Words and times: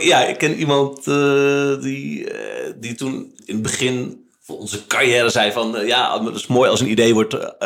Ja, 0.00 0.24
ik 0.24 0.38
ken 0.38 0.54
iemand 0.54 1.06
uh, 1.06 1.80
die, 1.80 2.32
uh, 2.32 2.72
die 2.76 2.94
toen 2.94 3.32
in 3.44 3.54
het 3.54 3.62
begin 3.62 4.28
van 4.40 4.56
onze 4.56 4.86
carrière 4.86 5.30
zei 5.30 5.52
van... 5.52 5.76
Uh, 5.76 5.86
ja, 5.86 6.24
het 6.24 6.34
is 6.34 6.46
mooi 6.46 6.70
als 6.70 6.80
een 6.80 6.90
idee 6.90 7.14
wordt 7.14 7.58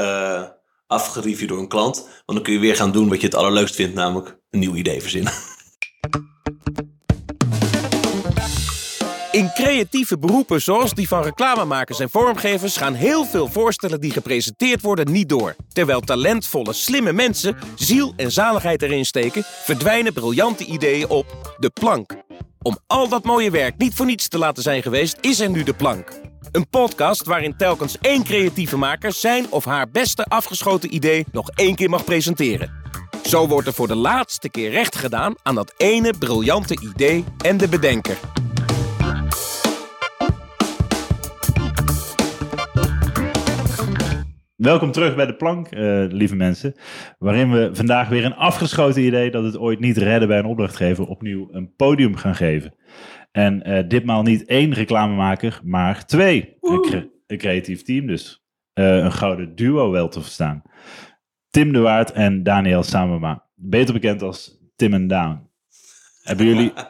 afgereviewd 0.86 1.48
door 1.48 1.58
een 1.58 1.68
klant. 1.68 1.96
Want 1.96 2.38
dan 2.38 2.42
kun 2.42 2.52
je 2.52 2.58
weer 2.58 2.76
gaan 2.76 2.92
doen 2.92 3.08
wat 3.08 3.20
je 3.20 3.26
het 3.26 3.34
allerleukst 3.34 3.74
vindt, 3.74 3.94
namelijk 3.94 4.38
een 4.50 4.58
nieuw 4.58 4.74
idee 4.74 5.00
verzinnen. 5.00 5.32
In 9.35 9.51
creatieve 9.53 10.19
beroepen 10.19 10.62
zoals 10.62 10.93
die 10.93 11.09
van 11.09 11.23
reclamemakers 11.23 12.01
en 12.01 12.11
vormgevers 12.11 12.77
gaan 12.77 12.95
heel 12.95 13.25
veel 13.25 13.48
voorstellen 13.48 14.01
die 14.01 14.11
gepresenteerd 14.11 14.80
worden 14.80 15.12
niet 15.12 15.29
door. 15.29 15.57
Terwijl 15.73 16.01
talentvolle, 16.01 16.73
slimme 16.73 17.12
mensen 17.12 17.57
ziel 17.75 18.12
en 18.16 18.33
zaligheid 18.33 18.83
erin 18.83 19.05
steken, 19.05 19.45
verdwijnen 19.45 20.12
briljante 20.12 20.65
ideeën 20.65 21.09
op 21.09 21.55
de 21.59 21.70
plank. 21.70 22.16
Om 22.62 22.79
al 22.87 23.09
dat 23.09 23.25
mooie 23.25 23.51
werk 23.51 23.77
niet 23.78 23.95
voor 23.95 24.06
niets 24.06 24.28
te 24.28 24.39
laten 24.39 24.62
zijn 24.62 24.83
geweest, 24.83 25.16
is 25.20 25.41
er 25.41 25.51
nu 25.51 25.62
de 25.62 25.75
plank. 25.75 26.20
Een 26.53 26.69
podcast 26.69 27.25
waarin 27.25 27.56
telkens 27.56 27.98
één 28.01 28.25
creatieve 28.25 28.77
maker 28.77 29.12
zijn 29.12 29.47
of 29.51 29.64
haar 29.64 29.91
beste 29.91 30.25
afgeschoten 30.25 30.95
idee 30.95 31.27
nog 31.33 31.51
één 31.51 31.75
keer 31.75 31.91
mag 31.91 32.05
presenteren. 32.05 32.73
Zo 33.25 33.48
wordt 33.48 33.66
er 33.66 33.75
voor 33.75 33.89
de 33.89 33.97
laatste 33.97 34.48
keer 34.48 34.70
recht 34.70 34.97
gedaan 34.97 35.34
aan 35.42 35.55
dat 35.55 35.75
ene 35.77 36.14
briljante 36.19 36.78
idee 36.80 37.25
en 37.39 37.56
de 37.56 37.69
bedenker. 37.69 38.19
Welkom 44.54 44.92
terug 44.92 45.14
bij 45.16 45.26
de 45.26 45.34
plank, 45.34 45.74
uh, 45.74 46.04
lieve 46.08 46.36
mensen. 46.36 46.74
Waarin 47.18 47.50
we 47.50 47.70
vandaag 47.72 48.08
weer 48.08 48.24
een 48.24 48.34
afgeschoten 48.34 49.02
idee 49.02 49.30
dat 49.30 49.44
het 49.44 49.58
ooit 49.58 49.80
niet 49.80 49.96
redden 49.96 50.28
bij 50.28 50.38
een 50.38 50.44
opdrachtgever 50.44 51.06
opnieuw 51.06 51.48
een 51.52 51.74
podium 51.77 52.16
gaan 52.16 52.34
geven. 52.34 52.74
En 53.32 53.70
uh, 53.70 53.88
ditmaal 53.88 54.22
niet 54.22 54.44
één 54.44 54.72
reclamemaker, 54.72 55.60
maar 55.64 56.06
twee. 56.06 56.56
Een, 56.61 56.80
cre 56.83 57.11
een, 57.27 57.38
creatief 57.38 57.83
team 57.83 58.06
dus. 58.06 58.44
Uh, 58.74 58.96
een 58.96 59.12
gouden 59.12 59.55
duo 59.55 59.91
wel 59.91 60.08
te 60.08 60.20
verstaan. 60.20 60.62
Tim 61.50 61.72
de 61.72 61.78
Waard 61.78 62.12
en 62.12 62.42
Daniel 62.42 62.83
Samema. 62.83 63.44
Beter 63.55 63.94
bekend 63.94 64.22
als 64.22 64.58
Tim 64.77 64.94
en 64.94 65.06
Daan. 65.06 65.50
Hebben 66.22 66.46
jullie... 66.46 66.72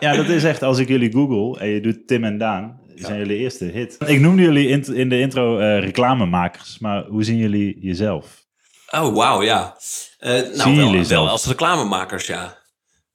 Ja, 0.00 0.16
dat 0.16 0.28
is 0.28 0.44
echt, 0.44 0.62
als 0.62 0.78
ik 0.78 0.88
jullie 0.88 1.12
google 1.12 1.60
en 1.60 1.68
je 1.68 1.80
doet 1.80 2.06
Tim 2.06 2.24
en 2.24 2.38
Daan, 2.38 2.80
zijn 2.94 3.18
jullie 3.18 3.36
eerste 3.36 3.64
hit. 3.64 3.96
Ik 4.06 4.20
noemde 4.20 4.42
jullie 4.42 4.68
in, 4.68 4.94
in 4.94 5.08
de 5.08 5.20
intro 5.20 5.58
uh, 5.58 5.80
reclamemakers, 5.80 6.78
maar 6.78 7.04
hoe 7.04 7.24
zien 7.24 7.36
jullie 7.36 7.78
jezelf? 7.80 8.46
Oh, 8.90 9.14
wauw, 9.14 9.42
ja. 9.42 9.76
Uh, 10.20 10.30
nou, 10.30 10.54
zien 10.54 10.76
wel, 10.76 10.90
jullie 10.90 11.06
wel 11.06 11.28
als 11.28 11.46
reclamemakers, 11.46 12.26
ja. 12.26 12.58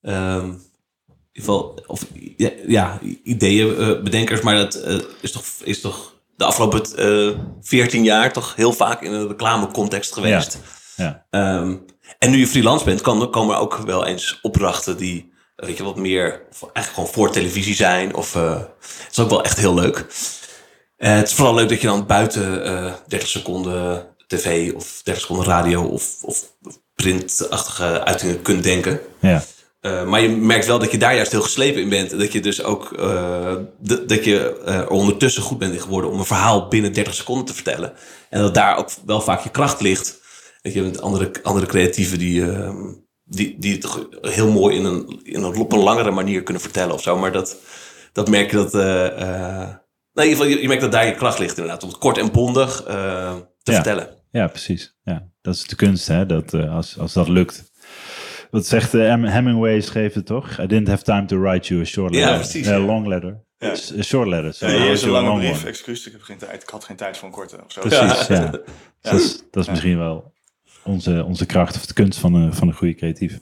Um, 0.01 0.45
in 0.45 1.43
ieder 1.43 1.53
geval, 1.53 1.83
of 1.87 2.05
ja, 2.37 2.49
ja 2.67 2.99
ideeënbedenkers, 3.23 4.39
uh, 4.39 4.45
maar 4.45 4.55
dat 4.55 4.85
is, 5.21 5.31
toch, 5.31 5.45
is 5.63 5.81
toch 5.81 6.15
de 6.35 6.45
afgelopen 6.45 6.85
veertien 7.61 8.03
jaar 8.03 8.33
toch 8.33 8.55
heel 8.55 8.73
vaak 8.73 9.01
in 9.01 9.11
een 9.11 9.27
reclamecontext 9.27 10.13
geweest. 10.13 10.59
Ja. 10.95 11.25
ja. 11.31 11.59
Um, 11.59 11.85
en 12.19 12.31
nu 12.31 12.37
je 12.37 12.47
freelance 12.47 12.85
bent, 12.85 13.01
kan, 13.01 13.29
komen 13.29 13.55
er 13.55 13.61
ook 13.61 13.77
wel 13.77 14.05
eens 14.05 14.39
opdrachten 14.41 14.97
die 14.97 15.35
weet 15.57 15.77
je, 15.77 15.83
wat 15.83 15.95
meer 15.95 16.41
eigenlijk 16.59 16.87
gewoon 16.93 17.09
voor 17.09 17.31
televisie 17.31 17.75
zijn. 17.75 18.15
Of 18.15 18.35
uh, 18.35 18.59
het 18.59 19.07
is 19.11 19.19
ook 19.19 19.29
wel 19.29 19.43
echt 19.43 19.57
heel 19.57 19.73
leuk. 19.73 19.97
Uh, 19.97 21.15
het 21.15 21.27
is 21.27 21.33
vooral 21.33 21.53
leuk 21.53 21.69
dat 21.69 21.81
je 21.81 21.87
dan 21.87 22.05
buiten 22.05 22.67
uh, 22.67 22.93
30 23.07 23.29
seconden 23.29 24.05
tv 24.27 24.73
of 24.73 25.01
30 25.03 25.21
seconden 25.21 25.45
radio 25.45 25.83
of, 25.83 26.23
of 26.23 26.43
printachtige 26.95 28.03
uitingen 28.03 28.41
kunt 28.41 28.63
denken. 28.63 28.99
Ja. 29.19 29.43
Maar 30.05 30.21
je 30.21 30.29
merkt 30.29 30.65
wel 30.65 30.79
dat 30.79 30.91
je 30.91 30.97
daar 30.97 31.15
juist 31.15 31.31
heel 31.31 31.41
geslepen 31.41 31.81
in 31.81 31.89
bent. 31.89 32.19
Dat 32.19 32.31
je 32.31 32.39
dus 32.39 32.63
ook 32.63 32.97
dat 33.81 34.23
je 34.23 34.61
er 34.65 34.89
ondertussen 34.89 35.41
goed 35.41 35.57
bent 35.57 35.81
geworden 35.81 36.11
om 36.11 36.19
een 36.19 36.25
verhaal 36.25 36.67
binnen 36.67 36.93
30 36.93 37.13
seconden 37.13 37.45
te 37.45 37.53
vertellen. 37.53 37.93
En 38.29 38.41
dat 38.41 38.53
daar 38.53 38.77
ook 38.77 38.89
wel 39.05 39.21
vaak 39.21 39.43
je 39.43 39.49
kracht 39.49 39.81
ligt. 39.81 40.19
Dat 40.61 40.73
je 40.73 40.81
met 40.81 41.01
andere, 41.01 41.31
andere 41.43 41.65
creatieven 41.65 42.19
die 42.19 42.51
ehm, 42.51 42.93
die, 43.27 43.55
die 43.59 43.71
het 43.71 43.81
toch 43.81 44.07
heel 44.21 44.51
mooi 44.51 44.75
in 44.75 44.85
een, 44.85 45.19
in 45.23 45.43
een, 45.43 45.55
op 45.55 45.71
een 45.71 45.79
langere 45.79 46.11
manier 46.11 46.43
kunnen 46.43 46.61
vertellen 46.61 46.93
of 46.93 47.01
zo. 47.01 47.17
Maar 47.17 47.31
dat, 47.31 47.57
dat 48.13 48.29
merk 48.29 48.51
je 48.51 48.57
dat. 48.57 48.75
Uh, 48.75 48.81
uh, 48.83 49.09
nou, 50.13 50.27
in 50.27 50.33
ieder 50.33 50.35
geval, 50.35 50.45
je, 50.45 50.61
je, 50.61 50.67
merkt 50.67 50.81
dat 50.81 50.91
daar 50.91 51.05
je 51.05 51.15
kracht 51.15 51.39
ligt 51.39 51.57
inderdaad. 51.57 51.83
Om 51.83 51.89
het 51.89 51.97
kort 51.97 52.17
en 52.17 52.31
bondig 52.31 52.87
uh, 52.87 52.87
te 53.63 53.71
ja. 53.71 53.73
vertellen. 53.73 54.09
Ja, 54.31 54.47
precies. 54.47 54.95
Ja, 55.03 55.27
dat 55.41 55.55
is 55.55 55.67
de 55.67 55.75
kunst, 55.75 56.07
hè? 56.07 56.25
Dat, 56.25 56.53
als, 56.53 56.97
als 56.99 57.13
dat 57.13 57.27
lukt. 57.27 57.71
Wat 58.51 58.65
zegt 58.65 58.91
Hemingway 58.91 59.81
schreef 59.81 60.13
het 60.13 60.25
toch? 60.25 60.59
I 60.59 60.67
didn't 60.67 60.87
have 60.87 61.03
time 61.03 61.25
to 61.25 61.39
write 61.39 61.67
you 61.67 61.81
a 61.81 61.85
short 61.85 62.13
letter. 62.13 62.31
Ja, 62.31 62.37
precies. 62.37 62.67
A 62.67 62.77
long 62.77 63.07
letter. 63.07 63.45
Ja. 63.57 63.69
A 63.97 64.01
short 64.01 64.27
letter. 64.27 64.53
So 64.53 64.67
ja, 64.67 64.91
is 64.91 65.01
een 65.01 65.09
lange 65.09 65.39
brief. 65.39 65.63
Excuus, 65.65 66.05
ik 66.07 66.11
heb 66.11 66.21
geen 66.21 66.37
tijd. 66.37 66.63
Ik 66.63 66.69
had 66.69 66.83
geen 66.83 66.95
tijd 66.95 67.17
voor 67.17 67.27
een 67.27 67.33
korte 67.33 67.55
of 67.65 67.71
zo. 67.71 67.81
Precies, 67.81 68.27
ja. 68.27 68.35
ja. 68.35 68.51
Dat 69.01 69.13
is, 69.13 69.43
dat 69.51 69.63
is 69.63 69.69
misschien 69.69 69.97
wel 69.97 70.33
onze, 70.87 71.23
onze 71.25 71.45
kracht 71.45 71.75
of 71.75 71.85
de 71.85 71.93
kunst 71.93 72.19
van 72.19 72.33
een, 72.33 72.53
van 72.53 72.67
een 72.67 72.73
goede 72.73 72.93
creatief. 72.93 73.39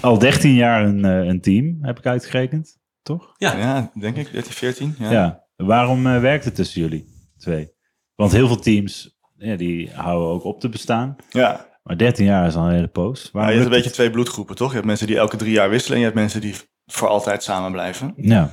Al 0.00 0.18
13 0.18 0.54
jaar 0.54 0.84
een, 0.84 1.04
een 1.04 1.40
team, 1.40 1.78
heb 1.80 1.98
ik 1.98 2.06
uitgerekend, 2.06 2.78
toch? 3.02 3.34
Ja, 3.36 3.56
ja 3.56 3.90
denk 3.94 4.16
ik, 4.16 4.32
13, 4.32 4.52
14. 4.52 4.94
Ja. 4.98 5.10
ja. 5.10 5.44
Waarom 5.56 6.06
uh, 6.06 6.20
werkt 6.20 6.44
het 6.44 6.54
tussen 6.54 6.80
jullie 6.80 7.06
twee? 7.38 7.74
Want 8.14 8.32
heel 8.32 8.46
veel 8.46 8.58
teams, 8.58 9.18
ja, 9.36 9.56
die 9.56 9.90
houden 9.92 10.28
ook 10.28 10.44
op 10.44 10.60
te 10.60 10.68
bestaan. 10.68 11.16
Ja. 11.30 11.66
Maar 11.82 11.96
13 11.96 12.24
jaar 12.24 12.46
is 12.46 12.54
al 12.54 12.66
een 12.66 12.74
hele 12.74 12.88
poos. 12.88 13.30
Ja, 13.32 13.48
je 13.48 13.52
hebt 13.52 13.64
een 13.64 13.70
beetje 13.70 13.90
twee 13.90 14.10
bloedgroepen, 14.10 14.56
toch? 14.56 14.68
Je 14.68 14.74
hebt 14.74 14.86
mensen 14.86 15.06
die 15.06 15.16
elke 15.16 15.36
drie 15.36 15.52
jaar 15.52 15.70
wisselen 15.70 15.94
en 15.94 15.98
je 15.98 16.04
hebt 16.04 16.18
mensen 16.18 16.40
die 16.40 16.54
voor 16.86 17.08
altijd 17.08 17.42
samen 17.42 17.72
blijven. 17.72 18.14
Ja. 18.16 18.50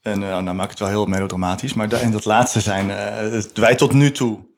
En 0.00 0.20
uh, 0.20 0.28
nou 0.28 0.56
maak 0.56 0.64
ik 0.64 0.70
het 0.70 0.78
wel 0.78 0.88
heel 0.88 1.06
melodramatisch, 1.06 1.74
maar 1.74 1.92
en 1.92 2.10
dat 2.10 2.24
laatste 2.24 2.60
zijn 2.60 2.88
uh, 2.88 3.40
wij 3.54 3.74
tot 3.74 3.92
nu 3.92 4.10
toe 4.10 4.53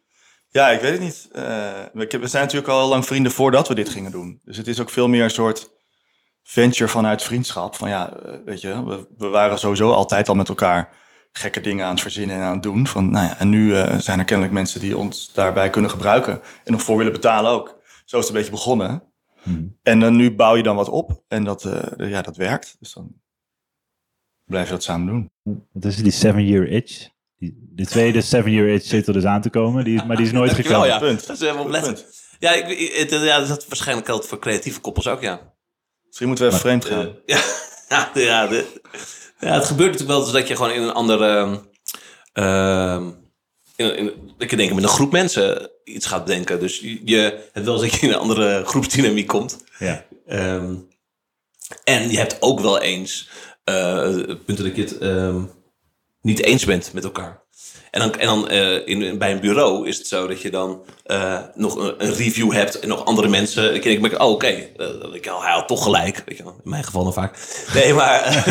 ja, 0.49 0.71
ik 0.71 0.81
weet 0.81 0.93
het 0.93 1.01
niet. 1.01 1.29
Uh, 1.33 2.11
we 2.21 2.27
zijn 2.27 2.43
natuurlijk 2.43 2.73
al 2.73 2.89
lang 2.89 3.07
vrienden 3.07 3.33
voordat 3.33 3.69
we 3.69 3.75
dit 3.75 3.89
gingen 3.89 4.11
doen. 4.11 4.41
Dus 4.45 4.57
het 4.57 4.67
is 4.67 4.81
ook 4.81 4.91
veel 4.91 5.09
meer 5.09 5.23
een 5.23 5.31
soort 5.31 5.71
venture 6.43 6.91
vanuit 6.91 7.23
vriendschap. 7.23 7.75
Van 7.75 7.89
ja, 7.89 8.13
weet 8.45 8.61
je, 8.61 8.85
we, 8.85 9.07
we, 9.17 9.27
waren 9.29 9.59
sowieso 9.59 9.91
altijd 9.91 10.29
al 10.29 10.35
met 10.35 10.49
elkaar 10.49 10.97
gekke 11.33 11.61
dingen 11.61 11.85
aan 11.85 11.93
het 11.93 12.01
verzinnen 12.01 12.37
en 12.37 12.43
aan 12.43 12.53
het 12.53 12.63
doen. 12.63 12.87
Van, 12.87 13.11
nou 13.11 13.27
ja, 13.27 13.39
en 13.39 13.49
nu 13.49 13.69
uh, 13.69 13.99
zijn 13.99 14.19
er 14.19 14.25
kennelijk 14.25 14.55
mensen 14.55 14.81
die 14.81 14.97
ons 14.97 15.33
daarbij 15.33 15.71
kunnen 15.71 15.91
gebruiken 15.91 16.41
en 16.65 16.73
nog 16.73 16.83
voor 16.83 16.97
willen 16.97 17.13
betalen 17.13 17.51
ook. 17.51 17.81
Zo 18.05 18.19
is 18.19 18.27
het 18.27 18.29
een 18.29 18.41
beetje 18.41 18.51
begonnen. 18.51 19.03
Hmm. 19.43 19.79
En 19.83 20.01
dan 20.01 20.17
nu 20.17 20.35
bouw 20.35 20.57
je 20.57 20.63
dan 20.63 20.77
wat 20.77 20.89
op 20.89 21.23
en 21.29 21.45
dat, 21.45 21.65
uh, 21.65 22.11
ja, 22.11 22.23
dat 22.23 22.37
werkt. 22.37 22.77
Dus 22.79 22.93
dan 22.93 23.15
blijf 24.45 24.67
je 24.67 24.73
dat 24.73 24.83
samen 24.83 25.07
doen. 25.07 25.31
Wat 25.73 25.85
is 25.85 25.97
die 25.97 26.13
seven 26.13 26.47
year 26.47 26.69
itch? 26.69 27.09
Die, 27.39 27.71
de 27.75 27.87
tweede 27.87 28.21
Seven 28.21 28.53
Year 28.53 28.69
Itch 28.69 28.87
zit 28.87 29.07
er 29.07 29.13
dus 29.13 29.25
aan 29.25 29.43
te 29.43 29.51
komen, 29.51 29.85
die, 29.85 30.05
maar 30.05 30.17
die 30.17 30.27
is 30.27 30.33
nooit 30.33 30.53
gekomen. 30.53 30.87
Ja. 30.87 30.99
Punt. 30.99 31.27
Dat 31.27 31.37
is 31.37 31.43
helemaal 31.43 31.65
oplettend. 31.65 32.07
Ja, 32.39 32.53
ik, 32.53 32.93
het, 32.93 33.11
ja, 33.11 33.39
dat 33.39 33.59
is 33.59 33.67
waarschijnlijk 33.69 34.07
geldt 34.07 34.27
voor 34.27 34.39
creatieve 34.39 34.81
koppels 34.81 35.07
ook, 35.07 35.21
ja. 35.21 35.55
Misschien 36.07 36.27
moeten 36.27 36.45
we 36.47 36.51
even 36.51 36.65
vreemd 36.65 36.85
gaan. 36.85 37.07
Uh, 37.07 37.13
ja, 37.37 37.41
ja, 37.89 38.11
ja, 38.15 38.47
de, 38.47 38.67
ja, 39.41 39.55
het 39.55 39.65
gebeurt 39.65 39.91
natuurlijk 39.91 40.19
wel 40.19 40.25
dus 40.25 40.33
dat 40.33 40.49
je 40.49 40.57
gewoon 40.57 40.73
in 40.73 40.83
een 40.83 40.93
andere... 40.93 41.61
Uh, 42.35 43.07
in, 43.77 43.97
in, 43.97 44.13
ik 44.39 44.57
denk 44.57 44.73
met 44.73 44.83
een 44.83 44.89
groep 44.89 45.13
mensen 45.13 45.71
iets 45.85 46.07
gaat 46.07 46.25
bedenken. 46.25 46.61
Dus 46.61 46.81
je, 47.05 47.49
hebt 47.53 47.67
wel 47.67 47.83
eens 47.83 47.91
dat 47.91 48.01
je 48.01 48.07
in 48.07 48.13
een 48.13 48.19
andere 48.19 48.65
groepsdynamiek 48.65 49.27
komt. 49.27 49.65
Ja. 49.79 50.05
Um, 50.29 50.89
en 51.85 52.11
je 52.11 52.19
hebt 52.19 52.37
ook 52.41 52.61
wel 52.61 52.81
eens 52.81 53.29
uh, 53.65 54.03
het 54.03 54.45
punt 54.45 54.59
dat 54.59 54.77
je 54.77 54.83
het... 54.83 55.03
Um, 55.03 55.51
niet 56.27 56.43
eens 56.43 56.65
bent 56.65 56.93
met 56.93 57.05
elkaar. 57.05 57.45
En 57.91 58.01
dan, 58.01 58.15
en 58.15 58.27
dan 58.27 58.53
uh, 58.53 58.87
in, 58.87 59.19
bij 59.19 59.33
een 59.33 59.41
bureau 59.41 59.89
is 59.89 59.99
het 59.99 60.07
zo 60.07 60.27
dat 60.27 60.43
je 60.43 60.51
dan 60.51 60.83
uh, 61.07 61.41
nog 61.55 61.75
een, 61.77 61.95
een, 61.99 62.15
review 62.15 62.53
hebt 62.53 62.79
en 62.79 62.89
nog 62.89 63.05
andere 63.05 63.29
mensen. 63.29 63.75
Ik 63.75 63.83
denk, 63.83 64.05
oh, 64.05 64.13
oké, 64.13 64.25
okay. 64.25 64.73
uh, 65.25 65.41
hij 65.41 65.63
toch 65.67 65.83
gelijk. 65.83 66.23
Weet 66.27 66.37
je, 66.37 66.45
in 66.45 66.53
mijn 66.63 66.85
geval 66.85 67.05
dan 67.05 67.13
vaak. 67.13 67.39
Nee, 67.75 67.95
maar, 67.95 68.45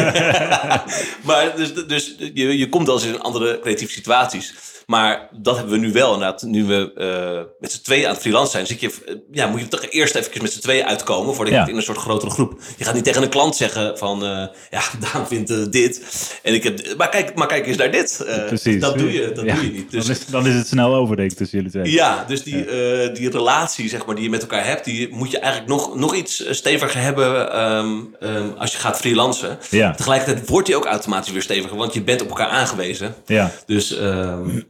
maar 1.27 1.55
dus, 1.55 1.73
dus 1.73 2.15
je, 2.33 2.57
je 2.57 2.69
komt 2.69 2.87
eens 2.87 3.03
in 3.03 3.21
andere 3.21 3.59
creatieve 3.59 3.93
situaties. 3.93 4.53
Maar 4.85 5.29
dat 5.31 5.55
hebben 5.55 5.73
we 5.73 5.79
nu 5.79 5.91
wel 5.91 6.13
inderdaad. 6.13 6.41
Nu 6.41 6.65
we 6.65 6.91
uh, 6.97 7.53
met 7.59 7.71
z'n 7.71 7.81
tweeën 7.81 8.05
aan 8.05 8.13
het 8.13 8.21
freelance 8.21 8.51
zijn, 8.51 8.79
je, 8.79 8.91
ja, 9.31 9.47
moet 9.47 9.59
je 9.59 9.67
toch 9.67 9.85
eerst 9.89 10.15
even 10.15 10.41
met 10.41 10.51
z'n 10.51 10.59
tweeën 10.59 10.85
uitkomen 10.85 11.35
voordat 11.35 11.53
je 11.53 11.59
ja. 11.59 11.67
in 11.67 11.75
een 11.75 11.81
soort 11.81 11.97
grotere 11.97 12.31
groep. 12.31 12.59
Je 12.77 12.83
gaat 12.83 12.93
niet 12.93 13.03
tegen 13.03 13.23
een 13.23 13.29
klant 13.29 13.55
zeggen 13.55 13.97
van, 13.97 14.23
uh, 14.23 14.29
ja, 14.69 14.81
Daan 15.11 15.27
vindt 15.27 15.51
uh, 15.51 15.65
dit. 15.69 16.01
En 16.43 16.53
ik 16.53 16.63
heb, 16.63 16.93
maar 16.97 17.09
kijk, 17.09 17.35
maar 17.35 17.47
kijk 17.47 17.67
eens 17.67 17.77
naar 17.77 17.91
dit. 17.91 18.25
Precies. 18.47 18.81
Dat 18.81 18.97
doe 18.97 19.13
je, 19.13 19.31
dat 19.31 19.45
ja. 19.45 19.55
doe 19.55 19.65
je 19.65 19.71
niet. 19.71 19.91
Dus, 19.91 20.05
dan, 20.05 20.15
is, 20.15 20.25
dan 20.25 20.47
is 20.47 20.53
het 20.53 20.67
snel 20.67 20.95
over, 20.95 21.15
denk 21.15 21.31
ik, 21.31 21.37
tussen 21.37 21.57
jullie 21.57 21.73
twee. 21.73 21.91
Ja, 21.91 22.25
dus 22.27 22.43
die, 22.43 22.65
die 23.13 23.29
relatie, 23.29 23.89
zeg 23.89 24.05
maar, 24.05 24.15
die 24.15 24.23
je 24.23 24.29
met 24.29 24.41
elkaar 24.41 24.65
hebt, 24.65 24.85
die 24.85 25.09
moet 25.13 25.31
je 25.31 25.39
eigenlijk 25.39 25.71
nog, 25.71 25.95
nog 25.95 26.15
iets 26.15 26.43
steviger 26.49 27.01
hebben 27.01 27.61
um, 27.61 28.15
um, 28.19 28.53
als 28.57 28.71
je 28.71 28.77
gaat 28.77 28.97
freelancen. 28.97 29.57
Ja. 29.69 29.91
Tegelijkertijd 29.91 30.49
wordt 30.49 30.67
die 30.67 30.75
ook 30.75 30.85
automatisch 30.85 31.31
weer 31.31 31.41
steviger, 31.41 31.77
want 31.77 31.93
je 31.93 32.01
bent 32.01 32.21
op 32.21 32.27
elkaar 32.29 32.47
aangewezen. 32.47 33.15
Ja. 33.25 33.51
Dus 33.65 33.97
um, 33.97 34.63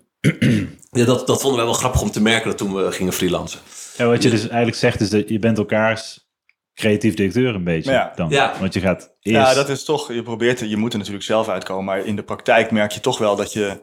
ja, 0.91 1.05
dat, 1.05 1.27
dat 1.27 1.39
vonden 1.41 1.55
wij 1.59 1.65
wel 1.65 1.73
grappig 1.79 2.01
om 2.01 2.11
te 2.11 2.21
merken 2.21 2.49
dat 2.49 2.57
toen 2.57 2.73
we 2.75 2.91
gingen 2.91 3.13
freelancen. 3.13 3.59
Ja, 3.97 4.05
wat 4.05 4.23
je 4.23 4.29
dus 4.29 4.41
eigenlijk 4.47 4.77
zegt 4.77 5.01
is 5.01 5.09
dat 5.09 5.29
je 5.29 5.39
bent 5.39 5.57
elkaars 5.57 6.27
creatief 6.73 7.13
directeur 7.13 7.55
een 7.55 7.63
beetje 7.63 7.91
Ja. 7.91 8.11
dan. 8.15 8.29
Ja. 8.29 8.53
Want 8.59 8.73
je 8.73 8.79
gaat 8.79 9.01
eerst... 9.21 9.39
Ja, 9.39 9.53
dat 9.53 9.69
is 9.69 9.83
toch, 9.83 10.13
je 10.13 10.23
probeert, 10.23 10.59
je 10.59 10.77
moet 10.77 10.91
er 10.91 10.97
natuurlijk 10.97 11.25
zelf 11.25 11.49
uitkomen, 11.49 11.85
maar 11.85 12.05
in 12.05 12.15
de 12.15 12.23
praktijk 12.23 12.71
merk 12.71 12.91
je 12.91 12.99
toch 12.99 13.17
wel 13.17 13.35
dat 13.35 13.53
je 13.53 13.81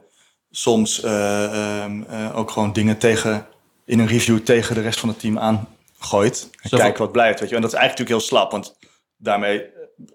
soms 0.51 1.01
eh, 1.01 1.43
ehm, 1.83 2.03
eh, 2.09 2.37
ook 2.37 2.51
gewoon 2.51 2.73
dingen 2.73 2.97
tegen, 2.97 3.47
in 3.85 3.99
een 3.99 4.07
review 4.07 4.39
tegen 4.39 4.75
de 4.75 4.81
rest 4.81 4.99
van 4.99 5.09
het 5.09 5.19
team 5.19 5.39
aangooit. 5.39 6.49
En 6.61 6.69
Zo 6.69 6.77
van- 6.77 6.93
wat 6.97 7.11
blijft, 7.11 7.39
weet 7.39 7.49
je. 7.49 7.55
En 7.55 7.61
dat 7.61 7.73
is 7.73 7.77
eigenlijk 7.77 7.99
natuurlijk 8.09 8.09
heel 8.09 8.39
slap, 8.39 8.51
want 8.51 8.77
daarmee 9.17 9.65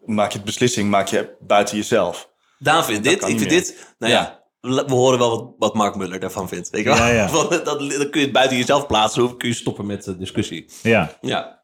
maak 0.04 0.30
je 0.30 0.36
het 0.36 0.46
beslissing 0.46 0.90
maak 0.90 1.08
je 1.08 1.36
buiten 1.40 1.76
jezelf. 1.76 2.28
Daan 2.58 2.84
vindt 2.84 3.04
Dat 3.04 3.12
dit, 3.12 3.22
ik 3.22 3.28
vind 3.28 3.40
meer. 3.40 3.48
dit. 3.48 3.94
Nou 3.98 4.12
ja, 4.12 4.42
we 4.60 4.84
horen 4.86 5.18
wel 5.18 5.30
wat, 5.30 5.54
wat 5.58 5.74
Mark 5.74 5.96
Muller 5.96 6.20
daarvan 6.20 6.48
vindt. 6.48 6.70
Weet 6.70 6.82
je 6.82 6.88
wel? 6.88 6.98
Ja, 6.98 7.08
ja. 7.08 7.30
Want 7.32 7.50
dat, 7.50 7.64
dan 7.64 7.88
kun 7.88 8.20
je 8.20 8.26
het 8.26 8.32
buiten 8.32 8.56
jezelf 8.56 8.86
plaatsen, 8.86 9.22
dan 9.22 9.36
kun 9.36 9.48
je 9.48 9.54
stoppen 9.54 9.86
met 9.86 10.04
de 10.04 10.16
discussie. 10.16 10.66
Ja. 10.82 11.18
Ja, 11.20 11.62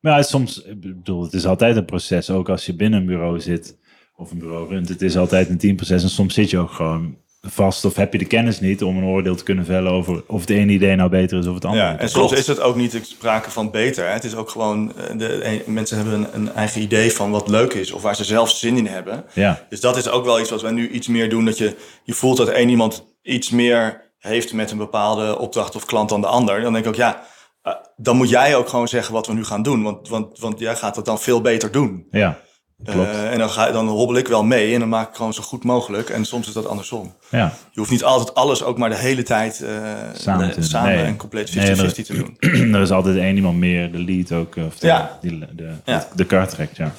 Maar 0.00 0.16
ja, 0.16 0.22
soms, 0.22 0.62
ik 0.62 0.80
bedoel, 0.80 1.22
het 1.22 1.32
is 1.32 1.46
altijd 1.46 1.76
een 1.76 1.84
proces. 1.84 2.30
Ook 2.30 2.48
als 2.48 2.66
je 2.66 2.74
binnen 2.74 3.00
een 3.00 3.06
bureau 3.06 3.40
zit 3.40 3.78
of 4.16 4.30
een 4.30 4.38
bureau 4.38 4.68
runt. 4.68 4.88
Het 4.88 5.02
is 5.02 5.16
altijd 5.16 5.48
een 5.48 5.58
teamproces. 5.58 6.02
En 6.02 6.08
soms 6.08 6.34
zit 6.34 6.50
je 6.50 6.58
ook 6.58 6.70
gewoon 6.70 7.16
vast 7.48 7.84
of 7.84 7.96
heb 7.96 8.12
je 8.12 8.18
de 8.18 8.24
kennis 8.24 8.60
niet 8.60 8.82
om 8.82 8.96
een 8.96 9.04
oordeel 9.04 9.34
te 9.34 9.44
kunnen 9.44 9.64
vellen 9.64 9.92
over 9.92 10.22
of 10.26 10.40
het 10.40 10.50
ene 10.50 10.72
idee 10.72 10.96
nou 10.96 11.10
beter 11.10 11.38
is 11.38 11.46
of 11.46 11.54
het 11.54 11.64
andere. 11.64 11.84
Ja, 11.84 11.98
en 11.98 12.08
soms 12.08 12.32
is 12.32 12.46
het 12.46 12.60
ook 12.60 12.76
niet 12.76 13.00
sprake 13.02 13.50
van 13.50 13.70
beter. 13.70 14.06
Hè. 14.06 14.12
Het 14.12 14.24
is 14.24 14.34
ook 14.34 14.50
gewoon, 14.50 14.92
eh, 14.96 15.18
de, 15.18 15.26
eh, 15.26 15.66
mensen 15.66 15.96
hebben 15.96 16.14
een, 16.14 16.28
een 16.32 16.52
eigen 16.52 16.82
idee 16.82 17.12
van 17.12 17.30
wat 17.30 17.48
leuk 17.48 17.72
is 17.72 17.92
of 17.92 18.02
waar 18.02 18.16
ze 18.16 18.24
zelf 18.24 18.50
zin 18.50 18.76
in 18.76 18.86
hebben. 18.86 19.24
Ja, 19.32 19.66
Dus 19.68 19.80
dat 19.80 19.96
is 19.96 20.08
ook 20.08 20.24
wel 20.24 20.40
iets 20.40 20.50
wat 20.50 20.62
wij 20.62 20.72
nu 20.72 20.88
iets 20.88 21.08
meer 21.08 21.30
doen. 21.30 21.44
Dat 21.44 21.58
je, 21.58 21.76
je 22.04 22.12
voelt 22.12 22.36
dat 22.36 22.48
één 22.48 22.68
iemand 22.68 23.04
iets 23.22 23.50
meer 23.50 24.12
heeft 24.18 24.52
met 24.52 24.70
een 24.70 24.78
bepaalde 24.78 25.38
opdracht 25.38 25.76
of 25.76 25.84
klant 25.84 26.08
dan 26.08 26.20
de 26.20 26.26
ander. 26.26 26.60
Dan 26.60 26.72
denk 26.72 26.84
ik 26.84 26.90
ook, 26.90 26.96
ja, 26.96 27.22
eh, 27.62 27.72
dan 27.96 28.16
moet 28.16 28.28
jij 28.28 28.56
ook 28.56 28.68
gewoon 28.68 28.88
zeggen 28.88 29.14
wat 29.14 29.26
we 29.26 29.32
nu 29.32 29.44
gaan 29.44 29.62
doen. 29.62 29.82
Want, 29.82 30.08
want, 30.08 30.38
want 30.38 30.58
jij 30.58 30.76
gaat 30.76 30.96
het 30.96 31.04
dan 31.04 31.18
veel 31.18 31.40
beter 31.40 31.72
doen. 31.72 32.06
ja, 32.10 32.38
klopt. 32.84 33.08
Eh, 33.08 33.32
en 33.32 33.38
dan, 33.38 33.50
ga, 33.50 33.70
dan 33.70 33.88
hobbel 33.88 34.16
ik 34.16 34.28
wel 34.28 34.44
mee 34.44 34.72
en 34.74 34.80
dan 34.80 34.88
maak 34.88 35.08
ik 35.08 35.14
gewoon 35.14 35.34
zo 35.34 35.42
goed 35.42 35.64
mogelijk. 35.64 36.08
En 36.10 36.24
soms 36.24 36.46
is 36.46 36.52
dat 36.52 36.66
andersom. 36.66 37.14
ja, 37.30 37.52
Je 37.72 37.78
hoeft 37.80 37.90
niet 37.90 38.04
altijd 38.04 38.34
alles 38.34 38.62
ook 38.62 38.78
maar 38.78 38.88
de 38.90 38.96
hele 38.96 39.22
tijd 39.22 39.60
eh, 39.60 39.70
samen, 40.12 40.46
nee, 40.46 40.54
te 40.54 40.62
samen 40.62 40.94
nee. 40.94 41.04
en 41.04 41.16
compleet 41.16 41.50
50-50 41.50 41.52
Nee, 41.54 41.92
te 41.92 42.14
doen. 42.14 42.36
er 42.74 42.80
is 42.80 42.90
altijd 42.90 43.16
één 43.16 43.36
iemand 43.36 43.56
meer, 43.58 43.92
de 43.92 43.98
lead 43.98 44.32
ook, 44.32 44.56
of 44.56 44.78
de, 44.78 44.86
Ja. 44.86 45.18
die, 45.20 45.38
de, 45.54 45.70
Ja. 45.84 46.08
de 46.14 46.24
kar 46.24 46.48
trekt, 46.48 46.76
ja. 46.76 46.92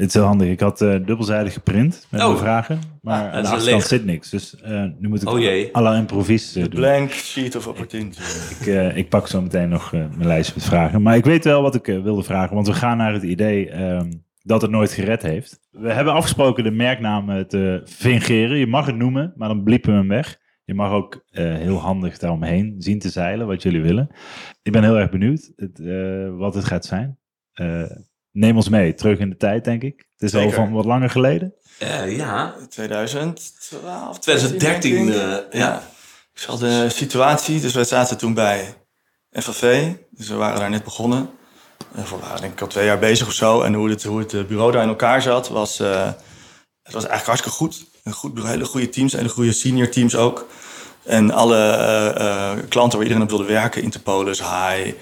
Het 0.00 0.08
is 0.08 0.14
heel 0.14 0.24
handig. 0.24 0.48
Ik 0.48 0.60
had 0.60 0.80
eh, 0.80 0.88
dubbelzijdig 0.90 1.52
geprint 1.52 2.06
met 2.10 2.20
Oh. 2.20 2.26
mijn 2.26 2.38
vragen, 2.38 2.78
maar 3.02 3.24
dat 3.24 3.32
aan 3.34 3.42
de 3.42 3.48
achterkant 3.48 3.82
zit 3.84 4.04
niks. 4.04 4.30
Dus 4.30 4.60
eh, 4.60 4.84
nu 4.98 5.08
moet 5.08 5.22
ik 5.22 5.28
Oh 5.28 5.38
jee. 5.38 5.76
à 5.76 5.80
la 5.82 5.96
improvis 5.96 6.56
eh, 6.56 6.62
De 6.62 6.68
doen. 6.68 6.80
blank 6.80 7.10
sheet 7.10 7.56
of 7.56 7.66
opportunity. 7.66 8.20
Ik, 8.60 8.66
eh, 8.66 8.96
ik 8.96 9.08
pak 9.08 9.26
zo 9.26 9.42
meteen 9.42 9.68
nog 9.68 9.92
eh, 9.94 10.00
mijn 10.16 10.26
lijst 10.26 10.54
met 10.54 10.64
vragen. 10.64 11.02
Maar 11.02 11.16
ik 11.16 11.24
weet 11.24 11.44
wel 11.44 11.62
wat 11.62 11.74
ik 11.74 11.86
wilde 11.86 12.22
vragen, 12.22 12.54
want 12.54 12.66
we 12.66 12.72
gaan 12.72 12.96
naar 12.96 13.12
het 13.12 13.22
idee 13.22 13.70
ehm, 13.70 14.10
dat 14.42 14.62
het 14.62 14.70
nooit 14.70 14.92
gered 14.92 15.22
heeft. 15.22 15.60
We 15.70 15.92
hebben 15.92 16.12
afgesproken 16.14 16.64
de 16.64 16.70
merknaam 16.70 17.30
eh, 17.30 17.40
te 17.40 17.82
fingeren. 17.84 18.56
Je 18.58 18.66
mag 18.66 18.86
het 18.86 18.96
noemen, 18.96 19.32
maar 19.36 19.48
dan 19.48 19.62
bliepen 19.62 19.90
we 19.92 19.96
hem 19.98 20.08
weg. 20.08 20.38
Je 20.64 20.74
mag 20.74 20.90
ook 20.92 21.24
eh, 21.30 21.44
heel 21.54 21.78
handig 21.78 22.18
daaromheen 22.18 22.74
zien 22.78 22.98
te 22.98 23.08
zeilen, 23.08 23.46
wat 23.46 23.62
jullie 23.62 23.82
willen. 23.82 24.08
Ik 24.62 24.72
ben 24.72 24.82
heel 24.82 24.98
erg 24.98 25.10
benieuwd 25.10 25.52
het, 25.56 25.80
eh, 25.80 26.36
wat 26.38 26.54
het 26.54 26.64
gaat 26.64 26.84
zijn. 26.84 27.18
Eh, 27.52 27.82
neem 28.32 28.56
ons 28.56 28.68
mee, 28.68 28.94
terug 28.94 29.18
in 29.18 29.30
de 29.30 29.36
tijd, 29.36 29.64
denk 29.64 29.82
ik. 29.82 30.04
Het 30.16 30.32
is 30.32 30.40
al 30.40 30.50
van 30.50 30.72
wat 30.72 30.84
langer 30.84 31.10
geleden. 31.10 31.54
Eh, 31.78 32.16
ja. 32.16 32.54
2012, 32.68 34.18
2013, 34.18 35.06
denk 35.06 35.08
ik. 35.08 35.14
eh, 35.52 35.60
ja. 35.60 35.82
Ik 36.32 36.38
zal 36.40 36.58
de 36.58 36.86
situatie, 36.88 37.60
dus 37.60 37.74
wij 37.74 37.84
zaten 37.84 38.18
toen 38.18 38.34
bij 38.34 38.74
FAV, 39.30 39.92
dus 40.10 40.28
we 40.28 40.34
waren 40.34 40.60
daar 40.60 40.70
net 40.70 40.84
begonnen. 40.84 41.30
En 41.94 42.02
we 42.02 42.16
waren 42.20 42.40
denk 42.40 42.52
ik 42.52 42.60
al 42.60 42.66
twee 42.66 42.84
jaar 42.84 42.98
bezig 42.98 43.26
of 43.26 43.32
zo. 43.32 43.62
En 43.62 43.74
hoe 43.74 43.90
het, 43.90 44.02
hoe 44.02 44.18
het 44.18 44.34
eh, 44.34 44.44
bureau 44.44 44.72
daar 44.72 44.82
in 44.82 44.88
elkaar 44.88 45.22
zat, 45.22 45.48
was, 45.48 45.80
eh, 45.80 46.06
het 46.82 46.92
was 46.92 47.06
eigenlijk 47.06 47.26
hartstikke 47.26 47.56
goed. 47.56 47.84
Een 48.04 48.12
goed 48.12 48.42
hele 48.46 48.64
goede 48.64 48.88
teams, 48.88 49.12
hele 49.12 49.28
goede 49.28 49.52
senior 49.52 49.88
teams 49.88 50.16
ook. 50.16 50.46
En 51.04 51.30
alle 51.30 51.56
eh, 51.56 52.06
eh, 52.16 52.58
klanten 52.68 52.98
waar 52.98 53.06
iedereen 53.06 53.22
op 53.22 53.28
wilde 53.36 53.52
werken, 53.52 53.82
Interpolis, 53.82 54.38
High, 54.38 54.92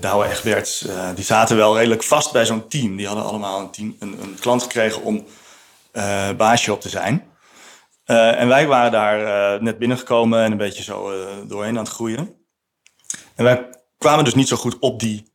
Douwe 0.00 0.26
Egberts, 0.26 0.86
eh, 0.86 1.08
die 1.14 1.24
zaten 1.24 1.56
wel 1.56 1.76
redelijk 1.76 2.02
vast 2.02 2.32
bij 2.32 2.46
zo'n 2.46 2.68
team. 2.68 2.96
Die 2.96 3.06
hadden 3.06 3.24
allemaal 3.24 3.60
een, 3.60 3.70
team, 3.70 3.96
een, 3.98 4.22
een 4.22 4.36
klant 4.40 4.62
gekregen 4.62 5.02
om 5.02 5.24
eh, 5.92 6.30
baasje 6.36 6.72
op 6.72 6.80
te 6.80 6.88
zijn. 6.88 7.24
Eh, 8.04 8.40
en 8.40 8.48
wij 8.48 8.66
waren 8.66 8.92
daar 8.92 9.54
eh, 9.54 9.60
net 9.60 9.78
binnengekomen 9.78 10.42
en 10.42 10.50
een 10.52 10.58
beetje 10.58 10.82
zo 10.82 11.10
eh, 11.10 11.26
doorheen 11.46 11.78
aan 11.78 11.84
het 11.84 11.92
groeien. 11.92 12.34
En 13.34 13.44
wij 13.44 13.68
kwamen 13.98 14.24
dus 14.24 14.34
niet 14.34 14.48
zo 14.48 14.56
goed 14.56 14.78
op 14.78 15.00
die 15.00 15.32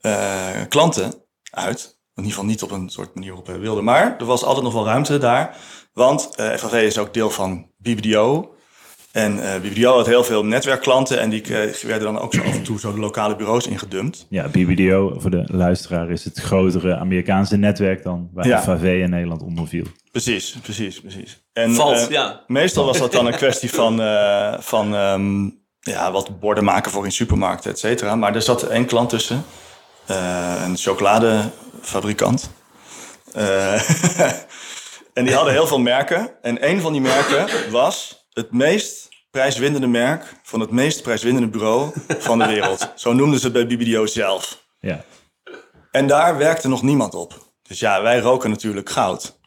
eh, 0.00 0.60
klanten 0.68 1.12
uit. 1.50 1.98
In 2.14 2.22
ieder 2.22 2.30
geval 2.30 2.44
niet 2.50 2.62
op 2.62 2.70
een 2.70 2.90
soort 2.90 3.14
manier 3.14 3.28
waarop 3.28 3.46
we 3.46 3.58
wilden. 3.58 3.84
Maar 3.84 4.16
er 4.18 4.24
was 4.24 4.42
altijd 4.44 4.64
nog 4.64 4.72
wel 4.72 4.84
ruimte 4.84 5.18
daar. 5.18 5.56
Want 5.92 6.34
eh 6.34 6.54
FAV 6.54 6.72
is 6.72 6.98
ook 6.98 7.14
deel 7.14 7.30
van 7.30 7.70
BBDO. 7.76 8.55
En 9.16 9.52
eh 9.52 9.60
BBDO 9.60 9.96
had 9.96 10.06
heel 10.06 10.24
veel 10.24 10.44
netwerkklanten. 10.44 11.20
En 11.20 11.30
die 11.30 11.42
eh, 11.42 11.74
werden 11.74 12.12
dan 12.12 12.18
ook 12.18 12.34
zo 12.34 12.40
af 12.40 12.54
en 12.54 12.62
toe 12.62 12.78
zo 12.80 12.92
de 12.92 12.98
lokale 12.98 13.36
bureaus 13.36 13.66
ingedumpt. 13.66 14.26
Ja, 14.28 14.48
BBDO, 14.48 15.16
voor 15.18 15.30
de 15.30 15.44
luisteraar, 15.46 16.10
is 16.10 16.24
het 16.24 16.38
grotere 16.38 16.96
Amerikaanse 16.96 17.56
netwerk 17.56 18.02
dan 18.02 18.30
waar 18.32 18.46
Ja. 18.46 18.62
FAV 18.62 18.82
in 18.82 19.10
Nederland 19.10 19.42
onder 19.42 19.68
viel. 19.68 19.84
Precies, 20.10 20.56
precies, 20.62 21.00
precies. 21.00 21.42
En, 21.52 21.74
Valt, 21.74 21.96
eh, 21.96 22.08
ja. 22.08 22.42
Meestal 22.46 22.84
was 22.84 22.98
dat 22.98 23.12
dan 23.12 23.26
een 23.26 23.36
kwestie 23.44 23.70
van, 23.70 24.00
eh, 24.00 24.54
van 24.58 24.94
ehm, 24.94 25.44
ja, 25.80 26.12
wat 26.12 26.40
borden 26.40 26.64
maken 26.64 26.90
voor 26.90 27.04
in 27.04 27.12
supermarkten, 27.12 27.70
et 27.70 27.78
cetera. 27.78 28.14
Maar 28.16 28.34
er 28.34 28.42
zat 28.42 28.62
één 28.62 28.86
klant 28.86 29.08
tussen, 29.08 29.44
eh, 30.06 30.62
een 30.64 30.76
chocoladefabrikant. 30.76 32.50
Eh, 33.32 33.90
en 35.18 35.24
die 35.24 35.34
hadden 35.34 35.52
heel 35.52 35.66
veel 35.66 35.80
merken. 35.80 36.30
En 36.42 36.68
een 36.70 36.80
van 36.80 36.92
die 36.92 37.02
merken 37.02 37.70
was 37.70 38.24
het 38.36 38.52
meest 38.52 39.08
prijswinnende 39.30 39.86
merk 39.86 40.34
van 40.42 40.60
het 40.60 40.70
meest 40.70 41.02
prijswinnende 41.02 41.48
bureau 41.48 41.92
van 42.08 42.38
de 42.38 42.46
wereld. 42.54 42.92
Zo 42.94 43.12
noemden 43.12 43.38
ze 43.40 43.44
het 43.44 43.52
bij 43.52 43.66
BBDO 43.66 44.06
zelf. 44.06 44.64
Ja, 44.80 45.04
En 45.90 46.06
daar 46.06 46.38
werkte 46.38 46.68
nog 46.68 46.82
niemand 46.82 47.14
op. 47.14 47.52
Dus 47.62 47.78
ja, 47.78 48.02
wij 48.02 48.18
roken 48.18 48.50
natuurlijk 48.50 48.90
goud. 48.90 49.38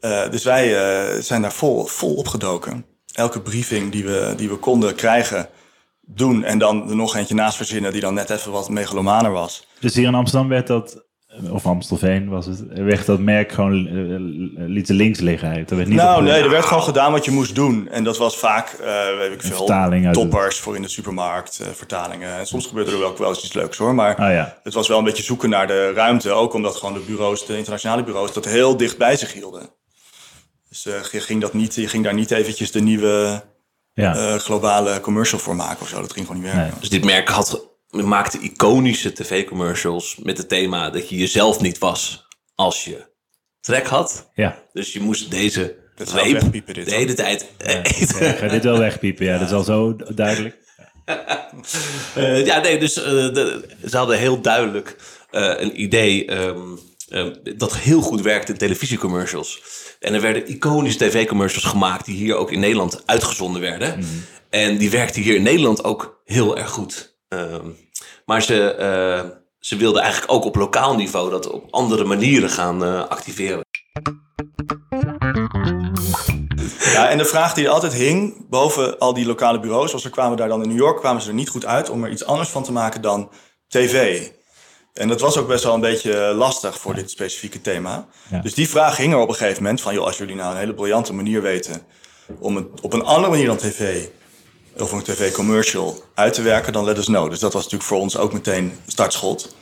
Eh, 0.00 0.30
dus 0.30 0.44
wij 0.44 0.76
eh, 0.76 1.20
zijn 1.22 1.42
daar 1.42 1.52
vol, 1.52 1.84
vol 1.86 2.14
opgedoken. 2.14 2.86
Elke 3.12 3.42
briefing 3.42 3.92
die 3.92 4.04
we, 4.04 4.34
die 4.36 4.48
we 4.48 4.56
konden 4.56 4.94
krijgen, 4.94 5.48
doen. 6.00 6.44
En 6.44 6.58
dan 6.58 6.88
er 6.88 6.96
nog 6.96 7.16
eentje 7.16 7.34
naast 7.34 7.56
verzinnen 7.56 7.92
die 7.92 8.00
dan 8.00 8.14
net 8.14 8.30
even 8.30 8.52
wat 8.52 8.68
megalomaner 8.68 9.30
was. 9.30 9.66
Dus 9.80 9.94
hier 9.94 10.06
in 10.06 10.14
Amsterdam 10.14 10.48
werd 10.48 10.66
dat, 10.66 11.05
of 11.50 11.66
Amstelveen 11.66 12.28
was 12.28 12.46
het, 12.46 12.62
werd 12.68 13.06
dat 13.06 13.18
merk 13.20 13.52
gewoon, 13.52 13.74
liet 14.56 14.86
ze 14.86 14.94
links 14.94 15.20
liggen. 15.20 15.48
Er 15.48 15.76
werd 15.76 15.88
niet 15.88 15.96
nou 15.98 16.22
nee, 16.22 16.42
er 16.42 16.50
werd 16.50 16.64
gewoon 16.64 16.82
gedaan 16.82 17.12
wat 17.12 17.24
je 17.24 17.30
moest 17.30 17.54
doen. 17.54 17.88
En 17.88 18.04
dat 18.04 18.16
was 18.18 18.38
vaak, 18.38 18.68
eh 18.68 19.16
weet 19.18 19.32
ik 19.32 19.42
veel, 19.42 19.56
vertaling 19.56 20.06
uit 20.06 20.16
het- 20.16 20.30
toppers 20.30 20.58
voor 20.58 20.76
in 20.76 20.82
de 20.82 20.88
supermarkt, 20.88 21.60
vertalingen. 21.72 22.38
En 22.38 22.46
soms 22.46 22.66
gebeurde 22.66 22.90
er 22.90 23.04
ook 23.04 23.18
wel 23.18 23.28
eens 23.28 23.44
iets 23.44 23.52
leuks 23.52 23.76
hoor. 23.78 23.94
Maar 23.94 24.16
Ah 24.16 24.32
ja, 24.32 24.58
het 24.62 24.74
was 24.74 24.88
wel 24.88 24.98
een 24.98 25.04
beetje 25.04 25.22
zoeken 25.22 25.50
naar 25.50 25.66
de 25.66 25.92
ruimte. 25.92 26.30
Ook 26.30 26.52
omdat 26.54 26.76
gewoon 26.76 26.94
de 26.94 27.04
bureaus, 27.06 27.46
de 27.46 27.56
internationale 27.56 28.04
bureaus, 28.04 28.32
dat 28.32 28.44
heel 28.44 28.76
dicht 28.76 28.98
bij 28.98 29.16
zich 29.16 29.32
hielden. 29.32 29.70
Dus 30.68 30.86
eh, 30.86 31.02
je, 31.12 31.20
ging 31.20 31.40
dat 31.40 31.54
niet, 31.54 31.74
je 31.74 31.88
ging 31.88 32.04
daar 32.04 32.14
niet 32.14 32.30
eventjes 32.30 32.70
de 32.70 32.80
nieuwe 32.80 33.42
ja. 33.92 34.16
eh, 34.16 34.34
globale 34.34 35.00
commercial 35.00 35.40
voor 35.40 35.56
maken 35.56 35.80
of 35.80 35.88
zo. 35.88 36.00
Dat 36.00 36.12
ging 36.12 36.26
gewoon 36.26 36.42
niet 36.42 36.50
werken. 36.52 36.70
Nee. 36.70 36.80
Dus 36.80 36.88
dit 36.88 37.04
merk 37.04 37.28
had, 37.28 37.68
maakte 38.04 38.38
iconische 38.40 39.12
tv-commercials 39.12 40.16
met 40.22 40.38
het 40.38 40.48
thema 40.48 40.90
dat 40.90 41.08
je 41.08 41.16
jezelf 41.16 41.60
niet 41.60 41.78
was 41.78 42.26
als 42.54 42.84
je 42.84 43.14
trek 43.60 43.86
had. 43.86 44.30
ja. 44.34 44.62
Dus 44.72 44.92
je 44.92 45.00
moest 45.00 45.30
deze 45.30 45.76
Dat 45.94 46.12
reep 46.12 46.40
de 46.66 46.82
hele 46.94 47.14
tijd 47.14 47.46
eh, 47.58 47.74
eten. 47.74 48.24
Ja, 48.24 48.32
ik 48.32 48.38
ga 48.38 48.48
dit 48.48 48.64
wel 48.64 48.78
wegpiepen, 48.78 49.26
ja, 49.26 49.38
dat 49.38 49.48
is 49.48 49.54
al 49.54 49.62
zo 49.64 49.96
duidelijk. 50.14 50.58
Eh, 52.14 52.46
ja, 52.46 52.60
nee, 52.60 52.78
dus 52.78 52.96
eh, 52.96 53.04
de- 53.12 53.68
ze 53.88 53.96
hadden 53.96 54.18
heel 54.18 54.40
duidelijk 54.40 54.96
eh, 55.30 55.52
een 55.56 55.82
idee 55.82 56.24
ehm, 56.26 56.60
ehm, 57.08 57.34
dat 57.56 57.76
heel 57.76 58.00
goed 58.00 58.20
werkte 58.20 58.52
in 58.52 58.58
televisiecommercials. 58.58 59.62
En 60.00 60.14
er 60.14 60.20
werden 60.20 60.50
iconische 60.50 60.98
tv-commercials 60.98 61.64
gemaakt 61.64 62.04
die 62.04 62.16
hier 62.16 62.34
ook 62.36 62.52
in 62.52 62.60
Nederland 62.60 63.02
uitgezonden 63.06 63.60
werden. 63.60 64.04
En 64.50 64.78
die 64.78 64.90
werkten 64.90 65.22
hier 65.22 65.34
in 65.34 65.42
Nederland 65.42 65.84
ook 65.84 66.20
heel 66.24 66.56
erg 66.58 66.70
goed. 66.70 67.16
Ehm, 67.28 67.68
maar 68.26 68.42
ze, 68.42 68.74
eh, 68.74 69.30
ze 69.58 69.76
wilden 69.76 70.02
eigenlijk 70.02 70.32
ook 70.32 70.44
op 70.44 70.56
lokaal 70.56 70.94
niveau 70.94 71.30
dat 71.30 71.50
op 71.50 71.66
andere 71.70 72.04
manieren 72.04 72.50
gaan 72.50 72.84
eh, 72.84 73.08
activeren. 73.08 73.64
Ja, 76.92 77.08
en 77.08 77.18
de 77.18 77.24
vraag 77.24 77.54
die 77.54 77.64
er 77.64 77.70
altijd 77.70 77.92
hing 77.92 78.48
boven 78.48 78.98
al 78.98 79.14
die 79.14 79.26
lokale 79.26 79.60
bureaus, 79.60 79.92
was 79.92 80.04
er 80.04 80.10
kwamen 80.10 80.36
daar 80.36 80.48
dan 80.48 80.62
in 80.62 80.68
New 80.68 80.78
York, 80.78 80.98
kwamen 80.98 81.22
ze 81.22 81.28
er 81.28 81.34
niet 81.34 81.48
goed 81.48 81.66
uit 81.66 81.90
om 81.90 82.04
er 82.04 82.10
iets 82.10 82.24
anders 82.24 82.48
van 82.48 82.62
te 82.62 82.72
maken 82.72 83.02
dan 83.02 83.30
tv. 83.68 84.26
En 84.92 85.08
dat 85.08 85.20
was 85.20 85.36
ook 85.36 85.48
best 85.48 85.64
wel 85.64 85.74
een 85.74 85.80
beetje 85.80 86.34
lastig 86.34 86.78
voor 86.78 86.94
dit 86.94 87.10
specifieke 87.10 87.60
thema. 87.60 88.06
Ja. 88.30 88.40
Dus 88.40 88.54
die 88.54 88.68
vraag 88.68 88.96
hing 88.96 89.12
er 89.12 89.18
op 89.18 89.28
een 89.28 89.34
gegeven 89.34 89.62
moment 89.62 89.80
van, 89.80 89.94
joh, 89.94 90.04
als 90.04 90.18
jullie 90.18 90.34
nou 90.34 90.52
een 90.52 90.58
hele 90.58 90.74
briljante 90.74 91.12
manier 91.12 91.42
weten 91.42 91.82
om 92.38 92.56
het 92.56 92.80
op 92.80 92.92
een 92.92 93.04
andere 93.04 93.30
manier 93.30 93.46
dan 93.46 93.56
tv 93.56 94.06
of 94.78 94.92
een 94.92 95.02
tv-commercial 95.02 96.04
uit 96.14 96.34
te 96.34 96.42
werken, 96.42 96.72
dan 96.72 96.84
let 96.84 96.98
us 96.98 97.04
know. 97.04 97.30
Dus 97.30 97.38
dat 97.38 97.52
was 97.52 97.62
natuurlijk 97.62 97.90
voor 97.90 98.00
ons 98.00 98.16
ook 98.16 98.32
meteen 98.32 98.72
startschot. 98.86 99.56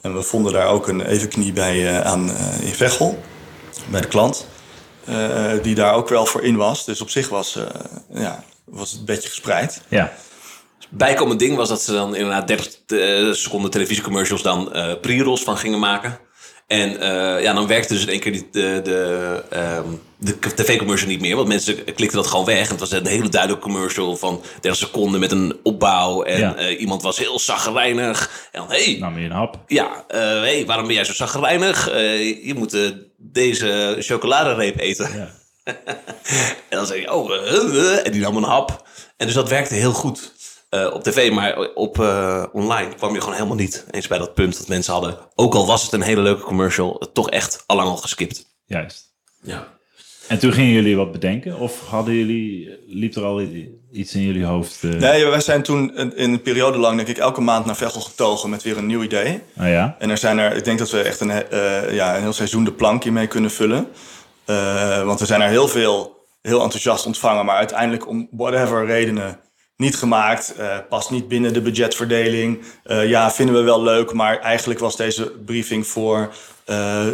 En 0.00 0.14
we 0.14 0.22
vonden 0.22 0.52
daar 0.52 0.66
ook 0.66 0.88
een 0.88 1.00
evenknie 1.00 1.52
bij 1.52 1.76
uh, 1.76 2.00
aan 2.00 2.28
uh, 2.28 2.60
in 2.60 2.74
Veghel, 2.74 3.22
bij 3.90 4.00
de 4.00 4.08
klant. 4.08 4.46
Uh, 5.08 5.52
die 5.62 5.74
daar 5.74 5.94
ook 5.94 6.08
wel 6.08 6.26
voor 6.26 6.42
in 6.42 6.56
was. 6.56 6.84
Dus 6.84 7.00
op 7.00 7.10
zich 7.10 7.28
was, 7.28 7.58
ja, 8.12 8.44
was 8.64 8.90
het 8.90 8.98
een 8.98 9.06
beetje 9.06 9.28
gespreid. 9.28 9.80
Ja. 9.88 10.12
Bijkomend 10.90 11.38
ding 11.38 11.56
was 11.56 11.68
dat 11.68 11.82
ze 11.82 11.92
dan 11.92 12.14
inderdaad 12.14 12.48
30 12.48 13.36
seconden 13.36 13.70
televisiecommercials 13.70 14.42
dan 14.42 14.72
pre-rolls 15.00 15.42
van 15.42 15.58
gingen 15.58 15.78
maken. 15.78 16.18
En 16.68 16.92
uh, 16.92 17.42
ja, 17.42 17.52
dan 17.52 17.66
werkte 17.66 17.92
dus 17.92 18.02
in 18.02 18.08
één 18.08 18.20
keer 18.20 18.32
die, 18.32 18.48
de, 18.52 18.80
de, 18.84 19.42
um, 19.84 20.02
de 20.18 20.38
tv-commercial 20.54 21.08
niet 21.08 21.20
meer. 21.20 21.36
Want 21.36 21.48
mensen 21.48 21.84
klikten 21.84 22.12
dat 22.12 22.26
gewoon 22.26 22.44
weg. 22.44 22.64
En 22.64 22.70
het 22.70 22.80
was 22.80 22.92
een 22.92 23.06
hele 23.06 23.28
duidelijke 23.28 23.64
commercial 23.64 24.16
van 24.16 24.42
30 24.60 24.76
seconden 24.76 25.20
met 25.20 25.32
een 25.32 25.56
opbouw. 25.62 26.22
En 26.22 26.38
ja. 26.38 26.58
uh, 26.58 26.80
iemand 26.80 27.02
was 27.02 27.18
heel 27.18 27.38
zagrijnig. 27.38 28.48
En 28.52 28.60
dan, 28.60 28.70
hey, 28.70 28.96
Nam 29.00 29.18
je 29.18 29.24
een 29.24 29.30
hap. 29.30 29.58
Ja, 29.66 30.04
uh, 30.10 30.18
hey, 30.20 30.66
waarom 30.66 30.86
ben 30.86 30.94
jij 30.94 31.04
zo 31.04 31.12
zagrijnig? 31.12 31.86
je 32.42 32.52
moet 32.56 32.94
deze 33.16 33.96
chocoladereep 33.98 34.78
eten. 34.78 35.16
Ja. 35.16 35.30
en 36.70 36.76
dan 36.76 36.86
zei 36.86 37.00
je, 37.00 37.14
oh, 37.14 38.06
en 38.06 38.12
die 38.12 38.20
nam 38.20 38.36
een 38.36 38.42
hap. 38.42 38.88
En 39.16 39.26
dus 39.26 39.34
dat 39.34 39.48
werkte 39.48 39.74
heel 39.74 39.92
goed. 39.92 40.36
Uh, 40.70 40.94
op 40.94 41.02
tv, 41.02 41.32
maar 41.32 41.58
op 41.74 41.98
uh, 41.98 42.44
online 42.52 42.94
kwam 42.94 43.14
je 43.14 43.20
gewoon 43.20 43.34
helemaal 43.34 43.56
niet 43.56 43.86
eens 43.90 44.06
bij 44.06 44.18
dat 44.18 44.34
punt 44.34 44.58
dat 44.58 44.68
mensen 44.68 44.92
hadden. 44.92 45.18
Ook 45.34 45.54
al 45.54 45.66
was 45.66 45.82
het 45.82 45.92
een 45.92 46.02
hele 46.02 46.20
leuke 46.20 46.42
commercial, 46.42 47.10
toch 47.12 47.30
echt 47.30 47.64
allang 47.66 47.88
al 47.88 47.96
geskipt. 47.96 48.46
Juist. 48.66 49.14
Ja. 49.42 49.77
En 50.28 50.38
toen 50.38 50.52
gingen 50.52 50.72
jullie 50.72 50.96
wat 50.96 51.12
bedenken? 51.12 51.58
Of 51.58 51.80
hadden 51.88 52.14
jullie, 52.14 52.78
liep 52.86 53.14
er 53.14 53.24
al 53.24 53.42
iets 53.92 54.14
in 54.14 54.22
jullie 54.22 54.44
hoofd? 54.44 54.82
Uh... 54.82 54.92
Nee, 54.92 55.26
wij 55.26 55.40
zijn 55.40 55.62
toen 55.62 55.96
in 55.96 56.32
een 56.32 56.42
periode 56.42 56.78
lang, 56.78 56.96
denk 56.96 57.08
ik, 57.08 57.18
elke 57.18 57.40
maand 57.40 57.66
naar 57.66 57.76
Veghel 57.76 58.00
getogen 58.00 58.50
met 58.50 58.62
weer 58.62 58.78
een 58.78 58.86
nieuw 58.86 59.02
idee. 59.02 59.40
Oh 59.60 59.68
ja? 59.68 59.96
En 59.98 60.10
er 60.10 60.18
zijn 60.18 60.38
er, 60.38 60.56
ik 60.56 60.64
denk 60.64 60.78
dat 60.78 60.90
we 60.90 61.00
echt 61.00 61.20
een, 61.20 61.32
ja, 61.94 62.16
een 62.16 62.22
heel 62.22 62.32
seizoen 62.32 62.64
de 62.64 62.72
plank 62.72 63.04
mee 63.04 63.26
kunnen 63.26 63.50
vullen. 63.50 63.86
want 65.04 65.20
we 65.20 65.26
zijn 65.26 65.40
er 65.40 65.48
heel 65.48 65.68
veel, 65.68 66.26
heel 66.42 66.62
enthousiast 66.62 67.06
ontvangen, 67.06 67.44
maar 67.44 67.56
uiteindelijk 67.56 68.08
om 68.08 68.28
whatever 68.30 68.86
redenen 68.86 69.38
niet 69.78 69.96
gemaakt, 69.96 70.54
uh, 70.58 70.76
past 70.88 71.10
niet 71.10 71.28
binnen 71.28 71.52
de 71.52 71.60
budgetverdeling. 71.60 72.62
Uh, 72.86 73.08
ja, 73.08 73.30
vinden 73.30 73.54
we 73.54 73.60
wel 73.60 73.82
leuk, 73.82 74.12
maar 74.12 74.40
eigenlijk 74.40 74.80
was 74.80 74.96
deze 74.96 75.30
briefing 75.30 75.86
voor 75.86 76.30
uh, 76.66 77.04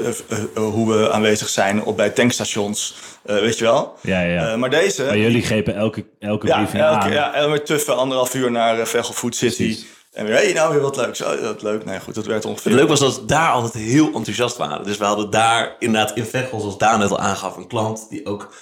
hoe 0.54 0.92
we 0.92 1.12
aanwezig 1.12 1.48
zijn 1.48 1.84
op 1.84 1.96
bij 1.96 2.10
tankstations, 2.10 2.94
weet 3.22 3.58
je 3.58 3.64
wel. 3.64 3.98
Ja, 4.00 4.20
ja. 4.20 4.56
maar 4.56 4.70
deze... 4.70 5.04
Maar 5.04 5.18
jullie 5.18 5.42
grepen 5.42 5.74
elke, 5.74 6.04
elke 6.18 6.46
ja, 6.46 6.56
briefing 6.56 6.82
elke, 6.82 7.04
aan. 7.04 7.12
Ja, 7.12 7.34
en 7.34 7.50
we 7.50 7.62
tuffen 7.62 7.96
anderhalf 7.96 8.34
uur 8.34 8.50
naar 8.50 8.78
uh, 8.78 8.84
Veghel 8.84 9.14
Food 9.14 9.36
City. 9.36 9.64
Precies. 9.64 9.86
En 10.12 10.26
weer, 10.26 10.34
hey, 10.34 10.52
nou 10.52 10.72
weer 10.72 10.82
wat 10.82 10.96
leuks. 10.96 11.22
Oh, 11.22 11.40
dat 11.40 11.62
leuk. 11.62 11.84
Nee, 11.84 12.00
goed, 12.00 12.14
dat 12.14 12.26
werd 12.26 12.44
ongeveer. 12.44 12.70
Het 12.70 12.80
leuk 12.80 12.88
was 12.88 13.00
dat 13.00 13.20
we 13.20 13.24
daar 13.24 13.50
altijd 13.50 13.84
heel 13.84 14.06
enthousiast 14.14 14.56
waren. 14.56 14.84
Dus 14.84 14.96
we 14.96 15.04
hadden 15.04 15.30
daar 15.30 15.76
inderdaad 15.78 16.16
in 16.16 16.24
Veghel, 16.24 16.60
zoals 16.60 16.78
Daan 16.78 16.98
net 16.98 17.10
al 17.10 17.18
aangaf, 17.18 17.56
een 17.56 17.66
klant 17.66 18.06
die 18.10 18.26
ook 18.26 18.54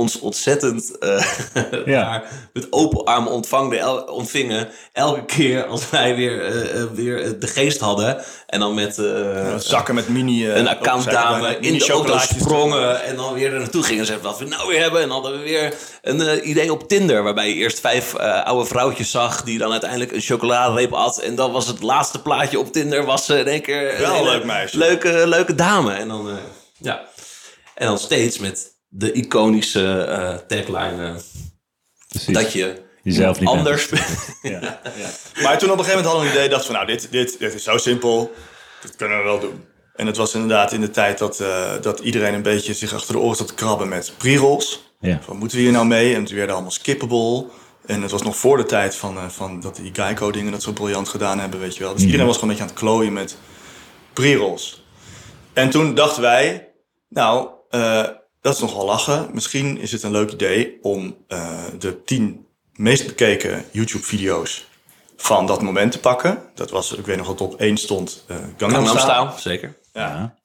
ons 0.00 0.20
ontzettend 0.20 0.96
uh, 1.00 1.86
ja. 1.86 2.22
met 2.52 2.66
open 2.70 3.04
armen 3.04 3.32
ontvangde, 3.32 4.06
ontvingen. 4.10 4.68
Elke 4.92 5.24
keer 5.24 5.64
als 5.64 5.90
wij 5.90 6.16
weer, 6.16 6.64
uh, 6.74 6.82
weer 6.92 7.38
de 7.38 7.46
geest 7.46 7.80
hadden. 7.80 8.22
En 8.46 8.60
dan 8.60 8.74
met 8.74 8.98
uh, 8.98 9.56
zakken 9.56 9.94
met 9.94 10.08
mini. 10.08 10.50
een 10.50 10.68
accountdame 10.68 11.58
in 11.60 11.78
de 11.78 11.90
auto 11.90 12.18
sprongen. 12.18 13.04
En 13.04 13.16
dan 13.16 13.34
weer 13.34 13.52
er 13.52 13.58
naartoe 13.58 13.82
gingen. 13.82 14.00
En 14.00 14.06
zeiden 14.06 14.26
wat 14.26 14.38
we 14.38 14.44
nou 14.44 14.68
weer 14.68 14.80
hebben. 14.80 15.00
En 15.00 15.08
dan 15.08 15.22
hadden 15.22 15.40
we 15.40 15.48
weer 15.48 15.74
een 16.02 16.48
idee 16.48 16.72
op 16.72 16.88
Tinder. 16.88 17.22
Waarbij 17.22 17.48
je 17.48 17.54
eerst 17.54 17.80
vijf 17.80 18.16
oude 18.16 18.64
vrouwtjes 18.64 19.10
zag. 19.10 19.42
Die 19.42 19.58
dan 19.58 19.70
uiteindelijk 19.70 20.12
een 20.12 20.20
chocoladereep 20.20 20.92
at. 20.92 21.18
En 21.18 21.34
dan 21.34 21.52
was 21.52 21.66
het 21.66 21.82
laatste 21.82 22.22
plaatje 22.22 22.58
op 22.58 22.72
Tinder. 22.72 23.04
Was 23.04 23.28
in 23.28 23.46
één 23.46 23.62
keer 23.62 23.94
Wel 23.98 24.16
een 24.16 24.24
leuk 24.24 24.44
meisje. 24.44 24.78
Leuke, 24.78 25.22
leuke 25.26 25.54
dame. 25.54 25.92
En 25.92 26.08
dan, 26.08 26.38
ja. 26.78 27.08
En 27.74 27.86
dan 27.86 27.98
steeds 27.98 28.38
met 28.38 28.79
de 28.90 29.12
iconische 29.12 30.06
uh, 30.08 30.34
tagline. 30.34 31.20
Uh, 32.26 32.34
dat 32.34 32.52
je 32.52 32.88
Jezelf 33.02 33.40
niet 33.40 33.48
anders 33.48 33.88
ja. 34.42 34.50
ja. 34.50 34.80
Maar 35.42 35.58
toen 35.58 35.70
op 35.70 35.78
een 35.78 35.84
gegeven 35.84 36.04
moment 36.04 36.04
hadden 36.04 36.20
we 36.20 36.26
een 36.26 36.34
idee, 36.34 36.48
dacht 36.48 36.64
van 36.64 36.74
nou, 36.74 36.86
dit, 36.86 37.08
dit, 37.10 37.38
dit 37.38 37.54
is 37.54 37.64
zo 37.64 37.78
simpel, 37.78 38.32
dit 38.82 38.96
kunnen 38.96 39.18
we 39.18 39.24
wel 39.24 39.40
doen. 39.40 39.64
En 39.94 40.06
het 40.06 40.16
was 40.16 40.34
inderdaad 40.34 40.72
in 40.72 40.80
de 40.80 40.90
tijd 40.90 41.18
dat, 41.18 41.40
uh, 41.40 41.72
dat 41.80 42.00
iedereen 42.00 42.34
een 42.34 42.42
beetje 42.42 42.74
zich 42.74 42.94
achter 42.94 43.14
de 43.14 43.20
oren 43.20 43.36
zat 43.36 43.46
te 43.46 43.54
krabben 43.54 43.88
met 43.88 44.12
pre-rolls. 44.16 44.92
Ja. 45.00 45.20
Van, 45.22 45.36
moeten 45.36 45.56
we 45.56 45.62
hier 45.62 45.72
nou 45.72 45.86
mee? 45.86 46.14
En 46.14 46.20
het 46.20 46.30
werden 46.30 46.54
allemaal 46.54 46.70
skippable. 46.70 47.46
En 47.86 48.02
het 48.02 48.10
was 48.10 48.22
nog 48.22 48.36
voor 48.36 48.56
de 48.56 48.64
tijd 48.64 48.96
van, 48.96 49.16
uh, 49.16 49.28
van 49.28 49.60
dat 49.60 49.76
die 49.76 49.90
Geico 49.94 50.30
dingen 50.30 50.52
dat 50.52 50.62
zo 50.62 50.72
briljant 50.72 51.08
gedaan 51.08 51.38
hebben, 51.38 51.60
weet 51.60 51.76
je 51.76 51.82
wel. 51.82 51.94
Dus 51.94 52.04
iedereen 52.04 52.26
was 52.26 52.34
gewoon 52.34 52.50
een 52.50 52.56
beetje 52.56 52.72
aan 52.72 52.76
het 52.76 52.84
klooien 52.84 53.12
met 53.12 53.36
pre-rolls. 54.12 54.84
En 55.52 55.70
toen 55.70 55.94
dachten 55.94 56.22
wij, 56.22 56.72
nou, 57.08 57.48
uh, 57.70 58.06
dat 58.40 58.54
is 58.54 58.60
nogal 58.60 58.84
lachen. 58.84 59.30
Misschien 59.32 59.78
is 59.78 59.92
het 59.92 60.02
een 60.02 60.10
leuk 60.10 60.32
idee 60.32 60.78
om 60.82 61.16
uh, 61.28 61.64
de 61.78 62.04
tien 62.04 62.46
meest 62.72 63.06
bekeken 63.06 63.64
YouTube-video's 63.70 64.66
van 65.16 65.46
dat 65.46 65.62
moment 65.62 65.92
te 65.92 66.00
pakken. 66.00 66.42
Dat 66.54 66.70
was, 66.70 66.92
ik 66.92 67.06
weet 67.06 67.16
nog 67.16 67.26
wat 67.26 67.40
op 67.40 67.60
één 67.60 67.76
stond, 67.76 68.24
uh, 68.30 68.36
Gangnam, 68.36 68.84
Gangnam 68.84 68.98
Style. 68.98 69.30
Style. 69.36 69.40
Zeker. 69.40 69.78
Ja. 69.92 70.38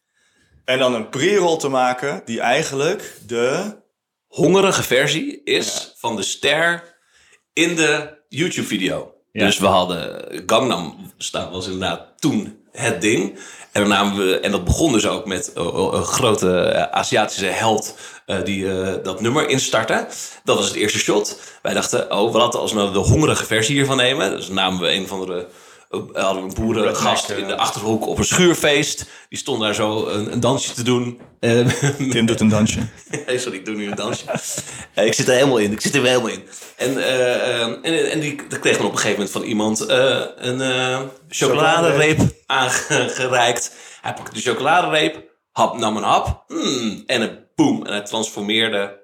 En 0.65 0.79
dan 0.79 0.93
een 0.93 1.09
pre-roll 1.09 1.57
te 1.57 1.69
maken 1.69 2.21
die 2.25 2.39
eigenlijk 2.39 3.19
de... 3.25 3.83
Hongerige 4.27 4.83
versie 4.83 5.43
is 5.43 5.73
ja. 5.73 5.93
van 5.97 6.15
de 6.15 6.23
ster 6.23 6.97
in 7.53 7.75
de 7.75 8.23
YouTube-video. 8.29 9.13
Ja. 9.31 9.45
Dus 9.45 9.57
we 9.57 9.65
hadden 9.65 10.43
Gangnam 10.45 11.11
Style 11.17 11.49
was 11.49 11.65
inderdaad 11.65 12.21
toen 12.21 12.65
het 12.71 13.01
ding. 13.01 13.39
En, 13.75 13.87
namen 13.87 14.17
we, 14.17 14.39
en 14.39 14.51
dat 14.51 14.63
begon 14.63 14.91
dus 14.91 15.07
ook 15.07 15.25
met 15.25 15.51
uh, 15.57 15.63
een 15.91 16.03
grote 16.03 16.71
uh, 16.73 16.81
Aziatische 16.81 17.45
held 17.45 17.95
die 18.43 18.67
dat 19.01 19.21
nummer 19.21 19.49
instartte. 19.49 20.07
Dat 20.43 20.57
was 20.57 20.67
het 20.67 20.75
eerste 20.75 20.99
shot. 20.99 21.39
Wij 21.61 21.73
dachten, 21.73 22.11
oh, 22.11 22.31
we 22.31 22.37
nou 22.73 22.93
de 22.93 22.99
hongerige 22.99 23.45
versie 23.45 23.75
hiervan 23.75 23.97
nemen. 23.97 24.29
Dus 24.29 24.47
namen 24.47 24.81
we 24.81 24.93
een 24.93 25.07
van 25.07 25.25
de 25.25 25.45
hadden 25.89 26.43
we 26.43 26.49
een 26.49 26.53
boerengast 26.53 27.29
in 27.29 27.47
de 27.47 27.57
achterhoek 27.57 28.07
op 28.07 28.17
een 28.17 28.25
schuurfeest. 28.25 29.05
Die 29.29 29.37
stond 29.37 29.61
daar 29.61 29.75
zo 29.75 30.07
een, 30.07 30.31
een 30.31 30.39
dansje 30.39 30.73
te 30.73 30.83
doen. 30.83 31.21
Tim 32.09 32.25
doet 32.25 32.39
een 32.39 32.49
dansje. 32.49 32.79
Sorry, 33.27 33.57
ik 33.57 33.65
doe 33.65 33.75
nu 33.75 33.87
een 33.87 33.95
dansje. 33.95 34.25
ik 35.05 35.13
zit 35.13 35.27
er 35.27 35.33
helemaal 35.33 35.57
in. 35.57 35.71
Ik 35.71 35.81
zit 35.81 35.95
er 35.95 36.01
wel 36.01 36.11
helemaal 36.11 36.31
in. 36.31 36.43
En, 36.75 36.91
uh, 36.91 37.61
en, 37.61 38.11
en 38.11 38.19
die 38.19 38.47
dat 38.47 38.59
kreeg 38.59 38.77
dan 38.77 38.85
op 38.85 38.91
een 38.91 38.97
gegeven 38.97 39.17
moment 39.17 39.35
van 39.35 39.43
iemand 39.43 39.89
uh, 39.89 40.21
een 40.35 40.59
uh, 40.59 40.99
chocoladereep 41.29 42.19
aangereikt. 42.45 43.75
Hij 44.01 44.13
pakte 44.13 44.33
de 44.33 44.41
chocoladereep, 44.41 45.23
hap, 45.51 45.77
nam 45.77 45.97
een 45.97 46.03
hap. 46.03 46.43
Mm, 46.47 47.03
en 47.05 47.21
een 47.21 47.39
boom. 47.55 47.85
En 47.85 47.91
hij 47.91 48.01
transformeerde. 48.01 49.03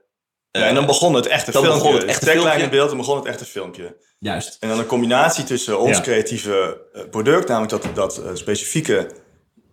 Ja, 0.51 0.62
en 0.67 0.75
dan 0.75 0.86
begon 0.86 1.13
het 1.13 1.25
echte 1.25 1.51
dan 1.51 1.63
filmpje. 1.63 1.84
begon 1.84 2.00
het 2.00 2.10
echte 2.10 2.25
filmpje. 2.25 2.62
in 2.63 2.70
beeld, 2.70 2.88
dan 2.89 2.98
begon 2.98 3.15
het 3.17 3.25
echte 3.25 3.46
filmpje. 3.46 3.98
Juist. 4.20 4.58
En 4.60 4.70
dan 4.70 4.79
een 4.79 4.86
combinatie 4.86 5.43
tussen 5.43 5.79
ons 5.79 5.98
Ja. 5.98 6.03
creatieve 6.03 6.81
uh, 6.93 7.01
product, 7.10 7.48
namelijk 7.48 7.72
dat, 7.72 7.96
dat 7.96 8.20
uh, 8.20 8.29
specifieke 8.34 9.10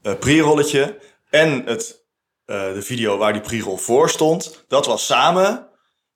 uh, 0.02 0.12
pre-rolletje, 0.18 0.98
en 1.30 1.62
het, 1.66 2.04
uh, 2.46 2.72
de 2.72 2.82
video 2.82 3.16
waar 3.16 3.32
die 3.32 3.42
pre-roll 3.42 3.76
voor 3.78 4.10
stond. 4.10 4.64
Dat 4.68 4.86
was 4.86 5.06
samen 5.06 5.66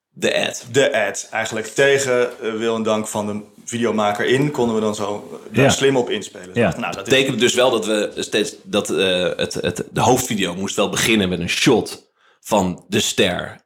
De 0.09 0.47
ad. 0.47 0.65
de 0.71 0.93
ad. 1.07 1.27
Eigenlijk 1.31 1.67
tegen 1.67 2.29
uh, 2.41 2.53
wil 2.53 2.75
en 2.75 2.83
dank 2.83 3.07
van 3.07 3.27
de 3.27 3.41
videomaker 3.65 4.25
in, 4.25 4.51
konden 4.51 4.75
we 4.75 4.81
dan 4.81 4.95
zo 4.95 5.39
daar 5.51 5.63
Ja. 5.63 5.69
slim 5.69 5.97
op 5.97 6.09
inspelen. 6.09 6.49
Ja. 6.53 6.69
Nou, 6.69 6.81
dat 6.81 6.93
Dat 6.93 7.07
is, 7.07 7.13
betekende 7.13 7.39
dus 7.39 7.53
wel 7.53 7.71
dat 7.71 7.85
we 7.85 8.11
steeds 8.15 8.55
dat 8.63 8.89
eh, 8.89 9.29
het, 9.35 9.53
het, 9.53 9.83
de 9.91 10.01
hoofdvideo 10.01 10.55
moest 10.55 10.75
wel 10.75 10.89
beginnen 10.89 11.29
met 11.29 11.39
een 11.39 11.49
shot 11.49 12.11
van 12.41 12.85
de 12.87 12.99
ster. 12.99 13.61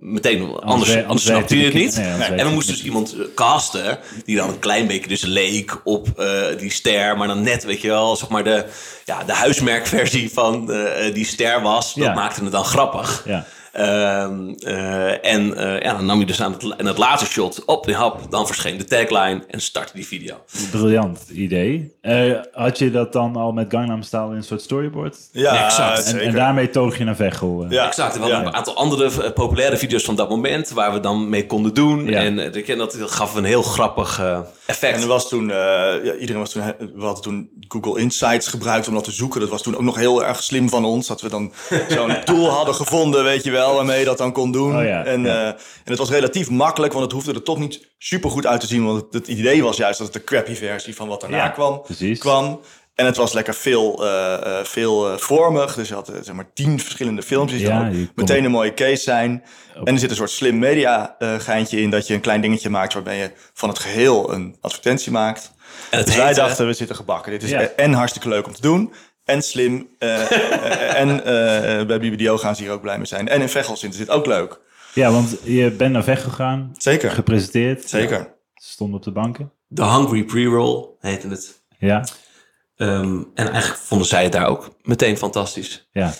Meteen, 0.00 0.54
anders, 0.60 0.96
anders, 1.04 1.22
snapte 1.24 1.58
je 1.58 1.64
het 1.64 1.74
niet. 1.74 1.96
nee, 1.96 2.10
anders 2.12 2.28
en 2.28 2.46
we 2.46 2.52
moesten 2.52 2.74
dus 2.74 2.84
iemand 2.84 3.12
eh, 3.14 3.24
casten 3.34 3.98
die 4.24 4.36
dan 4.36 4.48
een 4.48 4.58
klein 4.58 4.86
beetje 4.86 5.08
dus 5.08 5.22
leek 5.22 5.80
op 5.84 6.08
eh, 6.20 6.42
die 6.58 6.70
ster, 6.70 7.16
maar 7.16 7.28
dan 7.28 7.42
net, 7.42 7.64
weet 7.64 7.80
je 7.80 7.88
wel, 7.88 8.16
zeg 8.16 8.28
maar 8.28 8.44
de, 8.44 8.64
ja, 9.04 9.24
de 9.24 9.32
huismerkversie 9.32 10.32
van 10.32 10.72
eh, 10.72 11.14
die 11.14 11.24
ster 11.26 11.62
was. 11.62 11.94
Dat 11.94 12.04
Ja. 12.04 12.14
maakte 12.14 12.42
het 12.42 12.52
dan 12.52 12.64
grappig. 12.64 13.22
Ja. 13.26 13.46
Ehm, 13.76 14.48
eh, 14.58 15.32
en 15.32 15.56
eh, 15.56 15.80
ja, 15.82 15.92
dan 15.94 16.06
nam 16.06 16.18
je 16.18 16.26
dus 16.26 16.42
aan 16.42 16.52
het, 16.52 16.74
en 16.76 16.86
het 16.86 16.98
laatste 16.98 17.28
shot 17.28 17.64
op 17.64 17.84
de 17.84 17.94
hap, 17.94 18.30
dan 18.30 18.46
verscheen 18.46 18.78
de 18.78 18.84
tagline 18.84 19.44
en 19.48 19.60
startte 19.60 19.92
die 19.94 20.06
video. 20.06 20.34
Briljant 20.70 21.20
idee. 21.32 21.94
Eh, 22.00 22.32
had 22.52 22.78
je 22.78 22.90
dat 22.90 23.12
dan 23.12 23.36
al 23.36 23.52
met 23.52 23.66
Gangnam 23.70 24.02
Style 24.02 24.30
in 24.30 24.36
een 24.36 24.42
soort 24.44 24.62
storyboard? 24.62 25.16
ja, 25.32 25.64
exact. 25.64 26.16
En, 26.16 26.34
daarmee 26.34 26.70
toog 26.70 26.98
je 26.98 27.04
naar 27.04 27.16
Veghel. 27.16 27.66
ja. 27.68 27.86
Exact. 27.86 28.14
En 28.14 28.20
we 28.20 28.26
Ja. 28.26 28.32
hadden 28.32 28.50
een 28.52 28.58
aantal 28.58 28.76
andere 28.76 29.32
populaire 29.32 29.76
video's 29.76 30.04
van 30.04 30.16
dat 30.16 30.28
moment 30.28 30.70
waar 30.70 30.92
we 30.92 31.00
dan 31.00 31.28
mee 31.28 31.46
konden 31.46 31.74
doen. 31.74 32.06
Ja. 32.06 32.18
En 32.18 32.54
ik 32.54 32.64
ken 32.64 32.78
dat, 32.78 32.96
dat 32.98 33.10
gaf 33.10 33.34
een 33.34 33.44
heel 33.44 33.62
grappig 33.62 34.20
effect. 34.66 34.96
En 34.96 35.02
er 35.02 35.08
was 35.08 35.28
toen, 35.28 35.50
eh, 35.50 35.56
ja, 36.04 36.14
iedereen 36.14 36.40
was 36.42 36.50
toen, 36.52 36.62
we 36.94 37.04
hadden 37.04 37.22
toen 37.22 37.50
Google 37.68 38.00
Insights 38.00 38.46
gebruikt 38.48 38.88
om 38.88 38.94
dat 38.94 39.04
te 39.04 39.12
zoeken. 39.12 39.40
Dat 39.40 39.48
was 39.48 39.62
toen 39.62 39.74
ook 39.76 39.82
nog 39.82 39.96
heel 39.96 40.24
erg 40.24 40.42
slim 40.42 40.68
van 40.68 40.84
ons, 40.84 41.06
dat 41.06 41.20
we 41.20 41.28
dan 41.28 41.52
zo'n 41.88 42.16
tool 42.24 42.48
hadden 42.48 42.74
gevonden, 42.74 43.24
weet 43.24 43.44
je 43.44 43.50
wel. 43.50 43.65
Waarmee 43.74 43.98
je 43.98 44.04
dat 44.04 44.18
dan 44.18 44.32
kon 44.32 44.52
doen. 44.52 44.76
Oh 44.76 44.84
ja, 44.84 45.04
en, 45.04 45.22
ja. 45.24 45.40
eh, 45.42 45.46
en 45.48 45.56
het 45.84 45.98
was 45.98 46.10
relatief 46.10 46.50
makkelijk, 46.50 46.92
want 46.92 47.04
het 47.04 47.14
hoefde 47.14 47.32
er 47.32 47.42
toch 47.42 47.58
niet 47.58 47.88
super 47.98 48.30
goed 48.30 48.46
uit 48.46 48.60
te 48.60 48.66
zien. 48.66 48.84
Want 48.86 49.02
het, 49.02 49.12
het 49.12 49.28
idee 49.28 49.62
was 49.62 49.76
juist 49.76 49.98
dat 49.98 50.06
het 50.06 50.16
de 50.16 50.24
crappy 50.24 50.54
versie 50.54 50.94
van 50.96 51.08
wat 51.08 51.20
daarna 51.20 51.36
Ja, 51.36 51.48
kwam, 51.48 51.82
precies. 51.82 52.18
kwam. 52.18 52.60
En 52.94 53.06
het 53.06 53.16
was 53.16 53.32
lekker 53.32 53.54
veel, 53.54 54.04
eh, 54.06 54.34
eh, 54.58 54.64
veel 54.64 55.18
vormig. 55.18 55.74
Dus 55.74 55.88
je 55.88 55.94
had 55.94 56.12
zeg 56.22 56.34
maar 56.34 56.52
tien 56.54 56.80
verschillende 56.80 57.22
filmpjes. 57.22 57.58
Die 57.58 57.68
Ja, 57.68 57.90
meteen 58.14 58.44
een 58.44 58.50
mooie 58.50 58.74
case 58.74 59.02
zijn. 59.02 59.44
En 59.84 59.92
er 59.94 59.98
zit 59.98 60.10
een 60.10 60.16
soort 60.16 60.30
slim 60.30 60.58
media 60.58 61.14
eh, 61.18 61.34
geintje 61.38 61.80
in. 61.80 61.90
Dat 61.90 62.06
je 62.06 62.14
een 62.14 62.20
klein 62.20 62.40
dingetje 62.40 62.70
maakt 62.70 62.92
waarbij 62.94 63.16
je 63.18 63.30
van 63.54 63.68
het 63.68 63.78
geheel 63.78 64.32
een 64.32 64.56
advertentie 64.60 65.12
maakt. 65.12 65.52
En 65.90 66.04
Dus 66.04 66.16
wij 66.16 66.32
dachten, 66.34 66.66
we 66.66 66.72
zitten 66.72 66.96
gebakken. 66.96 67.32
Dit 67.32 67.42
is 67.42 67.50
Ja. 67.50 67.60
en 67.60 67.92
hartstikke 67.92 68.28
leuk 68.28 68.46
om 68.46 68.52
te 68.54 68.60
doen. 68.60 68.92
En 69.26 69.42
slim. 69.42 69.88
eh, 69.98 70.30
eh, 70.30 71.00
en 71.00 71.24
eh, 71.24 71.86
bij 71.86 71.98
BBDO 71.98 72.36
gaan 72.38 72.56
ze 72.56 72.62
hier 72.62 72.72
ook 72.72 72.80
blij 72.80 72.96
mee 72.96 73.06
zijn. 73.06 73.28
En 73.28 73.40
in 73.40 73.48
Veghels 73.48 73.82
is 73.84 73.96
dit 73.96 74.10
ook 74.10 74.26
leuk. 74.26 74.60
Ja, 74.94 75.10
want 75.10 75.36
je 75.42 75.70
bent 75.70 75.92
naar 75.92 76.04
weg 76.04 76.22
gegaan. 76.22 76.72
Zeker. 76.78 77.10
Gepresenteerd. 77.10 77.88
Zeker. 77.88 78.34
Stond 78.54 78.94
op 78.94 79.02
de 79.02 79.10
banken. 79.12 79.52
The 79.74 79.84
Hungry 79.84 80.24
Pre-Roll 80.24 80.86
heette 81.00 81.28
het. 81.28 81.62
Ja, 81.78 82.04
Ehm, 82.76 83.22
en 83.34 83.50
eigenlijk 83.50 83.80
vonden 83.80 84.06
zij 84.06 84.22
het 84.22 84.32
daar 84.32 84.46
ook 84.46 84.70
meteen 84.82 85.16
fantastisch. 85.18 85.88
ja. 85.92 86.12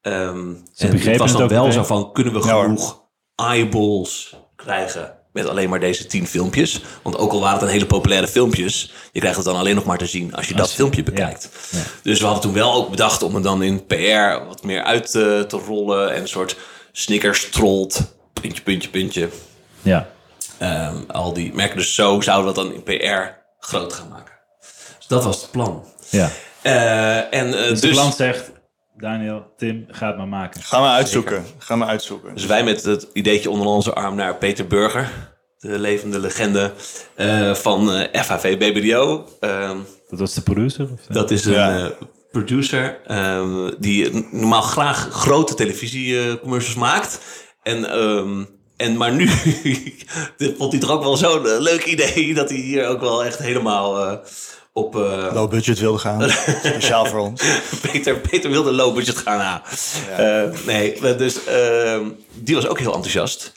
Ehm, 0.00 0.38
en 0.76 0.90
begrepen 0.90 1.10
het 1.10 1.18
was 1.18 1.28
het 1.30 1.38
dan 1.38 1.42
ook 1.42 1.50
wel 1.52 1.66
meteen? 1.66 1.72
zo 1.80 1.84
van, 1.84 2.12
kunnen 2.12 2.32
we 2.32 2.38
Ja, 2.46 2.62
genoeg 2.62 3.02
eyeballs 3.36 4.36
krijgen 4.56 5.18
met 5.34 5.48
alleen 5.48 5.68
maar 5.68 5.80
deze 5.80 6.06
tien 6.06 6.26
filmpjes? 6.26 6.80
Want 7.02 7.16
ook 7.16 7.32
al 7.32 7.40
waren 7.40 7.54
het 7.58 7.62
een 7.62 7.72
hele 7.72 7.86
populaire 7.86 8.28
filmpjes, 8.28 8.92
je 9.12 9.20
krijgt 9.20 9.36
het 9.36 9.46
dan 9.46 9.56
alleen 9.56 9.74
nog 9.74 9.84
maar 9.84 9.98
te 9.98 10.06
zien 10.06 10.34
als 10.34 10.48
je 10.48 10.54
dat 10.54 10.72
filmpje 10.72 11.02
bekijkt. 11.02 11.48
ja. 11.70 11.78
Dus 12.02 12.18
we 12.18 12.24
hadden 12.24 12.42
toen 12.42 12.52
wel 12.52 12.72
ook 12.74 12.90
bedacht 12.90 13.22
om 13.22 13.34
het 13.34 13.44
dan 13.44 13.62
in 13.62 13.86
PR 13.86 14.46
wat 14.46 14.62
meer 14.62 14.82
uit 14.82 15.10
te, 15.10 15.44
te 15.48 15.56
rollen 15.56 16.14
en 16.14 16.20
een 16.20 16.28
soort 16.28 16.56
Snickers 16.92 17.50
trolt, 17.50 18.00
puntje, 18.32 18.62
puntje, 18.62 18.88
puntje. 18.88 19.28
Ja. 19.82 20.08
Ehm, 20.58 20.96
al 21.06 21.32
die 21.32 21.54
merken. 21.54 21.76
Dus 21.76 21.94
zo 21.94 22.20
zouden 22.20 22.48
we 22.48 22.54
dat 22.54 22.64
dan 22.64 22.74
in 22.74 22.82
PR 22.82 23.22
groot 23.58 23.92
gaan 23.92 24.08
maken. 24.08 24.34
Dus 24.98 25.06
dat 25.06 25.24
was 25.24 25.42
het 25.42 25.50
plan. 25.50 25.84
ja. 26.10 26.30
Eh, 26.62 27.16
en 27.16 27.46
eh, 27.46 27.52
Dus, 27.52 27.68
dus, 27.68 27.80
de 27.80 27.88
klant 27.88 28.14
zegt, 28.14 28.50
Daniel, 28.98 29.52
Tim, 29.56 29.84
ga 29.88 30.06
het 30.06 30.16
maar 30.16 30.28
maken. 30.28 30.62
Ga 30.62 30.80
maar 30.80 30.94
uitzoeken. 30.94 31.44
Ga 31.58 31.76
maar 31.76 31.88
uitzoeken. 31.88 32.34
dus 32.34 32.46
wij 32.46 32.64
met 32.64 32.82
het 32.84 33.08
ideetje 33.12 33.50
onder 33.50 33.66
onze 33.66 33.92
arm 33.94 34.14
naar 34.14 34.36
Peter 34.36 34.66
Burger, 34.66 35.10
de 35.58 35.78
levende 35.78 36.18
legende 36.18 36.72
eh, 37.14 37.54
van 37.54 37.92
eh, 37.92 38.22
FHV 38.22 38.58
BBDO. 38.58 39.28
Ehm, 39.40 39.78
Dat 40.08 40.18
was 40.18 40.34
de 40.34 40.40
producer? 40.42 40.88
Of? 40.92 41.00
dat 41.08 41.30
is 41.30 41.44
een 41.44 41.52
Ja. 41.52 41.78
eh, 41.78 41.90
producer 42.30 43.00
ehm, 43.06 43.70
die 43.78 44.28
normaal 44.30 44.62
graag 44.62 45.08
grote 45.10 45.54
televisiecommercials 45.54 46.76
maakt. 46.78 47.20
En, 47.62 47.84
ehm, 47.90 48.44
en 48.76 48.96
maar 48.96 49.12
nu 49.12 49.26
dit 50.36 50.54
vond 50.58 50.72
hij 50.72 50.80
toch 50.80 50.90
ook 50.90 51.02
wel 51.02 51.16
zo'n 51.16 51.46
eh, 51.46 51.58
leuk 51.60 51.84
idee 51.84 52.34
dat 52.34 52.48
hij 52.48 52.58
hier 52.58 52.86
ook 52.88 53.00
wel 53.00 53.24
echt 53.24 53.38
helemaal 53.38 53.98
eh, 54.06 54.16
op. 54.74 54.96
eh, 54.96 55.30
Low 55.32 55.50
budget 55.50 55.78
wilde 55.78 55.98
gaan. 55.98 56.30
Speciaal 56.64 57.06
voor 57.06 57.20
ons. 57.20 57.42
Peter, 57.80 58.16
Peter 58.20 58.50
wilde 58.50 58.72
low 58.72 58.94
budget 58.94 59.16
gaan 59.16 59.40
aan. 59.40 59.62
nee, 60.66 61.00
dus 61.16 61.44
ehm, 61.44 62.04
die 62.32 62.54
was 62.54 62.66
ook 62.66 62.78
heel 62.78 62.94
enthousiast. 62.94 63.52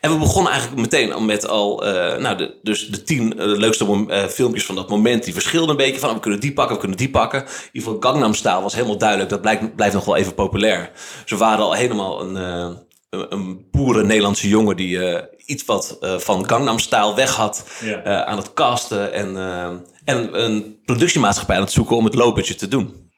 En 0.00 0.12
we 0.12 0.18
begonnen 0.18 0.52
eigenlijk 0.52 0.80
meteen 0.80 1.12
al 1.12 1.20
met 1.20 1.48
al, 1.48 1.84
eh, 1.86 2.18
nou, 2.20 2.36
de, 2.36 2.54
dus 2.62 2.88
de 2.88 3.02
tien 3.02 3.38
eh, 3.38 3.46
leukste 3.46 4.06
eh, 4.08 4.24
filmpjes 4.24 4.64
van 4.66 4.74
dat 4.74 4.88
moment. 4.88 5.24
Die 5.24 5.32
verschilden 5.32 5.70
een 5.70 5.76
beetje 5.76 6.00
van, 6.00 6.08
oh, 6.08 6.14
we 6.14 6.20
kunnen 6.20 6.40
die 6.40 6.52
pakken, 6.52 6.74
we 6.74 6.80
kunnen 6.80 6.98
die 6.98 7.10
pakken. 7.10 7.40
In 7.40 7.46
ieder 7.72 7.90
geval 7.90 8.10
Gangnam 8.10 8.34
Style 8.34 8.62
was 8.62 8.74
helemaal 8.74 8.98
duidelijk. 8.98 9.30
Dat 9.30 9.40
blijkt, 9.40 9.76
blijft 9.76 9.94
nog 9.94 10.04
wel 10.04 10.16
even 10.16 10.34
populair. 10.34 10.90
Ze 11.24 11.36
waren 11.36 11.64
al 11.64 11.72
helemaal 11.72 12.20
een, 12.20 12.36
eh, 12.36 12.68
een, 13.10 13.26
een 13.32 13.66
boeren 13.70 14.06
Nederlandse 14.06 14.48
jongen 14.48 14.76
die 14.76 15.04
eh, 15.04 15.22
iets 15.46 15.64
wat 15.64 15.96
eh, 16.00 16.18
van 16.18 16.48
Gangnam 16.48 16.78
Style 16.78 17.14
weg 17.14 17.34
had 17.34 17.64
Ja. 17.84 18.02
eh, 18.02 18.20
aan 18.22 18.36
het 18.36 18.52
casten. 18.54 19.12
En, 19.12 19.36
eh, 19.36 19.68
en 20.10 20.42
een 20.44 20.80
productiemaatschappij 20.84 21.56
aan 21.56 21.62
het 21.62 21.72
zoeken 21.72 21.96
om 21.96 22.04
het 22.04 22.14
low 22.14 22.34
budget 22.34 22.58
te 22.58 22.68
doen. 22.68 23.10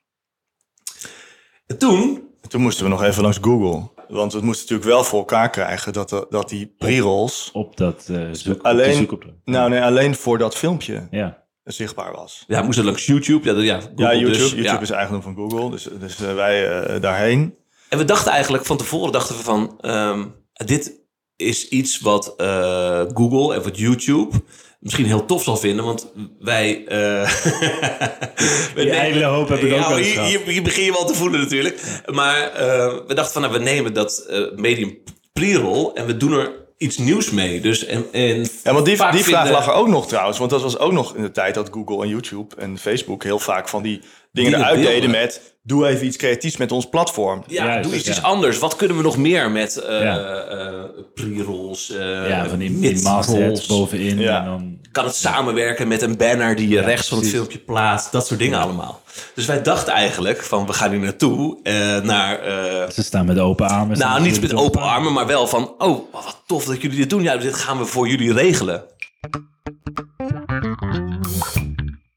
En 1.66 1.78
toen 1.78 2.30
Toen 2.48 2.60
moesten 2.60 2.84
we 2.84 2.90
nog 2.90 3.02
even 3.02 3.22
langs 3.22 3.38
Google. 3.40 3.90
Want 4.08 4.32
we 4.32 4.40
moesten 4.40 4.62
natuurlijk 4.62 4.88
wel 4.90 5.04
voor 5.04 5.18
elkaar 5.18 5.50
krijgen 5.50 5.92
dat, 5.92 6.08
de- 6.08 6.26
dat 6.30 6.48
die 6.48 6.74
pre-rolls... 6.78 7.50
Op 7.52 7.76
dat 7.76 8.08
eh 8.08 8.28
zoek, 8.32 8.54
op 8.58 8.64
Alleen-. 8.66 9.08
Nou 9.44 9.70
nee, 9.70 9.82
alleen 9.82 10.14
voor 10.14 10.38
dat 10.38 10.56
filmpje 10.56 11.08
Ja. 11.10 11.44
zichtbaar 11.64 12.12
was. 12.12 12.44
Ja, 12.46 12.62
moest 12.62 12.78
er 12.78 12.84
langs 12.84 13.06
YouTube. 13.06 13.52
Ja, 13.52 13.60
ja, 13.60 13.80
Google 13.80 13.92
ja, 14.04 14.12
YouTube, 14.14 14.38
dus, 14.38 14.50
YouTube 14.50 14.68
ja. 14.68 14.80
is 14.80 14.90
eigendom 14.90 15.22
van 15.22 15.34
Google. 15.34 15.70
Dus, 15.70 15.88
dus 16.00 16.20
eh, 16.20 16.34
wij 16.34 16.80
eh, 16.82 17.00
daarheen. 17.00 17.54
En 17.88 17.98
we 17.98 18.04
dachten 18.04 18.32
eigenlijk, 18.32 18.64
van 18.66 18.76
tevoren 18.76 19.12
dachten 19.12 19.36
we 19.36 19.42
van... 19.42 19.78
ehm, 19.80 20.26
dit 20.52 21.00
is 21.36 21.68
iets 21.68 22.00
wat 22.00 22.34
eh, 22.36 23.02
Google 23.14 23.54
en 23.54 23.62
wat 23.62 23.78
YouTube 23.78 24.42
misschien 24.82 25.06
heel 25.06 25.24
tof 25.26 25.42
zal 25.42 25.56
vinden. 25.56 25.84
Want 25.84 26.12
wij... 26.40 26.84
eh 26.86 26.98
we 28.74 28.90
ijdele 28.90 29.24
hoop 29.24 29.48
heb 29.48 29.58
ik 29.58 29.72
ook 29.72 29.78
Ja, 29.78 29.88
wel 29.88 30.24
hier 30.46 30.62
begin 30.62 30.84
je 30.84 30.92
wel 30.92 31.04
te 31.04 31.14
voelen 31.14 31.40
natuurlijk. 31.40 32.02
Maar 32.12 32.50
eh, 32.52 32.94
we 33.06 33.14
dachten 33.14 33.32
van, 33.32 33.42
nou, 33.42 33.54
we 33.54 33.60
nemen 33.64 33.94
dat 33.94 34.18
eh, 34.28 34.40
medium 34.56 34.98
pre-roll... 35.32 35.90
en 35.94 36.06
we 36.06 36.16
doen 36.16 36.32
er 36.32 36.61
iets 36.82 36.98
nieuws 36.98 37.30
mee. 37.30 37.60
Dus, 37.60 37.84
en, 37.84 38.04
en 38.12 38.36
Ja, 38.64 38.72
want 38.72 38.76
die, 38.76 38.84
die 38.84 38.96
vraag 38.96 39.16
vinden- 39.24 39.50
lag 39.50 39.66
er 39.66 39.72
ook 39.72 39.88
nog 39.88 40.06
trouwens. 40.08 40.38
Want 40.38 40.50
dat 40.50 40.62
was 40.62 40.78
ook 40.78 40.92
nog 40.92 41.14
in 41.16 41.22
de 41.22 41.30
tijd 41.30 41.54
dat 41.54 41.68
Google 41.72 42.02
en 42.02 42.08
YouTube 42.08 42.56
en 42.56 42.78
Facebook 42.78 43.22
heel 43.24 43.38
vaak 43.38 43.68
van 43.68 43.82
die 43.82 44.00
dingen, 44.32 44.54
eruit 44.58 44.82
deden 44.82 45.10
met... 45.10 45.50
Doe 45.64 45.86
even 45.86 46.06
iets 46.06 46.16
creatiefs 46.16 46.56
met 46.56 46.72
ons 46.72 46.88
platform. 46.88 47.44
Ja, 47.46 47.64
Juist, 47.66 47.82
doe 47.88 47.96
iets, 47.98 48.04
ja. 48.06 48.10
iets 48.12 48.22
anders. 48.22 48.58
Wat 48.58 48.76
kunnen 48.76 48.96
we 48.96 49.02
nog 49.02 49.16
meer 49.16 49.50
met 49.50 49.76
eh 49.76 50.02
Ja. 50.02 50.18
eh, 50.44 50.84
pre-rolls? 51.14 51.90
eh, 51.90 52.28
ja, 52.28 52.48
van 52.48 52.58
die, 52.58 52.78
die 52.80 53.02
bovenin. 53.68 54.18
Ja. 54.18 54.38
En 54.38 54.44
dan, 54.44 54.78
Kan 54.92 55.04
het 55.04 55.14
samenwerken 55.14 55.88
met 55.88 56.02
een 56.02 56.16
banner 56.16 56.56
die 56.56 56.68
je 56.68 56.80
rechts 56.80 57.08
van 57.08 57.18
het 57.18 57.26
precies. 57.26 57.46
filmpje 57.46 57.58
plaatst? 57.72 58.12
Dat 58.12 58.26
soort 58.26 58.40
dingen 58.40 58.58
allemaal. 58.58 59.02
Dus 59.34 59.46
wij 59.46 59.62
dachten 59.62 59.92
eigenlijk 59.92 60.42
van 60.42 60.66
we 60.66 60.72
gaan 60.72 60.90
hier 60.90 61.00
naartoe 61.00 61.58
eh, 61.62 61.98
naar... 62.00 62.38
eh, 62.40 62.90
ze 62.90 63.02
staan 63.02 63.26
met 63.26 63.38
open 63.38 63.68
armen. 63.68 63.98
nou, 63.98 64.20
niet 64.22 64.40
met 64.40 64.52
op- 64.52 64.58
open 64.58 64.80
armen, 64.82 65.12
maar 65.12 65.26
wel 65.26 65.46
van... 65.46 65.74
Oh, 65.78 66.12
wat 66.12 66.42
tof 66.46 66.64
dat 66.64 66.82
jullie 66.82 66.96
dit 66.96 67.10
doen. 67.10 67.22
Ja, 67.22 67.36
dit 67.36 67.54
gaan 67.54 67.78
we 67.78 67.84
voor 67.84 68.08
jullie 68.08 68.32
regelen. 68.32 68.84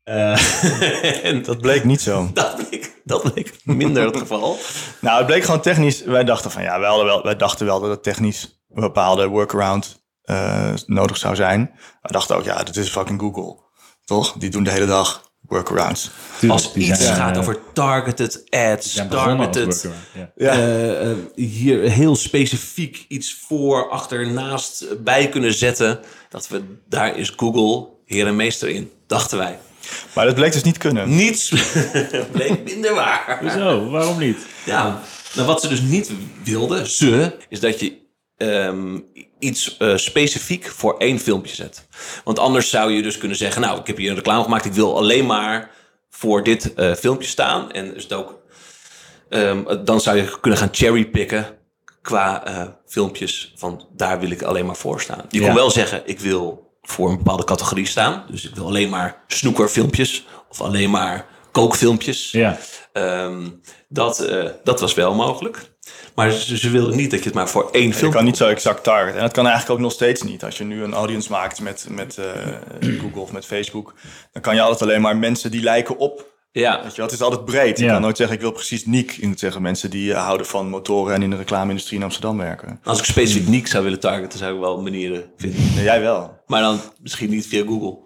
Eh, 0.04 1.24
en 1.30 1.42
dat, 1.44 1.62
bleek 1.62 1.84
niet 1.84 2.02
zo. 2.02 2.30
dat, 2.34 2.56
bleek, 2.56 3.02
dat 3.04 3.34
bleek 3.34 3.54
minder 3.64 4.06
het 4.06 4.18
geval. 4.18 4.58
Nou, 5.00 5.18
het 5.18 5.26
bleek 5.26 5.44
gewoon 5.44 5.62
technisch. 5.62 6.04
Wij 6.04 6.24
dachten 6.24 6.52
van 6.52 6.64
ja, 6.64 6.80
wij, 6.80 7.04
wel, 7.04 7.24
wij 7.24 7.36
dachten 7.36 7.66
wel 7.66 7.80
dat 7.80 7.90
het 7.90 8.04
technisch 8.04 8.64
een 8.74 8.82
bepaalde 8.82 9.28
workaround 9.28 10.04
eh, 10.26 10.74
nodig 10.86 11.18
zou 11.18 11.36
zijn. 11.36 11.72
We 12.02 12.12
dachten 12.12 12.36
ook, 12.36 12.44
ja, 12.44 12.64
dat 12.64 12.76
is 12.76 12.90
fucking 12.90 13.20
Google. 13.20 13.64
Toch? 14.06 14.34
Die 14.38 14.50
doen 14.50 14.64
de 14.64 14.72
hele 14.72 14.86
dag 14.86 15.32
workarounds. 15.48 16.10
Tuurlijk, 16.40 16.64
Als 16.64 16.76
iets 16.76 17.00
zijn, 17.00 17.16
gaat 17.16 17.34
eh, 17.36 17.42
over 17.42 17.60
targeted 17.74 18.44
ads, 18.50 19.02
targeted... 19.10 19.90
Ja. 20.36 20.52
Eh, 20.52 21.12
hier 21.36 21.80
heel 21.80 22.16
specifiek 22.16 23.06
iets 23.08 23.44
voor, 23.48 23.90
achter, 23.90 24.32
naast 24.32 25.04
bij 25.04 25.30
kunnen 25.30 25.54
zetten. 25.54 26.00
Dat 26.30 26.48
we, 26.48 26.64
daar 26.90 27.18
is 27.18 27.34
Google 27.36 27.88
heer 28.06 28.28
en 28.28 28.36
meester 28.36 28.70
in, 28.70 28.92
dachten 29.08 29.38
wij. 29.38 29.60
Maar 30.14 30.26
dat 30.26 30.36
bleek 30.36 30.52
dus 30.52 30.64
niet 30.64 30.78
kunnen. 30.78 31.16
Niets 31.16 31.50
bleek 32.32 32.64
minder 32.64 32.94
waar. 32.94 33.38
Hoezo? 33.42 33.90
Waarom 33.90 34.20
niet? 34.20 34.38
Ja, 34.66 35.02
nou, 35.36 35.48
wat 35.48 35.62
ze 35.62 35.68
dus 35.68 35.82
niet 35.82 36.12
wilden, 36.44 36.88
ze, 36.88 37.36
is 37.50 37.60
dat 37.60 37.80
je 37.80 37.98
ehm, 38.38 39.00
iets 39.40 39.78
eh, 39.78 39.96
specifiek 39.96 40.68
voor 40.68 40.98
één 40.98 41.20
filmpje 41.20 41.56
zet. 41.56 41.88
Want 42.24 42.40
anders 42.40 42.70
zou 42.70 42.92
je 42.92 43.02
dus 43.02 43.18
kunnen 43.18 43.38
zeggen, 43.38 43.62
nou, 43.62 43.80
ik 43.80 43.88
heb 43.88 43.98
hier 43.98 44.10
een 44.10 44.16
reclame 44.16 44.44
gemaakt, 44.44 44.66
ik 44.66 44.74
wil 44.74 44.98
alleen 44.98 45.26
maar 45.26 45.72
voor 46.10 46.44
dit 46.44 46.74
eh, 46.74 46.94
filmpje 46.94 47.28
staan. 47.28 47.72
En 47.72 47.94
dus 47.94 48.04
het 48.04 48.14
ook, 48.14 48.40
ehm, 49.30 49.84
dan 49.86 50.02
zou 50.02 50.18
je 50.18 50.40
kunnen 50.40 50.60
gaan 50.60 50.70
cherrypicken 50.72 51.58
qua 52.02 52.46
eh, 52.46 52.68
filmpjes 52.88 53.54
van 53.56 53.88
daar 53.96 54.20
wil 54.20 54.30
ik 54.32 54.42
alleen 54.42 54.66
maar 54.66 54.76
voor 54.76 55.02
staan. 55.02 55.22
Je 55.30 55.40
Ja. 55.40 55.46
kon 55.46 55.56
wel 55.56 55.72
zeggen, 55.72 56.02
ik 56.06 56.20
wil 56.20 56.74
voor 56.82 57.10
een 57.10 57.18
bepaalde 57.18 57.44
categorie 57.44 57.88
staan. 57.88 58.26
Dus 58.30 58.44
ik 58.50 58.56
wil 58.56 58.66
alleen 58.66 58.90
maar 58.90 59.24
snoekerfilmpjes 59.28 60.26
of 60.50 60.62
alleen 60.62 60.90
maar 60.90 61.26
kookfilmpjes. 61.52 62.32
Ja. 62.32 62.58
Ehm, 62.94 63.50
dat, 63.88 64.28
dat 64.64 64.80
was 64.80 64.94
wel 64.94 65.14
mogelijk. 65.14 65.75
Maar 66.16 66.32
ze, 66.32 66.58
ze 66.58 66.70
wilden 66.70 66.96
niet 66.98 67.12
dat 67.12 67.20
je 67.20 67.26
het 67.26 67.34
maar 67.34 67.50
voor 67.50 67.70
één 67.72 67.88
Je 67.88 67.94
film... 67.94 68.12
kan 68.12 68.24
niet 68.24 68.38
zo 68.38 68.48
exact 68.48 68.84
targeten. 68.84 69.16
En 69.16 69.22
dat 69.22 69.34
kan 69.34 69.48
eigenlijk 69.48 69.76
ook 69.76 69.84
nog 69.86 69.92
steeds 69.94 70.22
niet. 70.22 70.44
Als 70.44 70.58
je 70.58 70.64
nu 70.64 70.84
een 70.84 70.94
audience 70.94 71.32
maakt 71.32 71.62
met, 71.62 71.86
met 71.90 72.18
eh, 72.18 72.26
Google 73.02 73.22
of 73.22 73.32
met 73.32 73.46
Facebook, 73.46 73.94
dan 74.32 74.42
kan 74.42 74.56
je 74.56 74.62
altijd 74.62 74.82
alleen 74.82 75.02
maar 75.02 75.18
mensen 75.18 75.52
die 75.52 75.62
lijken 75.64 75.98
op. 75.98 76.34
Ja, 76.52 76.84
Weet 76.84 76.96
je, 76.96 77.02
het 77.02 77.12
is 77.12 77.22
altijd 77.22 77.46
breed. 77.46 77.78
Je 77.80 77.86
Ja. 77.86 77.92
kan 77.92 78.02
nooit 78.02 78.18
zeggen, 78.18 78.36
ik 78.36 78.42
wil 78.42 78.52
precies 78.52 78.86
Niek. 78.86 79.12
Je 79.12 79.28
moet 79.28 79.40
zeggen, 79.40 79.62
mensen 79.62 79.90
die 79.90 80.14
eh, 80.14 80.24
houden 80.24 80.46
van 80.48 80.70
motoren 80.70 81.14
en 81.16 81.22
in 81.22 81.30
de 81.30 81.36
reclame-industrie 81.36 81.98
in 81.98 82.04
Amsterdam 82.04 82.38
werken. 82.38 82.80
als 82.84 83.00
ik 83.00 83.06
specifiek 83.06 83.48
Niek 83.48 83.68
zou 83.68 83.84
willen 83.84 84.00
targeten, 84.00 84.40
zou 84.40 84.54
ik 84.54 84.60
wel 84.60 84.82
manieren 84.82 85.24
vinden. 85.38 85.62
Jij 85.84 86.02
wel. 86.02 86.40
Maar 86.48 86.62
dan 86.62 86.80
misschien 87.02 87.30
niet 87.30 87.48
via 87.48 87.64
Google. 87.66 87.98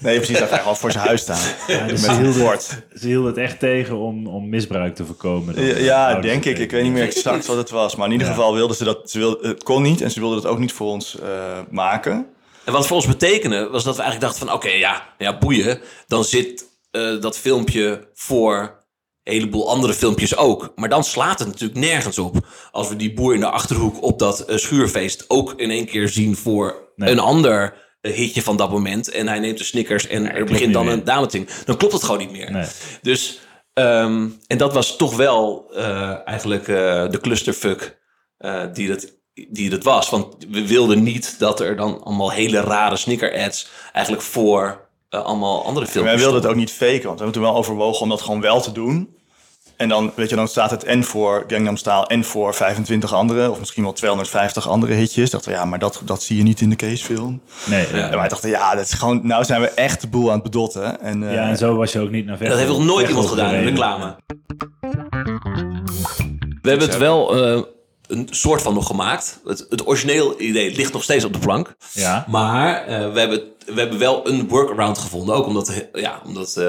Nee, 0.00 0.16
precies. 0.16 0.38
Dat 0.38 0.50
hij 0.50 0.58
gewoon 0.58 0.76
voor 0.76 0.92
zijn 0.92 1.06
huis 1.06 1.20
staan. 1.20 1.40
Ja, 1.66 1.86
dus 1.86 2.00
Met 2.06 2.10
ze, 2.10 2.22
hielden, 2.22 2.42
bord. 2.42 2.82
ze 2.94 3.06
hielden 3.06 3.28
het 3.30 3.38
echt 3.38 3.58
tegen 3.58 3.96
om, 3.96 4.26
om 4.26 4.48
misbruik 4.48 4.94
te 4.94 5.04
voorkomen. 5.04 5.54
dan. 5.54 5.64
Ja, 5.64 5.76
ja, 5.76 6.04
Ouders 6.06 6.26
denk 6.26 6.44
ik. 6.44 6.58
Ik 6.58 6.70
weet 6.70 6.82
niet 6.82 6.92
meer 6.92 7.02
exact 7.02 7.46
wat 7.46 7.56
het 7.56 7.70
was. 7.70 7.96
Maar 7.96 8.06
in 8.06 8.12
ieder 8.12 8.26
Ja. 8.28 8.32
geval 8.34 8.54
wilden 8.54 8.76
ze 8.76 8.84
dat... 8.84 9.10
Ze 9.10 9.18
wilden, 9.18 9.48
het 9.48 9.62
kon 9.62 9.82
niet 9.82 10.00
en 10.00 10.10
ze 10.10 10.20
wilden 10.20 10.38
het 10.38 10.46
ook 10.46 10.58
niet 10.58 10.72
voor 10.72 10.86
ons 10.90 11.18
eh, 11.18 11.28
maken. 11.70 12.26
En 12.64 12.72
wat 12.72 12.86
voor 12.86 12.96
ons 12.96 13.06
betekende, 13.06 13.68
was 13.68 13.84
dat 13.84 13.96
we 13.96 14.02
eigenlijk 14.02 14.32
dachten 14.32 14.48
van... 14.48 14.56
oké, 14.56 14.68
ja, 14.68 15.14
ja, 15.18 15.38
boeien. 15.38 15.80
Dan 16.06 16.24
zit 16.24 16.64
eh, 16.90 17.20
dat 17.20 17.38
filmpje 17.38 18.08
voor 18.14 18.84
een 19.24 19.32
heleboel 19.32 19.70
andere 19.70 19.94
filmpjes 19.94 20.36
ook. 20.36 20.72
Maar 20.74 20.88
dan 20.88 21.04
slaat 21.04 21.38
het 21.38 21.48
natuurlijk 21.48 21.80
nergens 21.80 22.18
op. 22.18 22.36
Als 22.70 22.88
we 22.88 22.96
die 22.96 23.14
boer 23.14 23.34
in 23.34 23.40
de 23.40 23.50
Achterhoek 23.50 24.02
op 24.02 24.18
dat 24.18 24.40
eh, 24.40 24.56
schuurfeest... 24.56 25.24
ook 25.28 25.52
in 25.56 25.70
één 25.70 25.86
keer 25.86 26.08
zien 26.08 26.36
voor 26.36 26.84
Nee. 26.96 27.10
een 27.10 27.18
ander 27.18 27.62
eh, 27.72 27.78
hitje 28.10 28.42
van 28.42 28.56
dat 28.56 28.70
moment... 28.70 29.10
en 29.10 29.28
hij 29.28 29.38
neemt 29.38 29.58
de 29.58 29.64
Snickers 29.64 30.06
en 30.06 30.34
er 30.34 30.44
begint 30.44 30.72
dan 30.72 30.88
een 30.88 31.04
dameting. 31.04 31.48
Dan 31.64 31.76
klopt 31.76 31.92
het 31.92 32.02
gewoon 32.02 32.18
niet 32.18 32.30
meer. 32.30 32.50
Nee. 32.50 32.66
Dus, 33.02 33.40
ehm, 33.72 34.28
en 34.46 34.58
dat 34.58 34.72
was 34.72 34.96
toch 34.96 35.16
wel 35.16 35.70
eh, 35.74 36.26
eigenlijk 36.26 36.68
eh, 36.68 37.08
de 37.10 37.18
clusterfuck 37.20 37.98
eh, 38.38 38.62
die, 38.72 38.88
dat, 38.88 39.12
die 39.48 39.70
dat 39.70 39.82
was. 39.82 40.10
Want 40.10 40.36
we 40.50 40.66
wilden 40.66 41.02
niet 41.02 41.38
dat 41.38 41.60
er 41.60 41.76
dan 41.76 42.04
allemaal 42.04 42.30
hele 42.30 42.60
rare 42.60 42.96
sneaker-ads 42.96 43.68
eigenlijk 43.92 44.24
voor 44.24 44.84
allemaal 45.08 45.64
andere 45.64 45.86
En 45.86 45.92
filmpjes 45.92 46.14
wij 46.14 46.22
wilden 46.22 46.42
het 46.42 46.50
ook 46.50 46.56
niet 46.56 46.72
faken, 46.72 47.06
want 47.06 47.18
we 47.18 47.24
hebben 47.24 47.32
toen 47.32 47.42
wel 47.42 47.56
overwogen 47.56 48.02
om 48.02 48.08
dat 48.08 48.20
gewoon 48.20 48.40
wel 48.40 48.60
te 48.60 48.72
doen. 48.72 49.16
En 49.76 49.88
dan, 49.88 50.12
weet 50.14 50.30
je, 50.30 50.36
dan 50.36 50.48
staat 50.48 50.70
het 50.70 50.84
en 50.84 51.04
voor 51.04 51.44
Gangnam 51.46 51.76
Style 51.76 52.06
en 52.06 52.24
voor 52.24 52.54
25 52.54 53.12
andere, 53.12 53.50
of 53.50 53.58
misschien 53.58 53.82
wel 53.82 53.92
250 53.92 54.68
andere 54.68 54.92
hitjes. 54.94 55.30
Dachten 55.30 55.50
we, 55.50 55.56
ja, 55.56 55.64
maar 55.64 55.78
dat, 55.78 56.00
dat 56.04 56.22
zie 56.22 56.36
je 56.36 56.42
niet 56.42 56.60
in 56.60 56.70
de 56.70 56.76
casefilm. 56.76 57.40
Nee, 57.66 57.86
Ja. 57.92 58.10
En 58.10 58.18
wij 58.18 58.28
dachten, 58.28 58.50
ja, 58.50 58.74
dat 58.74 58.84
is 58.84 58.92
gewoon, 58.92 59.26
nou 59.26 59.44
zijn 59.44 59.60
we 59.60 59.68
echt 59.68 60.00
de 60.00 60.08
boel 60.08 60.28
aan 60.28 60.34
het 60.34 60.42
bedotten. 60.42 61.00
En, 61.00 61.28
eh, 61.28 61.34
Ja, 61.34 61.48
en 61.48 61.56
zo 61.56 61.76
was 61.76 61.92
je 61.92 62.00
ook 62.00 62.10
niet 62.10 62.26
naar 62.26 62.38
Dat 62.38 62.56
heeft 62.56 62.68
nog 62.68 62.84
nooit 62.84 63.08
iemand 63.08 63.26
gedaan 63.28 63.54
in 63.54 63.64
reclame. 63.64 64.16
We 66.62 66.68
hebben 66.72 66.88
het 66.88 66.98
wel 66.98 67.44
eh, 67.44 67.62
een 68.06 68.26
soort 68.30 68.62
van 68.62 68.74
nog 68.74 68.86
gemaakt. 68.86 69.40
Het, 69.44 69.66
het 69.68 69.86
origineel 69.86 70.40
idee 70.40 70.76
ligt 70.76 70.92
nog 70.92 71.02
steeds 71.02 71.24
op 71.24 71.32
de 71.32 71.38
plank. 71.38 71.74
Ja. 71.92 72.24
Maar 72.28 72.86
eh, 72.86 73.12
we, 73.12 73.18
hebben, 73.18 73.42
we 73.66 73.80
hebben 73.80 73.98
wel 73.98 74.28
een 74.28 74.48
workaround 74.48 74.98
gevonden. 74.98 75.34
Ook 75.34 75.46
omdat, 75.46 75.68
eh, 75.68 76.02
ja, 76.02 76.20
omdat 76.26 76.60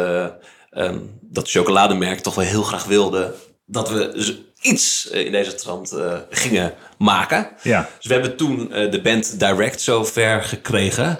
ehm, 0.78 1.00
dat 1.22 1.50
chocolademerk 1.50 2.20
toch 2.20 2.36
wel 2.36 2.46
heel 2.46 2.64
graag 2.64 2.86
wilde... 2.86 3.34
dat 3.66 3.90
we 3.90 4.36
iets 4.62 5.10
eh, 5.10 5.26
in 5.26 5.32
deze 5.32 5.56
trant 5.56 5.92
eh, 5.92 6.18
gingen 6.30 6.74
maken. 6.98 7.50
Ja. 7.64 7.90
Dus 7.98 8.06
we 8.06 8.14
hebben 8.14 8.36
toen 8.36 8.74
eh, 8.74 8.92
de 8.92 9.02
band 9.02 9.40
Direct 9.40 9.82
zover 9.82 10.44
gekregen... 10.44 11.20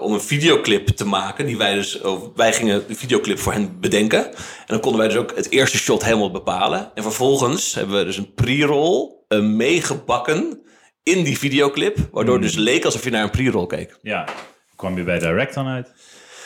om 0.00 0.12
een 0.12 0.20
videoclip 0.20 0.86
te 0.86 1.06
maken. 1.06 1.46
Die 1.46 1.56
wij 1.56 1.74
dus, 1.74 2.00
wij 2.34 2.52
gingen 2.52 2.84
de 2.88 2.94
videoclip 2.94 3.38
voor 3.38 3.52
hen 3.52 3.80
bedenken. 3.80 4.24
En 4.26 4.34
dan 4.66 4.80
konden 4.80 5.00
wij 5.00 5.08
dus 5.08 5.18
ook 5.18 5.36
het 5.36 5.50
eerste 5.50 5.78
shot 5.78 6.04
helemaal 6.04 6.30
bepalen. 6.30 6.90
En 6.94 7.02
vervolgens 7.02 7.74
hebben 7.74 7.98
we 7.98 8.04
dus 8.04 8.16
een 8.16 8.34
pre-roll 8.34 9.14
meegebakken 9.28 10.60
in 11.02 11.24
die 11.24 11.38
videoclip. 11.38 11.98
Waardoor 12.12 12.34
het 12.34 12.42
dus 12.42 12.54
leek 12.54 12.84
alsof 12.84 13.04
je 13.04 13.10
naar 13.10 13.22
een 13.22 13.30
pre-roll 13.30 13.66
keek. 13.66 13.98
Ja. 14.02 14.28
Kwam 14.76 14.96
je 14.96 15.02
bij 15.02 15.18
Direct 15.18 15.54
dan 15.54 15.66
uit? 15.66 15.92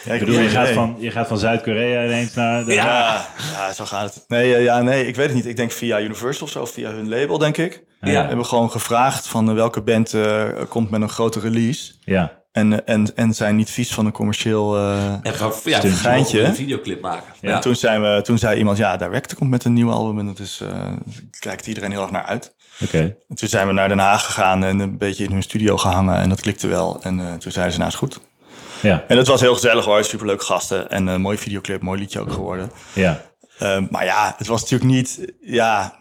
Ja, 0.04 0.12
Ik 0.12 0.20
bedoel, 0.20 0.34
je 0.34 0.40
nee, 0.40 0.48
gaat 0.48 0.68
van, 0.68 0.96
je 0.98 1.10
gaat 1.10 1.28
van 1.28 1.38
Zuid-Korea 1.38 2.04
ineens 2.04 2.34
naar... 2.34 2.64
De... 2.64 2.72
Ja, 2.72 3.26
ja, 3.52 3.72
zo 3.72 3.84
gaat 3.84 4.14
het. 4.14 4.24
Nee, 4.28 4.62
ja, 4.62 4.82
nee, 4.82 5.06
ik 5.06 5.16
weet 5.16 5.26
het 5.26 5.34
niet. 5.34 5.46
Ik 5.46 5.56
denk 5.56 5.72
via 5.72 6.00
Universal 6.00 6.46
of 6.46 6.52
zo, 6.52 6.64
via 6.64 6.90
hun 6.90 7.08
label, 7.08 7.38
denk 7.38 7.56
ik. 7.56 7.82
Ja. 8.00 8.08
We 8.10 8.26
hebben 8.28 8.46
gewoon 8.46 8.70
gevraagd 8.70 9.26
van 9.28 9.48
eh, 9.48 9.54
welke 9.54 9.80
band 9.82 10.14
eh, 10.14 10.44
komt 10.68 10.90
met 10.90 11.00
een 11.00 11.08
grote 11.08 11.40
release. 11.40 11.92
Ja. 12.00 12.38
En, 12.52 12.86
en, 12.86 13.16
en 13.16 13.34
zijn 13.34 13.56
niet 13.56 13.70
vies 13.70 13.94
van 13.94 14.06
een 14.06 14.12
commercieel... 14.12 14.76
eh, 14.76 15.12
En 15.22 15.34
gewoon 15.34 15.52
ja, 15.64 15.80
geintje 15.80 16.42
een 16.42 16.54
videoclip 16.54 17.00
maken. 17.00 17.32
Ja. 17.40 17.50
Ja. 17.50 17.58
Toen, 17.58 17.76
zijn 17.76 18.02
we, 18.02 18.20
toen 18.22 18.38
zei 18.38 18.58
iemand, 18.58 18.78
ja, 18.78 18.96
Direct 18.96 19.34
komt 19.34 19.50
met 19.50 19.64
een 19.64 19.72
nieuw 19.72 19.90
album 19.90 20.18
en 20.18 20.26
dat 20.26 20.38
is, 20.38 20.60
eh 20.60 20.92
kijkt 21.38 21.66
iedereen 21.66 21.90
heel 21.90 22.02
erg 22.02 22.10
naar 22.10 22.24
uit. 22.24 22.54
Oké. 22.84 23.16
En 23.28 23.36
toen 23.36 23.48
zijn 23.48 23.66
we 23.66 23.72
naar 23.72 23.88
Den 23.88 23.98
Haag 23.98 24.24
gegaan 24.24 24.64
en 24.64 24.78
een 24.78 24.98
beetje 24.98 25.24
in 25.24 25.32
hun 25.32 25.42
studio 25.42 25.76
gehangen 25.76 26.16
en 26.16 26.28
dat 26.28 26.40
klikte 26.40 26.66
wel. 26.68 26.98
En 27.02 27.20
eh, 27.20 27.34
toen 27.34 27.52
zeiden 27.52 27.72
ze, 27.72 27.78
nou 27.78 27.90
is 27.90 27.98
goed. 27.98 28.20
Ja. 28.82 29.04
En 29.08 29.16
dat 29.16 29.26
was 29.26 29.40
heel 29.40 29.54
gezellig 29.54 29.84
hoor, 29.84 30.04
superleuke 30.04 30.44
gasten 30.44 30.90
en 30.90 31.06
een 31.06 31.20
mooie 31.20 31.38
videoclip, 31.38 31.82
mooi 31.82 31.98
liedje 32.00 32.20
ook 32.20 32.32
geworden. 32.32 32.70
Ja. 32.92 33.22
Ehm, 33.58 33.86
maar 33.90 34.04
ja, 34.04 34.34
het 34.38 34.46
was 34.46 34.60
natuurlijk 34.60 34.90
niet, 34.90 35.32
ja, 35.40 35.98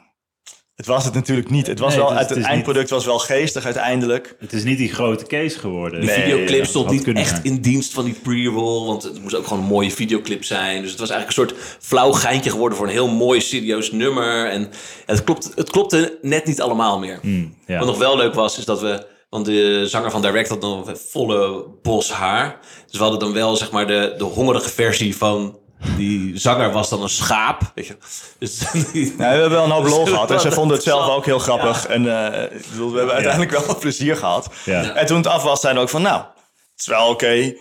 het 0.75 0.85
was 0.87 1.05
het 1.05 1.13
natuurlijk 1.13 1.49
niet. 1.49 1.67
Het 1.67 1.79
was 1.79 1.95
Nee, 1.95 2.03
wel, 2.03 2.11
het 2.11 2.15
is- 2.21 2.27
het, 2.27 2.35
het 2.35 2.45
is 2.45 2.51
eindproduct 2.51 2.89
was 2.89 3.05
wel 3.05 3.19
geestig 3.19 3.65
uiteindelijk. 3.65 4.35
Het 4.39 4.53
is 4.53 4.63
niet 4.63 4.77
die 4.77 4.93
grote 4.93 5.25
case 5.25 5.59
geworden. 5.59 5.99
De 5.99 6.05
Nee, 6.05 6.15
videoclip 6.21 6.59
ja, 6.59 6.65
stond 6.65 6.89
niet 6.89 7.07
echt 7.07 7.43
in 7.43 7.61
dienst 7.61 7.93
van 7.93 8.05
die 8.05 8.13
pre-roll. 8.13 8.87
Want 8.87 9.03
het 9.03 9.21
moest 9.21 9.35
ook 9.35 9.47
gewoon 9.47 9.63
een 9.63 9.69
mooie 9.69 9.91
videoclip 9.91 10.43
zijn. 10.43 10.81
Dus 10.81 10.91
het 10.91 10.99
was 10.99 11.09
eigenlijk 11.09 11.39
een 11.49 11.55
soort 11.55 11.77
flauw 11.79 12.11
geintje 12.11 12.49
geworden 12.49 12.77
voor 12.77 12.87
een 12.87 12.93
heel 12.93 13.07
mooi, 13.07 13.41
serieus 13.41 13.91
nummer. 13.91 14.49
En 14.49 14.69
het, 15.05 15.23
klopt, 15.23 15.51
het 15.55 15.69
klopte 15.69 16.17
net 16.21 16.45
niet 16.45 16.61
allemaal 16.61 16.99
meer. 16.99 17.19
Hmm, 17.21 17.55
ja. 17.65 17.77
Wat 17.77 17.87
nog 17.87 17.97
wel 17.97 18.17
leuk 18.17 18.33
was, 18.33 18.57
is 18.57 18.65
dat 18.65 18.81
we... 18.81 19.17
Want 19.29 19.45
de 19.45 19.87
zanger 19.87 20.11
van 20.11 20.21
Direct 20.21 20.49
had 20.49 20.61
nog 20.61 20.87
een 20.87 20.97
volle 20.97 21.65
bos 21.81 22.11
haar. 22.11 22.59
Dus 22.87 22.97
we 22.97 23.01
hadden 23.03 23.19
dan 23.19 23.33
wel, 23.33 23.55
zeg 23.55 23.71
maar, 23.71 23.87
de, 23.87 24.13
de 24.17 24.23
hongerige 24.23 24.69
versie 24.69 25.17
van... 25.17 25.57
Die 25.97 26.37
zanger 26.37 26.71
was 26.71 26.89
dan 26.89 27.01
een 27.01 27.09
schaap, 27.09 27.61
weet 27.75 27.87
je. 27.87 27.97
Dus 28.39 28.57
die- 28.91 29.05
Ja, 29.05 29.15
we 29.17 29.23
hebben 29.23 29.49
wel 29.49 29.63
een 29.63 29.69
hoop 29.71 29.85
lol 29.87 30.03
Dus 30.03 30.13
gehad 30.13 30.31
en 30.31 30.39
zij 30.39 30.51
vonden 30.51 30.75
het 30.75 30.85
zelf 30.85 31.09
ook 31.09 31.25
heel 31.25 31.39
grappig. 31.39 31.85
En 31.87 32.31
eh, 32.33 32.43
ik 32.57 32.65
bedoel, 32.71 32.91
we 32.91 32.97
hebben 32.97 33.13
uiteindelijk 33.15 33.51
wel 33.57 33.65
wat 33.65 33.79
plezier 33.79 34.15
gehad. 34.17 34.49
Ja. 34.65 34.93
En 34.95 35.05
toen 35.05 35.17
het 35.17 35.27
af 35.27 35.43
was, 35.43 35.59
zeiden 35.61 35.81
we 35.83 35.87
ook 35.87 35.93
van, 35.93 36.01
nou, 36.01 36.21
het 36.21 36.79
is 36.79 36.87
wel 36.87 37.07
oké. 37.09 37.53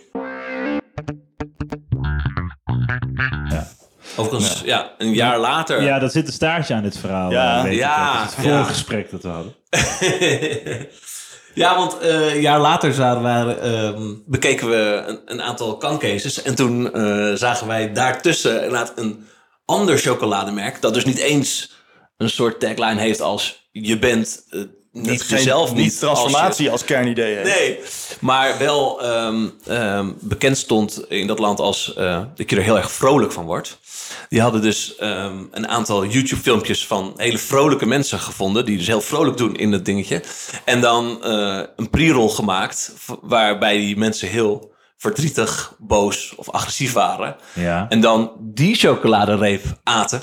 Overigens, 4.17 4.61
ja, 4.65 4.91
een 4.99 5.15
jaar 5.15 5.39
later... 5.39 5.83
Ja, 5.83 5.99
dat 5.99 6.13
zit 6.13 6.27
een 6.27 6.33
staartje 6.33 6.75
aan 6.75 6.83
dit 6.83 6.99
verhaal. 6.99 7.31
Ja. 7.31 7.57
eh, 7.57 7.63
weet 7.63 7.73
ik 7.73 7.79
Ja. 7.79 8.21
Het 8.21 8.31
is 8.31 8.37
het 8.37 8.45
ja. 8.45 8.51
vorige 8.51 8.71
gesprek 8.73 9.11
dat 9.11 9.23
we 9.23 9.29
hadden. 9.29 9.55
Ja, 11.59 11.77
want 11.77 11.99
eh, 11.99 12.35
een 12.35 12.41
jaar 12.41 12.61
later 12.61 13.05
ehm, 13.05 14.15
bekeken 14.27 14.69
we 14.69 15.03
een, 15.07 15.21
een 15.25 15.43
aantal 15.43 15.77
kancases. 15.77 16.43
En 16.43 16.55
toen 16.55 16.93
eh, 16.93 17.33
zagen 17.35 17.67
wij 17.67 17.93
daartussen 17.93 18.55
inderdaad 18.55 18.93
een 18.97 19.27
ander 19.65 19.99
chocolademerk. 19.99 20.81
Dat 20.81 20.95
dus 20.95 21.05
niet 21.05 21.19
eens 21.19 21.73
een 22.17 22.31
soort 22.31 22.61
tagline 22.61 23.01
heeft 23.01 23.21
als 23.21 23.69
je 23.73 23.99
bent 23.99 24.47
eh, 24.51 24.61
niet 24.93 25.23
Geen- 25.23 25.37
jezelf 25.37 25.75
niet. 25.75 25.85
niet 25.85 25.99
transformatie 25.99 26.71
als, 26.71 26.85
kernidee 26.85 27.37
heeft. 27.37 27.59
Nee, 27.59 27.79
maar 28.21 28.59
wel 28.59 29.03
ehm, 29.03 29.49
ehm, 29.67 30.11
bekend 30.21 30.59
stond 30.59 31.05
in 31.09 31.27
dat 31.27 31.39
land 31.39 31.61
als 31.61 31.95
eh, 31.95 32.23
dat 32.35 32.51
je 32.51 32.57
er 32.57 32.63
heel 32.63 32.77
erg 32.77 32.93
vrolijk 32.93 33.33
van 33.33 33.45
wordt. 33.45 33.79
Die 34.29 34.41
hadden 34.41 34.63
dus 34.63 34.97
ehm, 34.97 35.37
een 35.51 35.69
aantal 35.69 36.05
YouTube-filmpjes 36.05 36.87
van 36.87 37.13
hele 37.17 37.39
vrolijke 37.39 37.87
mensen 37.87 38.19
gevonden. 38.19 38.65
Die 38.65 38.77
dus 38.77 38.87
heel 38.87 39.01
vrolijk 39.01 39.37
doen 39.37 39.57
in 39.57 39.71
dat 39.71 39.85
dingetje. 39.85 40.23
En 40.65 40.81
dan 40.81 41.25
eh, 41.25 41.61
een 41.77 41.91
pre-roll 41.91 42.31
gemaakt. 42.31 42.93
Waarbij 43.23 43.77
die 43.77 43.97
mensen 43.97 44.29
heel 44.29 44.73
verdrietig, 44.97 45.75
boos 45.79 46.33
of 46.37 46.51
agressief 46.51 46.93
waren. 46.93 47.37
Ja. 47.53 47.87
En 47.89 48.01
dan 48.01 48.33
die 48.39 48.75
chocoladereep 48.75 49.65
aten. 49.83 50.23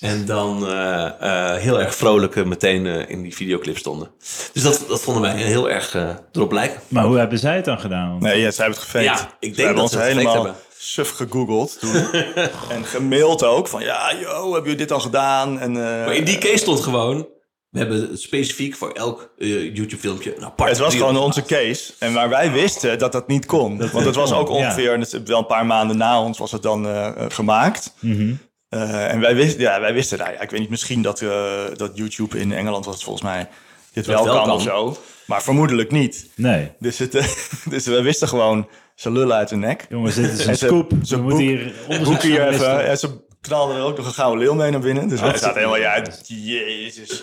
En 0.10 0.26
dan 0.26 0.66
eh, 0.66 1.04
eh, 1.04 1.60
heel 1.60 1.80
erg 1.80 1.94
vrolijk 1.94 2.36
eh, 2.36 2.44
meteen 2.44 2.86
eh, 2.86 3.08
in 3.10 3.22
die 3.22 3.34
videoclip 3.34 3.78
stonden. 3.78 4.10
Dus 4.52 4.62
dat, 4.62 4.84
dat 4.88 5.00
vonden 5.00 5.22
wij 5.22 5.36
heel 5.36 5.70
erg 5.70 5.96
erop 6.32 6.52
lijken. 6.52 6.80
Maar 6.88 7.04
hoe 7.04 7.18
hebben 7.18 7.38
zij 7.38 7.56
het 7.56 7.64
dan 7.64 7.80
gedaan? 7.80 8.18
Nee, 8.18 8.40
ja, 8.40 8.50
zij 8.50 8.64
hebben 8.64 8.82
het 8.82 8.90
gefaked. 8.90 9.18
Ja, 9.18 9.36
ik 9.40 9.40
denk 9.40 9.56
hebben 9.56 9.74
dat 9.74 9.82
ons 9.82 9.92
ze 9.92 9.98
het 9.98 10.06
helemaal 10.06 10.34
hebben. 10.34 10.54
suf 10.78 11.10
gegoogeld 11.10 11.78
toen. 11.80 11.94
en 12.76 12.84
gemaild 12.84 13.44
ook. 13.44 13.68
Van 13.68 13.82
ja, 13.82 14.12
yo, 14.20 14.42
hebben 14.44 14.62
jullie 14.62 14.76
dit 14.76 14.92
al 14.92 15.00
gedaan? 15.00 15.58
En, 15.60 15.70
eh, 15.76 16.04
Maar 16.04 16.14
in 16.14 16.24
die 16.24 16.38
case 16.38 16.56
stond 16.56 16.80
gewoon... 16.80 17.28
We 17.68 17.78
hebben 17.78 18.18
specifiek 18.18 18.76
voor 18.76 18.90
elk 18.92 19.30
eh, 19.38 19.74
YouTube-filmpje 19.74 20.36
een 20.36 20.44
apart... 20.44 20.70
het 20.70 20.78
was 20.78 20.94
gewoon 20.94 21.16
onze 21.16 21.42
case. 21.42 21.92
En 21.98 22.12
waar 22.12 22.28
wij 22.28 22.52
wisten 22.52 22.98
dat 22.98 23.12
dat 23.12 23.28
niet 23.28 23.46
kon. 23.46 23.78
Want 23.92 24.04
het 24.04 24.14
was 24.14 24.32
ook 24.38 24.48
ja. 24.48 24.54
ongeveer, 24.54 24.92
en 24.92 25.00
het 25.00 25.12
is 25.12 25.20
wel 25.24 25.38
een 25.38 25.46
paar 25.46 25.66
maanden 25.66 25.96
na 25.96 26.22
ons 26.22 26.38
was 26.38 26.52
het 26.52 26.62
dan 26.62 26.86
gemaakt. 27.28 27.94
Mhm. 28.00 28.34
Eh, 28.68 29.12
en 29.12 29.20
wij 29.20 29.34
wisten, 29.34 29.60
ja, 29.60 29.80
wij 29.80 29.92
wisten, 29.92 30.18
nou 30.18 30.32
ja, 30.32 30.40
ik 30.40 30.50
weet 30.50 30.60
niet, 30.60 30.70
misschien 30.70 31.02
dat, 31.02 31.20
eh, 31.22 31.62
dat 31.76 31.90
YouTube 31.96 32.38
in 32.40 32.52
Engeland 32.52 32.84
was 32.84 33.04
volgens 33.04 33.24
mij 33.24 33.48
dit 33.92 34.06
wel, 34.06 34.24
wel 34.24 34.34
kan, 34.34 34.44
kan. 34.44 34.52
of 34.54 34.62
zo. 34.62 34.96
Maar 35.26 35.42
vermoedelijk 35.42 35.90
niet. 35.90 36.28
Nee. 36.36 36.70
Dus, 36.78 36.98
het, 36.98 37.14
eh, 37.14 37.26
dus 37.70 37.86
we 37.86 38.02
wisten 38.02 38.28
gewoon, 38.28 38.68
ze 38.94 39.10
lullen 39.10 39.36
uit 39.36 39.48
de 39.48 39.56
nek. 39.56 39.86
Jongens, 39.88 40.14
dit 40.14 40.32
is 40.32 40.42
En 40.44 40.48
een 40.48 40.56
scoop. 40.56 40.92
ze 41.02 41.20
moeten 41.20 41.44
hier 41.44 41.72
onderzoek 41.88 42.04
Boeken 42.12 42.28
hier 42.28 42.46
even. 42.48 42.58
journalisten- 42.60 42.86
En 42.88 42.98
ze 42.98 43.26
knalden 43.48 43.76
er 43.76 43.82
ook 43.82 43.96
nog 43.96 44.06
een 44.06 44.12
gouden 44.12 44.38
leeuw 44.44 44.54
mee 44.54 44.70
naar 44.70 44.80
binnen. 44.80 45.08
Dus 45.08 45.18
zaten 45.18 45.34
is- 45.34 45.54
helemaal, 45.54 45.76
ja, 45.76 46.02
jezus. 46.26 47.22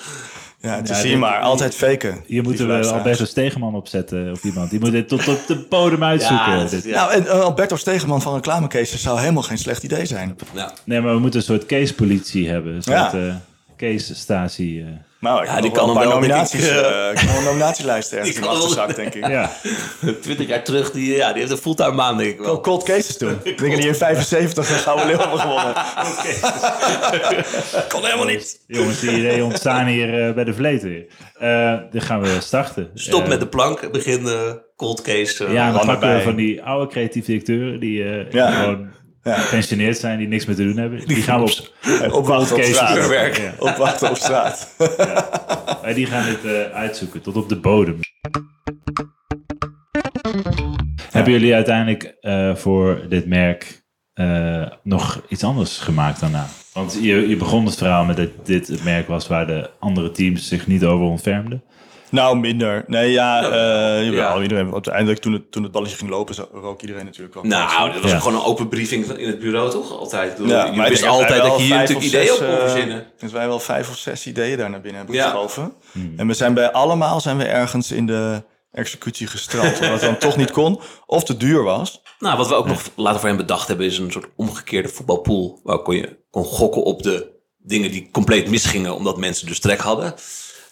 Ja, 0.62 0.82
te 0.82 0.94
Ja, 0.94 1.00
zien 1.00 1.20
maar. 1.20 1.40
Altijd 1.40 1.76
faken. 1.76 2.24
Moeten 2.28 2.66
we 2.66 2.72
luisteraars. 2.72 3.04
Alberto 3.04 3.26
Stegeman 3.26 3.76
opzetten 3.76 4.32
of 4.32 4.44
iemand. 4.44 4.70
Die 4.70 4.80
moet 4.80 4.92
dit 4.92 5.08
tot 5.08 5.28
op 5.28 5.40
de 5.48 5.66
bodem 5.70 6.04
uitzoeken. 6.04 6.52
Ja, 6.52 6.60
dat- 6.60 6.70
Dit- 6.70 6.84
ja. 6.84 6.96
Nou, 6.96 7.12
en 7.12 7.28
eh, 7.28 7.40
Alberto 7.40 7.76
Stegeman 7.76 8.22
van 8.22 8.34
reclamecases 8.34 9.02
zou 9.02 9.20
helemaal 9.20 9.44
geen 9.44 9.58
slecht 9.58 9.84
idee 9.84 10.06
zijn. 10.06 10.36
Ja. 10.54 10.74
Nee, 10.84 11.02
maar 11.02 11.14
we 11.14 11.20
moeten 11.20 11.40
een 11.40 11.46
soort 11.46 11.66
case-politie 11.66 12.50
hebben. 12.50 12.74
Een 12.76 12.84
soort 12.84 13.12
Ja. 13.12 13.14
eh, 13.28 13.36
case-statie. 13.78 14.82
eh. 14.82 14.88
Nou, 15.20 15.42
ik 15.44 15.48
Ja, 15.50 15.62
die 15.62 15.72
kan 15.72 15.90
een 15.90 15.96
paar 15.96 16.08
nominaties. 16.08 16.68
ik, 16.70 16.76
eh, 16.76 17.12
ik 17.12 17.22
een 17.38 17.44
nominatielijst 17.44 18.12
ergens 18.14 18.32
in 18.36 18.42
wel- 18.42 18.50
achterzak, 18.50 18.96
denk 18.96 19.14
ik. 19.14 19.28
Ja, 19.28 19.52
20 20.22 20.48
jaar 20.48 20.64
terug, 20.64 20.92
die, 20.92 21.16
ja, 21.16 21.30
die 21.32 21.40
heeft 21.40 21.52
een 21.52 21.58
fulltime 21.58 21.96
baan, 21.96 22.18
denk 22.18 22.30
ik 22.34 22.40
wel. 22.40 22.62
Cold 22.62 22.84
cases 22.84 23.18
doen. 23.18 23.40
Ik 23.44 23.58
denk 23.58 23.72
dat 23.72 23.80
die 23.82 23.90
in 23.90 23.96
75 23.96 24.70
een 24.70 24.76
gouden 24.76 25.08
leeuw 25.08 25.18
hebben 25.18 25.40
gewonnen. 25.40 25.74
Kon 27.90 28.04
helemaal 28.06 28.26
niet. 28.26 28.60
jongens, 28.68 29.00
die 29.00 29.12
ideeën 29.12 29.44
ontstaan 29.44 29.86
hier 29.88 30.28
eh, 30.28 30.34
bij 30.34 30.44
de 30.44 30.54
Vleet 30.54 30.84
weer. 30.84 31.06
Eh, 31.40 31.74
dan 31.92 32.02
gaan 32.02 32.22
we 32.22 32.38
starten. 32.42 32.90
Stop 32.94 33.28
met 33.28 33.40
de 33.40 33.48
plank, 33.48 33.92
begin 33.92 34.28
eh, 34.28 34.52
cold 34.76 35.02
case. 35.02 35.46
eh, 35.46 35.54
Ja, 35.54 35.72
dan 35.72 35.86
pakken 35.86 36.14
we 36.16 36.22
van 36.22 36.36
die 36.36 36.64
oude 36.64 36.92
creatieve 36.92 37.28
directeuren 37.28 37.80
die 37.80 38.04
eh, 38.04 38.32
Ja. 38.32 38.52
gewoon. 38.52 38.88
Gepensioneerd 39.34 39.98
zijn, 39.98 40.18
die 40.18 40.28
niks 40.28 40.46
meer 40.46 40.56
te 40.56 40.64
doen 40.64 40.78
hebben. 40.78 41.08
Die 41.08 41.22
gaan 41.22 41.44
we 41.44 41.52
op 42.12 42.14
op 42.14 42.26
case 42.26 42.74
straat. 42.74 42.98
Vuurwerk. 42.98 43.38
Ja. 43.38 43.54
Opwachten 43.60 44.10
op 44.10 44.16
straat. 44.16 44.76
Wij 45.82 45.94
die 45.94 46.06
gaan 46.06 46.26
dit 46.26 46.46
eh, 46.46 46.72
uitzoeken 46.74 47.22
tot 47.22 47.36
op 47.36 47.50
de 47.50 47.60
bodem. 47.60 48.00
Hebben 51.12 51.34
jullie 51.34 51.54
uiteindelijk 51.54 52.04
eh, 52.04 52.56
voor 52.56 53.06
dit 53.10 53.26
merk 53.26 53.84
eh, 54.14 54.66
nog 54.84 55.22
iets 55.30 55.44
anders 55.44 55.78
gemaakt 55.78 56.20
daarna? 56.20 56.48
Want 56.74 56.98
je, 57.02 57.28
je 57.28 57.36
begon 57.36 57.66
het 57.66 57.76
verhaal 57.76 58.06
met 58.06 58.18
dat 58.18 58.46
dit 58.46 58.68
het 58.68 58.84
merk 58.84 59.08
was 59.08 59.28
waar 59.28 59.48
de 59.48 59.70
andere 59.80 60.12
teams 60.12 60.48
zich 60.48 60.68
niet 60.68 60.84
over 60.84 61.06
ontfermden. 61.06 61.64
Nou, 62.16 62.38
minder. 62.40 62.84
Nee, 62.88 63.12
ja, 63.12 63.44
eh 63.44 63.50
jawel, 64.06 64.36
Ja. 64.38 64.42
iedereen, 64.42 64.74
uiteindelijk 64.74 65.20
toen 65.20 65.34
het, 65.34 65.52
toen 65.52 65.64
het 65.64 65.72
balletje 65.72 65.98
ging 65.98 66.10
lopen, 66.10 66.36
rook 66.54 66.82
iedereen 66.82 67.06
natuurlijk 67.06 67.34
wel. 67.34 67.44
Nou, 67.44 67.92
dat 67.92 68.02
was 68.02 68.12
Ja. 68.12 68.20
gewoon 68.20 68.34
een 68.40 68.46
open 68.46 68.68
briefing 68.68 69.06
in 69.06 69.28
het 69.28 69.40
bureau, 69.40 69.70
toch? 69.72 69.92
Altijd. 70.00 70.38
Ja, 70.46 70.66
je 70.66 70.72
maar 70.72 70.90
wist 70.90 71.06
altijd 71.06 71.42
dat 71.42 71.58
je 71.58 71.64
hier 71.64 71.76
natuurlijk 71.76 72.06
ideeën 72.08 72.32
op 72.32 72.38
kon 72.38 72.48
eh, 72.48 72.58
verzinnen. 72.60 73.08
Dus 73.20 73.32
wij 73.32 73.48
wel 73.48 73.60
vijf 73.60 73.90
of 73.90 73.98
zes 73.98 74.28
ideeën 74.28 74.58
daar 74.58 74.70
naar 74.70 74.82
binnen 74.82 74.98
hebben 75.02 75.16
Ja. 75.20 75.24
geschoven. 75.30 75.74
En 76.18 76.28
we 76.28 76.34
zijn 76.34 76.54
bij 76.54 76.72
allemaal 76.72 77.20
zijn 77.22 77.38
we 77.38 77.44
ergens 77.44 77.92
in 77.92 78.06
de 78.06 78.44
executie 78.72 79.28
gestraft. 79.28 79.80
omdat 79.80 79.92
het 79.92 80.02
dan 80.02 80.18
toch 80.18 80.38
niet 80.38 80.52
kon. 80.52 80.80
Of 81.06 81.24
te 81.24 81.38
duur 81.38 81.64
was. 81.64 82.02
Nou, 82.20 82.38
wat 82.38 82.48
we 82.48 82.56
ook 82.56 82.68
nog 82.68 82.82
later 82.96 83.20
voor 83.20 83.30
hem 83.30 83.38
bedacht 83.38 83.68
hebben, 83.68 83.86
is 83.86 83.98
een 83.98 84.12
soort 84.12 84.28
omgekeerde 84.36 84.90
voetbalpool. 84.90 85.60
Waar 85.64 85.80
kon 85.80 85.96
je 85.96 86.18
kon 86.32 86.44
gokken 86.44 86.84
op 86.84 87.04
de 87.04 87.34
dingen 87.58 87.92
die 87.92 88.10
compleet 88.12 88.50
misgingen, 88.50 88.96
omdat 88.96 89.18
mensen 89.18 89.48
dus 89.48 89.60
trek 89.60 89.80
hadden. 89.80 90.14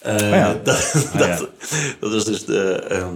Eh, 0.03 0.29
ja. 0.39 0.55
dat, 0.63 1.05
dat, 1.17 1.47
dat 1.99 2.13
is 2.13 2.23
dus 2.25 2.45
de. 2.45 2.73
ehm, 2.89 3.13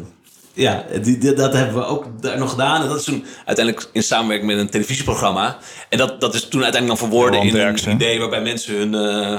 ja, 0.53 0.83
die, 1.01 1.17
die- 1.17 1.33
dat 1.33 1.53
hebben 1.53 1.75
we 1.75 1.85
ook 1.85 2.21
daar 2.21 2.37
nog 2.37 2.49
gedaan. 2.49 2.81
En 2.81 2.87
dat 2.87 2.97
is 2.97 3.03
toen 3.03 3.25
uiteindelijk 3.45 3.89
in 3.93 4.03
samenwerking 4.03 4.49
met 4.51 4.59
een 4.59 4.69
televisieprogramma. 4.69 5.57
En 5.89 5.97
dat, 5.97 6.21
dat 6.21 6.33
is 6.33 6.47
toen 6.47 6.63
uiteindelijk 6.63 7.01
dan 7.01 7.09
verwoorden 7.09 7.39
in 7.41 7.55
een 7.57 7.77
idee 7.95 8.19
waarbij 8.19 8.41
mensen 8.41 8.75
hun, 8.75 8.93
eh, 8.95 9.33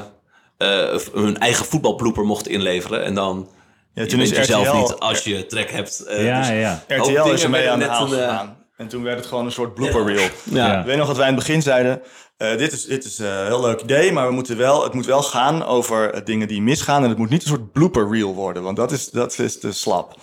eh, 0.93 1.01
hun 1.15 1.39
eigen 1.39 1.65
voetbalblooper 1.67 2.25
mochten 2.25 2.53
inleveren. 2.53 3.05
En 3.05 3.15
dan. 3.15 3.49
Ja, 3.95 4.03
je 4.03 4.09
toen 4.09 4.21
is 4.21 4.31
bent 4.31 4.47
jezelf 4.47 4.67
RTL 4.69 4.77
niet 4.77 4.93
als 4.95 5.25
je 5.25 5.47
trek 5.47 5.71
hebt. 5.71 6.01
eh, 6.05 6.25
ja, 6.25 6.39
dus- 6.39 6.49
ja. 6.49 6.83
RTL 6.89 7.29
is 7.33 7.43
er 7.43 7.51
mee 7.51 7.63
werden 7.65 7.73
aan 7.73 7.79
de 7.79 7.85
haal 7.87 8.07
gegaan. 8.09 8.57
En 8.77 8.89
toen 8.89 9.03
werd 9.03 9.19
het 9.19 9.27
gewoon 9.27 9.45
een 9.45 9.53
soort 9.53 9.75
blooper 9.75 10.07
reel. 10.07 10.29
Ja. 10.43 10.79
Ik 10.81 10.87
weet 10.87 10.97
nog 10.97 11.07
dat 11.07 11.17
wij 11.17 11.29
in 11.29 11.35
het 11.35 11.45
begin 11.45 11.63
zeiden... 11.63 12.01
eh, 12.39 12.57
dit 12.57 12.73
is, 12.73 12.85
dit 12.85 13.05
is 13.05 13.19
eh, 13.19 13.39
een 13.39 13.47
heel 13.47 13.61
leuk 13.61 13.81
idee, 13.81 14.13
maar 14.13 14.27
we 14.29 14.33
moeten 14.35 14.57
wel, 14.57 14.83
het 14.83 14.93
moet 14.95 15.07
wel 15.07 15.23
gaan 15.23 15.65
over 15.65 16.13
eh, 16.13 16.25
dingen 16.25 16.49
die 16.49 16.63
misgaan. 16.63 17.03
En 17.03 17.09
het 17.09 17.19
moet 17.19 17.31
niet 17.31 17.43
een 17.43 17.49
soort 17.49 17.73
blooper 17.73 18.11
reel 18.11 18.35
worden, 18.35 18.63
want 18.63 18.77
dat 18.77 18.93
is, 18.93 19.11
dat 19.11 19.39
is 19.39 19.59
te 19.59 19.73
slap. 19.73 20.15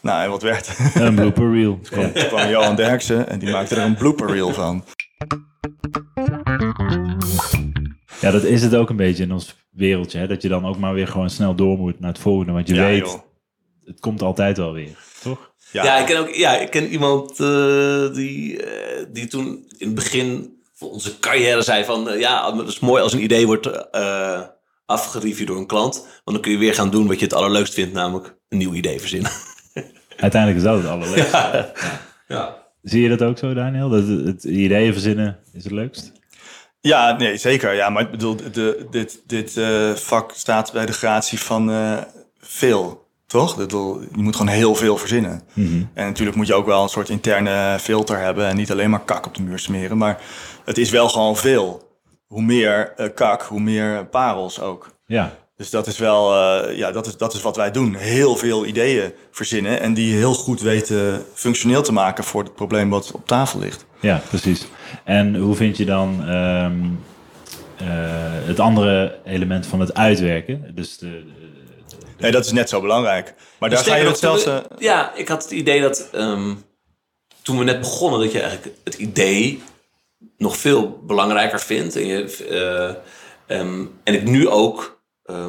Nou, 0.00 0.22
en 0.24 0.30
wat 0.30 0.42
werd? 0.42 0.70
Een 0.94 1.14
blooper 1.14 1.52
reel. 1.52 1.78
Ja. 1.90 2.10
Toen 2.10 2.26
kwam 2.26 2.48
Johan 2.48 2.76
Derksen 2.76 3.28
en 3.28 3.38
die 3.38 3.50
maakte 3.50 3.74
er 3.74 3.82
een 3.82 3.94
blooper 3.94 4.30
reel 4.30 4.52
van. 4.52 4.84
ja, 8.20 8.30
dat 8.30 8.42
is 8.42 8.62
het 8.62 8.74
ook 8.74 8.90
een 8.90 8.96
beetje 8.96 9.22
in 9.22 9.32
ons 9.32 9.56
wereldje. 9.70 10.18
Hè? 10.18 10.26
Dat 10.26 10.42
je 10.42 10.48
dan 10.48 10.66
ook 10.66 10.78
maar 10.78 10.94
weer 10.94 11.08
gewoon 11.08 11.30
snel 11.30 11.54
door 11.54 11.78
moet 11.78 12.00
naar 12.00 12.10
het 12.12 12.18
volgende. 12.20 12.52
Want 12.52 12.68
je 12.68 12.74
Ja, 12.74 12.84
weet, 12.84 12.98
joh. 13.06 13.20
het 13.84 14.00
komt 14.00 14.22
altijd 14.22 14.56
wel 14.56 14.72
weer. 14.72 14.96
Toch? 15.22 15.52
Ja, 15.70 15.98
ik 15.98 16.06
ken 16.06 16.18
ook 16.18 16.34
ja, 16.34 16.56
ik 16.56 16.70
ken 16.70 16.86
iemand 16.88 17.40
eh, 17.40 18.14
die, 18.14 18.62
die 19.12 19.26
toen 19.26 19.64
in 19.78 19.86
het 19.86 19.94
begin 19.94 20.60
van 20.82 20.90
onze 20.90 21.18
carrière 21.18 21.62
zei 21.62 21.84
van... 21.84 22.08
eh, 22.08 22.20
ja, 22.20 22.56
het 22.56 22.68
is 22.68 22.80
mooi 22.80 23.02
als 23.02 23.12
een 23.12 23.22
idee 23.22 23.46
wordt 23.46 23.66
eh 23.90 24.40
afgereviewd 24.86 25.46
door 25.46 25.56
een 25.56 25.66
klant. 25.66 25.94
Want 26.00 26.36
dan 26.36 26.40
kun 26.40 26.52
je 26.52 26.58
weer 26.58 26.74
gaan 26.74 26.90
doen 26.90 27.06
wat 27.06 27.18
je 27.18 27.24
het 27.24 27.34
allerleukst 27.34 27.74
vindt, 27.74 27.92
namelijk 27.92 28.36
een 28.48 28.58
nieuw 28.58 28.72
idee 28.72 29.00
verzinnen. 29.00 29.30
Uiteindelijk 30.16 30.60
is 30.60 30.66
dat 30.66 30.76
het 30.76 30.86
allerleukste. 30.86 31.72
Ja. 32.28 32.56
Zie 32.82 33.02
je 33.02 33.08
dat 33.08 33.22
ook 33.22 33.38
zo, 33.38 33.54
Daniel? 33.54 33.88
Dat 33.88 34.06
het, 34.06 34.26
het 34.26 34.44
ideeën 34.44 34.92
verzinnen 34.92 35.38
is 35.52 35.64
het 35.64 35.72
leukst? 35.72 36.12
Ja, 36.80 37.16
nee, 37.16 37.36
zeker. 37.36 37.74
Ja, 37.74 37.88
maar 37.88 38.02
ik 38.02 38.10
bedoel, 38.10 38.36
de, 38.52 38.86
dit, 38.90 39.22
dit 39.26 39.56
eh, 39.56 39.90
vak 39.94 40.32
staat 40.34 40.72
bij 40.72 40.86
de 40.86 40.92
gratie 40.92 41.38
van 41.38 41.70
eh, 41.70 41.98
veel, 42.40 43.06
toch? 43.26 43.56
Je 43.56 44.22
moet 44.22 44.36
gewoon 44.36 44.52
heel 44.52 44.74
veel 44.74 44.96
verzinnen. 44.96 45.42
En 45.94 46.06
natuurlijk 46.06 46.36
moet 46.36 46.46
je 46.46 46.54
ook 46.54 46.66
wel 46.66 46.82
een 46.82 46.88
soort 46.88 47.08
interne 47.08 47.78
filter 47.80 48.18
hebben 48.18 48.46
en 48.46 48.56
niet 48.56 48.70
alleen 48.70 48.90
maar 48.90 49.04
kak 49.04 49.26
op 49.26 49.34
de 49.34 49.42
muur 49.42 49.58
smeren. 49.58 49.98
Maar 49.98 50.20
het 50.64 50.78
is 50.78 50.90
wel 50.90 51.08
gewoon 51.08 51.36
veel. 51.36 51.90
Hoe 52.26 52.42
meer 52.42 52.92
eh, 52.96 53.08
kak, 53.14 53.42
hoe 53.42 53.60
meer 53.60 54.06
parels 54.06 54.60
ook. 54.60 54.88
Ja, 55.06 55.34
Dus 55.56 55.70
dat 55.70 55.86
is 55.86 55.98
wel, 55.98 56.34
eh, 56.34 56.76
ja, 56.76 56.90
dat 56.92 57.06
is, 57.06 57.16
dat 57.16 57.34
is 57.34 57.42
wat 57.42 57.56
wij 57.56 57.70
doen. 57.70 57.94
Heel 57.94 58.36
veel 58.36 58.66
ideeën 58.66 59.12
verzinnen 59.30 59.80
en 59.80 59.94
die 59.94 60.14
heel 60.14 60.34
goed 60.34 60.60
weten 60.60 61.24
functioneel 61.34 61.82
te 61.82 61.92
maken 61.92 62.24
voor 62.24 62.42
het 62.42 62.54
probleem 62.54 62.90
wat 62.90 63.12
op 63.12 63.26
tafel 63.26 63.58
ligt. 63.60 63.84
ja, 64.00 64.22
precies. 64.28 64.66
En 65.04 65.36
hoe 65.36 65.54
vind 65.54 65.76
je 65.76 65.84
dan 65.84 66.24
ehm, 66.28 66.80
eh, 67.76 67.86
het 68.46 68.60
andere 68.60 69.18
element 69.24 69.66
van 69.66 69.80
het 69.80 69.94
uitwerken? 69.94 70.70
Dus 70.74 70.98
de, 70.98 71.06
de- 71.10 71.50
Nee, 72.18 72.30
dat 72.30 72.44
is 72.44 72.52
net 72.52 72.68
zo 72.68 72.80
belangrijk. 72.80 73.34
Maar 73.58 73.70
daar 73.70 73.78
ga 73.84 73.94
je 73.96 74.02
nog, 74.02 74.10
het 74.10 74.20
zelfs... 74.20 74.44
ja, 74.78 75.14
ik 75.14 75.28
had 75.28 75.42
het 75.42 75.52
idee 75.52 75.80
dat 75.80 76.08
ehm, 76.12 76.54
toen 77.42 77.58
we 77.58 77.64
net 77.64 77.80
begonnen, 77.80 78.20
dat 78.20 78.32
je 78.32 78.40
eigenlijk 78.40 78.76
het 78.84 78.94
idee 78.94 79.62
nog 80.36 80.56
veel 80.56 81.02
belangrijker 81.06 81.60
vindt. 81.60 81.96
En, 81.96 82.06
je, 82.06 82.36
eh, 82.48 83.58
ehm, 83.58 83.84
en 84.04 84.14
ik 84.14 84.22
nu 84.22 84.48
ook 84.48 85.02
eh, 85.22 85.46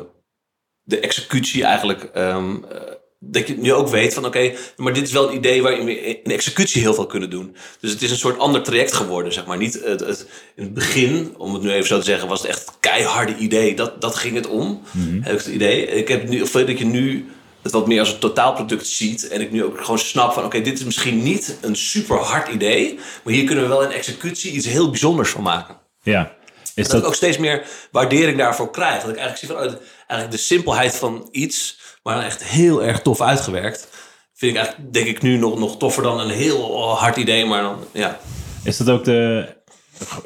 de 0.83 0.99
executie 0.99 1.63
eigenlijk. 1.63 2.03
ehm, 2.03 2.55
eh, 2.63 2.81
dat 3.25 3.47
je 3.47 3.57
nu 3.57 3.73
ook 3.73 3.87
weet 3.87 4.13
van 4.13 4.25
oké, 4.25 4.53
maar 4.77 4.93
dit 4.93 5.03
is 5.03 5.11
wel 5.11 5.29
een 5.29 5.35
idee 5.35 5.61
waarin 5.61 5.85
we 5.85 5.99
in 5.99 6.31
executie 6.31 6.81
heel 6.81 6.93
veel 6.93 7.05
kunnen 7.05 7.29
doen. 7.29 7.55
Dus 7.79 7.91
het 7.91 8.01
is 8.01 8.11
een 8.11 8.17
soort 8.17 8.39
ander 8.39 8.63
traject 8.63 8.93
geworden, 8.93 9.33
zeg 9.33 9.45
maar. 9.45 9.57
Niet 9.57 9.73
het, 9.83 9.99
het, 9.99 10.27
in 10.55 10.63
het 10.63 10.73
begin, 10.73 11.33
om 11.37 11.53
het 11.53 11.63
nu 11.63 11.71
even 11.71 11.87
zo 11.87 11.97
te 11.97 12.05
zeggen, 12.05 12.27
was 12.27 12.41
het 12.41 12.49
echt 12.49 12.65
het 12.65 12.75
keiharde 12.79 13.35
idee. 13.37 13.75
Dat, 13.75 14.01
dat 14.01 14.15
ging 14.15 14.35
het 14.35 14.47
om, 14.47 14.81
heb 15.21 15.33
ik 15.33 15.45
het 15.45 15.53
idee. 15.53 15.87
Ik 15.87 16.07
heb 16.07 16.29
nu, 16.29 16.41
of 16.41 16.51
dat 16.51 16.79
je 16.79 16.85
nu 16.85 17.25
het 17.63 17.71
wat 17.71 17.87
meer 17.87 17.99
als 17.99 18.11
een 18.11 18.19
totaalproduct 18.19 18.87
ziet. 18.87 19.27
En 19.27 19.41
ik 19.41 19.51
nu 19.51 19.63
ook 19.63 19.81
gewoon 19.81 19.99
snap 19.99 20.33
van 20.33 20.45
oké, 20.45 20.61
dit 20.61 20.79
is 20.79 20.85
misschien 20.85 21.23
niet 21.23 21.57
een 21.61 21.75
super 21.75 22.17
hard 22.17 22.47
idee. 22.47 22.99
Maar 23.23 23.33
hier 23.33 23.45
kunnen 23.45 23.63
we 23.63 23.69
wel 23.69 23.83
in 23.83 23.91
executie 23.91 24.51
iets 24.51 24.65
heel 24.65 24.89
bijzonders 24.89 25.29
van 25.29 25.43
maken. 25.43 25.77
ja. 26.01 26.41
Is 26.75 26.87
Dat 26.87 26.93
ik 26.93 26.99
dat, 26.99 27.09
ook 27.09 27.15
steeds 27.15 27.37
meer 27.37 27.65
waardering 27.91 28.37
daarvoor 28.37 28.71
krijg. 28.71 29.01
Dat 29.01 29.11
ik 29.11 29.17
eigenlijk 29.17 29.37
zie 29.37 29.47
van 29.47 29.57
oh, 29.57 29.81
eigenlijk 29.97 30.31
de 30.31 30.37
simpelheid 30.37 30.95
van 30.95 31.27
iets, 31.31 31.79
maar 32.03 32.15
dan 32.15 32.23
echt 32.23 32.43
heel 32.43 32.83
erg 32.83 33.01
tof 33.01 33.21
uitgewerkt. 33.21 33.87
Vind 34.33 34.51
ik 34.51 34.57
eigenlijk, 34.57 34.93
denk 34.93 35.07
ik, 35.07 35.21
nu 35.21 35.37
nog, 35.37 35.59
nog 35.59 35.77
toffer 35.77 36.03
dan 36.03 36.19
een 36.19 36.29
heel 36.29 36.89
hard 36.95 37.15
idee. 37.15 37.45
Maar 37.45 37.61
dan, 37.61 37.77
ja. 37.91 38.19
is 38.63 38.77
dat 38.77 38.89
ook 38.89 39.03
de, 39.03 39.47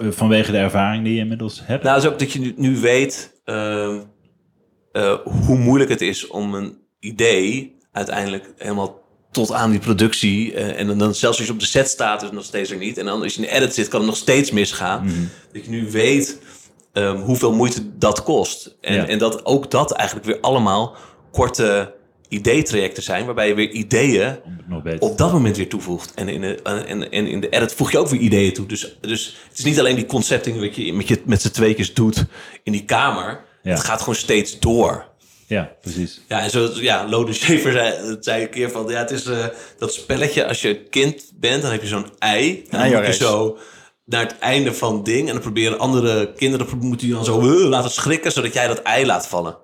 vanwege 0.10 0.52
de 0.52 0.58
ervaring 0.58 1.04
die 1.04 1.14
je 1.14 1.20
inmiddels 1.20 1.62
hebt? 1.64 1.84
Nou, 1.84 1.98
is 1.98 2.06
ook 2.06 2.20
dat 2.20 2.32
je 2.32 2.40
nu, 2.40 2.54
nu 2.58 2.80
weet 2.80 3.42
ehm, 3.46 4.00
eh, 4.92 5.14
hoe 5.24 5.58
moeilijk 5.58 5.90
het 5.90 6.02
is 6.02 6.28
om 6.28 6.54
een 6.54 6.87
idee 7.00 7.76
uiteindelijk 7.92 8.54
helemaal 8.58 9.02
tot 9.32 9.52
aan 9.52 9.72
die 9.72 9.80
productie. 9.80 10.54
eh, 10.54 10.80
en 10.80 10.98
dan, 10.98 11.16
zelfs 11.16 11.38
als 11.38 11.48
je 11.48 11.54
op 11.54 11.60
de 11.60 11.66
set 11.66 11.90
staat, 11.90 12.18
is 12.22 12.26
het 12.28 12.36
nog 12.36 12.44
steeds 12.46 12.72
er 12.72 12.78
niet. 12.78 12.98
En 12.98 13.06
dan 13.06 13.22
als 13.22 13.34
je 13.36 13.42
in 13.42 13.48
de 13.48 13.54
edit 13.56 13.74
zit, 13.74 13.88
kan 13.88 14.00
het 14.00 14.10
nog 14.10 14.18
steeds 14.18 14.52
misgaan. 14.52 15.04
Mhm. 15.06 15.14
Dat 15.54 15.64
je 15.64 15.70
nu 15.70 15.92
weet 15.92 16.40
ehm, 16.94 17.16
hoeveel 17.18 17.54
moeite 17.54 17.98
dat 17.98 18.24
kost. 18.24 18.76
En, 18.82 18.94
Ja. 18.94 19.08
en 19.08 19.18
dat 19.18 19.46
ook 19.46 19.72
dat 19.72 19.92
eigenlijk 19.92 20.28
weer 20.28 20.40
allemaal 20.42 20.96
korte 21.32 21.96
ideetrajecten 22.30 23.04
zijn, 23.04 23.26
waarbij 23.26 23.48
je 23.48 23.54
weer 23.54 23.70
ideeën 23.70 24.38
op 25.00 25.18
dat 25.18 25.32
moment 25.32 25.58
weer 25.58 25.70
toevoegt. 25.70 26.14
En 26.14 26.30
in 26.30 26.42
de, 26.42 26.62
en, 26.62 27.12
en 27.12 27.28
in 27.28 27.40
de 27.40 27.50
edit 27.50 27.74
voeg 27.74 27.92
je 27.92 27.98
ook 27.98 28.08
weer 28.08 28.20
ideeën 28.20 28.54
toe. 28.54 28.66
Dus, 28.66 28.98
dus 29.02 29.38
het 29.50 29.58
is 29.58 29.64
niet 29.64 29.80
alleen 29.80 29.96
die 29.96 30.06
concepting 30.06 30.60
wat 30.60 30.76
je 30.76 30.94
met, 30.94 31.08
je 31.08 31.22
met 31.26 31.42
z'n 31.42 31.50
tweetjes 31.52 31.94
doet 31.94 32.26
in 32.64 32.72
die 32.72 32.86
kamer. 32.86 33.46
Ja. 33.64 33.72
Het 33.72 33.84
gaat 33.84 34.00
gewoon 34.00 34.16
steeds 34.16 34.60
door. 34.60 35.07
Ja, 35.50 35.72
precies. 35.82 36.22
Ja, 36.28 36.42
en 36.42 36.50
zo, 36.50 36.70
ja, 36.74 37.08
Lode 37.10 37.34
Schaefer 37.34 37.72
zei, 37.72 38.18
zei 38.20 38.42
een 38.44 38.50
keer 38.50 38.72
van, 38.72 38.86
ja, 38.88 38.98
het 39.00 39.12
is 39.12 39.26
eh, 39.26 39.46
dat 39.78 39.94
spelletje, 39.94 40.48
als 40.48 40.62
je 40.62 40.84
kind 40.84 41.32
bent, 41.36 41.62
dan 41.62 41.72
heb 41.72 41.82
je 41.82 41.88
zo'n 41.88 42.10
ei. 42.20 42.66
En 42.70 42.80
dan 42.92 42.98
moet 42.98 43.06
je 43.08 43.14
zo 43.26 43.58
naar 44.06 44.22
het 44.22 44.38
einde 44.40 44.74
van 44.74 44.96
het 44.96 45.06
ding. 45.06 45.28
En 45.28 45.34
dan 45.34 45.42
proberen 45.42 45.80
andere 45.80 46.34
kinderen, 46.34 46.68
moeten 46.80 47.08
je 47.08 47.14
dan 47.14 47.26
zo 47.26 47.42
uh, 47.42 47.68
laten 47.68 47.92
schrikken, 47.92 48.32
zodat 48.32 48.54
jij 48.54 48.68
dat 48.68 48.82
ei 48.82 49.06
laat 49.06 49.28
vallen. 49.28 49.58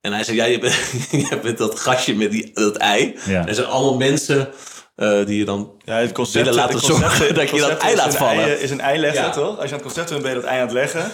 En 0.00 0.12
hij 0.12 0.24
zei, 0.24 0.36
ja, 0.36 0.44
je 0.44 0.58
bent, 0.58 0.74
je 1.30 1.38
bent 1.42 1.58
dat 1.58 1.80
gastje 1.80 2.14
met 2.16 2.30
die, 2.30 2.50
dat 2.54 2.76
ei. 2.76 3.16
Ja. 3.26 3.46
Er 3.46 3.54
zijn 3.54 3.66
allemaal 3.66 3.96
mensen 3.96 4.48
eh, 4.96 5.26
die 5.26 5.38
je 5.38 5.44
dan 5.44 5.72
Ja, 5.84 5.94
het 5.96 6.12
concept, 6.12 6.44
willen 6.44 6.60
laten 6.60 6.74
het 6.76 6.84
concept- 6.84 7.10
zorgen 7.10 7.34
dat 7.34 7.42
het 7.50 7.54
je 7.60 7.60
dat 7.60 7.78
ei 7.82 7.96
laat 7.96 8.16
vallen. 8.16 8.44
ei, 8.44 8.52
is 8.52 8.70
een 8.70 8.80
ei 8.80 8.98
leggen, 8.98 9.22
Ja. 9.24 9.30
toch? 9.30 9.58
Als 9.58 9.68
je 9.68 9.74
aan 9.76 9.82
het 9.82 9.82
concept 9.82 10.10
bent, 10.10 10.22
ben 10.22 10.30
je 10.34 10.36
dat 10.40 10.46
ei 10.48 10.56
aan 10.60 10.64
het 10.66 10.72
leggen. 10.74 11.10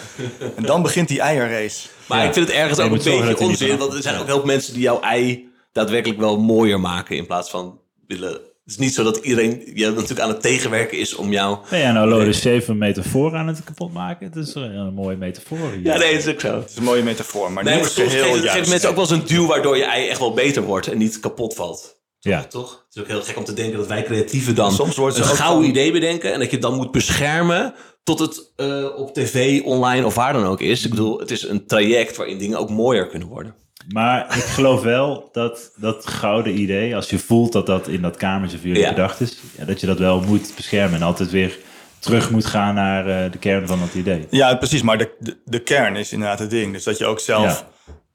En 0.57 0.63
dan 0.63 0.83
begint 0.83 1.09
die 1.09 1.21
eierrace. 1.21 1.89
Maar 2.09 2.18
Ja. 2.18 2.25
ik 2.27 2.33
vind 2.33 2.47
het 2.49 2.57
ergens 2.57 2.79
ook 2.79 2.90
een 2.90 2.92
beetje 2.97 3.38
onzin. 3.38 3.77
Want 3.79 3.94
er 3.94 4.03
zijn 4.03 4.18
ook 4.18 4.27
heel 4.27 4.37
veel 4.37 4.44
mensen 4.44 4.73
die 4.73 4.83
jouw 4.83 5.01
ei 5.01 5.49
daadwerkelijk 5.73 6.21
wel 6.21 6.38
mooier 6.40 6.81
maken. 6.81 7.16
In 7.16 7.27
plaats 7.27 7.51
van 7.51 7.81
willen... 8.07 8.31
Het 8.33 8.77
is 8.77 8.83
niet 8.85 8.94
zo 8.94 9.03
dat 9.03 9.16
iedereen 9.16 9.62
je 9.75 9.87
natuurlijk 9.90 10.21
aan 10.21 10.29
het 10.29 10.42
tegenwerken 10.42 10.99
is 10.99 11.14
om 11.14 11.33
jou... 11.33 11.59
Nee, 11.71 11.83
en 11.83 11.97
Olo 11.99 12.18
is 12.18 12.40
7 12.40 12.79
metafoor 12.79 13.35
aan 13.37 13.47
het 13.47 13.64
kapot 13.64 13.92
maken. 13.92 14.27
Het 14.27 14.37
is 14.37 14.55
een, 14.55 14.75
een 14.75 14.94
mooie 14.94 15.16
metafoor. 15.16 15.59
hier. 15.73 15.83
Ja, 15.85 15.97
nee, 15.99 16.12
dat 16.14 16.27
is 16.27 16.33
ook 16.33 16.40
zo. 16.40 16.55
Het 16.61 16.71
is 16.71 16.77
een 16.77 16.83
mooie 16.83 17.03
metafoor, 17.03 17.53
maar 17.53 17.64
Nee, 17.64 17.75
niet 17.75 17.83
maar 17.83 17.92
geeft 17.92 18.12
het, 18.12 18.23
juist. 18.25 18.49
geeft 18.49 18.68
mensen 18.68 18.88
ook 18.88 18.94
wel 18.94 19.05
eens 19.05 19.12
een 19.12 19.27
duw 19.27 19.47
waardoor 19.47 19.77
je 19.77 19.85
ei 19.85 20.09
echt 20.09 20.18
wel 20.18 20.35
beter 20.35 20.62
wordt 20.62 20.87
en 20.88 20.99
niet 20.99 21.21
kapot 21.21 21.55
valt. 21.55 21.97
Ja. 22.21 22.44
Toch? 22.44 22.85
Het 22.87 22.97
is 22.97 23.03
ook 23.03 23.09
heel 23.09 23.23
gek 23.23 23.37
om 23.37 23.44
te 23.44 23.53
denken 23.55 23.79
dat 23.79 23.87
wij 23.87 24.03
creatieven 24.03 24.55
dan 24.55 24.73
Soms 24.73 24.97
wordt 24.97 25.16
ze 25.16 25.23
een 25.23 25.37
van- 25.37 25.64
idee 25.64 25.92
bedenken 25.92 26.33
en 26.33 26.38
dat 26.38 26.47
je 26.49 26.53
het 26.57 26.62
dan 26.62 26.75
moet 26.77 26.90
beschermen 26.90 27.75
tot 28.16 28.18
het 28.18 28.51
eh, 28.57 28.85
op 28.97 29.14
tv, 29.14 29.62
online 29.64 30.07
of 30.07 30.14
waar 30.14 30.33
dan 30.33 30.44
ook 30.44 30.61
is. 30.61 30.85
Ik 30.85 30.90
bedoel, 30.90 31.18
het 31.18 31.31
is 31.31 31.42
een 31.49 31.66
traject 31.66 32.16
waarin 32.16 32.38
dingen 32.38 32.59
ook 32.59 32.71
mooier 32.71 33.07
kunnen 33.07 33.29
worden. 33.29 33.55
Maar 33.88 34.37
ik 34.37 34.42
geloof 34.42 34.83
wel 34.83 35.29
dat 35.33 35.73
dat 35.77 36.07
gouden 36.07 36.61
idee, 36.61 36.97
als 36.97 37.11
je 37.11 37.18
voelt 37.18 37.53
dat 37.53 37.66
dat 37.66 37.88
in 37.88 38.03
dat 38.03 38.16
kamertje 38.16 38.59
voor 38.59 38.66
jullie 38.66 38.83
Ja. 38.83 38.88
bedacht 38.88 39.21
is, 39.21 39.38
ja, 39.59 39.64
dat 39.64 39.81
je 39.81 39.87
dat 39.87 39.99
wel 39.99 40.21
moet 40.21 40.53
beschermen 40.57 40.94
en 40.94 41.03
altijd 41.07 41.31
weer 41.31 41.59
terug 41.99 42.31
moet 42.31 42.47
gaan 42.47 42.75
naar 42.75 43.25
eh, 43.25 43.33
de 43.33 43.38
kern 43.38 43.66
van 43.66 43.79
dat 43.79 43.94
idee. 43.94 44.27
Ja, 44.31 44.55
precies. 44.55 44.83
Maar 44.83 44.99
de, 44.99 45.11
de, 45.18 45.37
de 45.44 45.59
kern 45.62 45.97
is 45.97 46.12
inderdaad 46.12 46.38
het 46.38 46.51
ding. 46.51 46.73
Dus 46.73 46.85
dat 46.85 46.99
je 46.99 47.07
ook 47.07 47.21
zelf... 47.21 47.64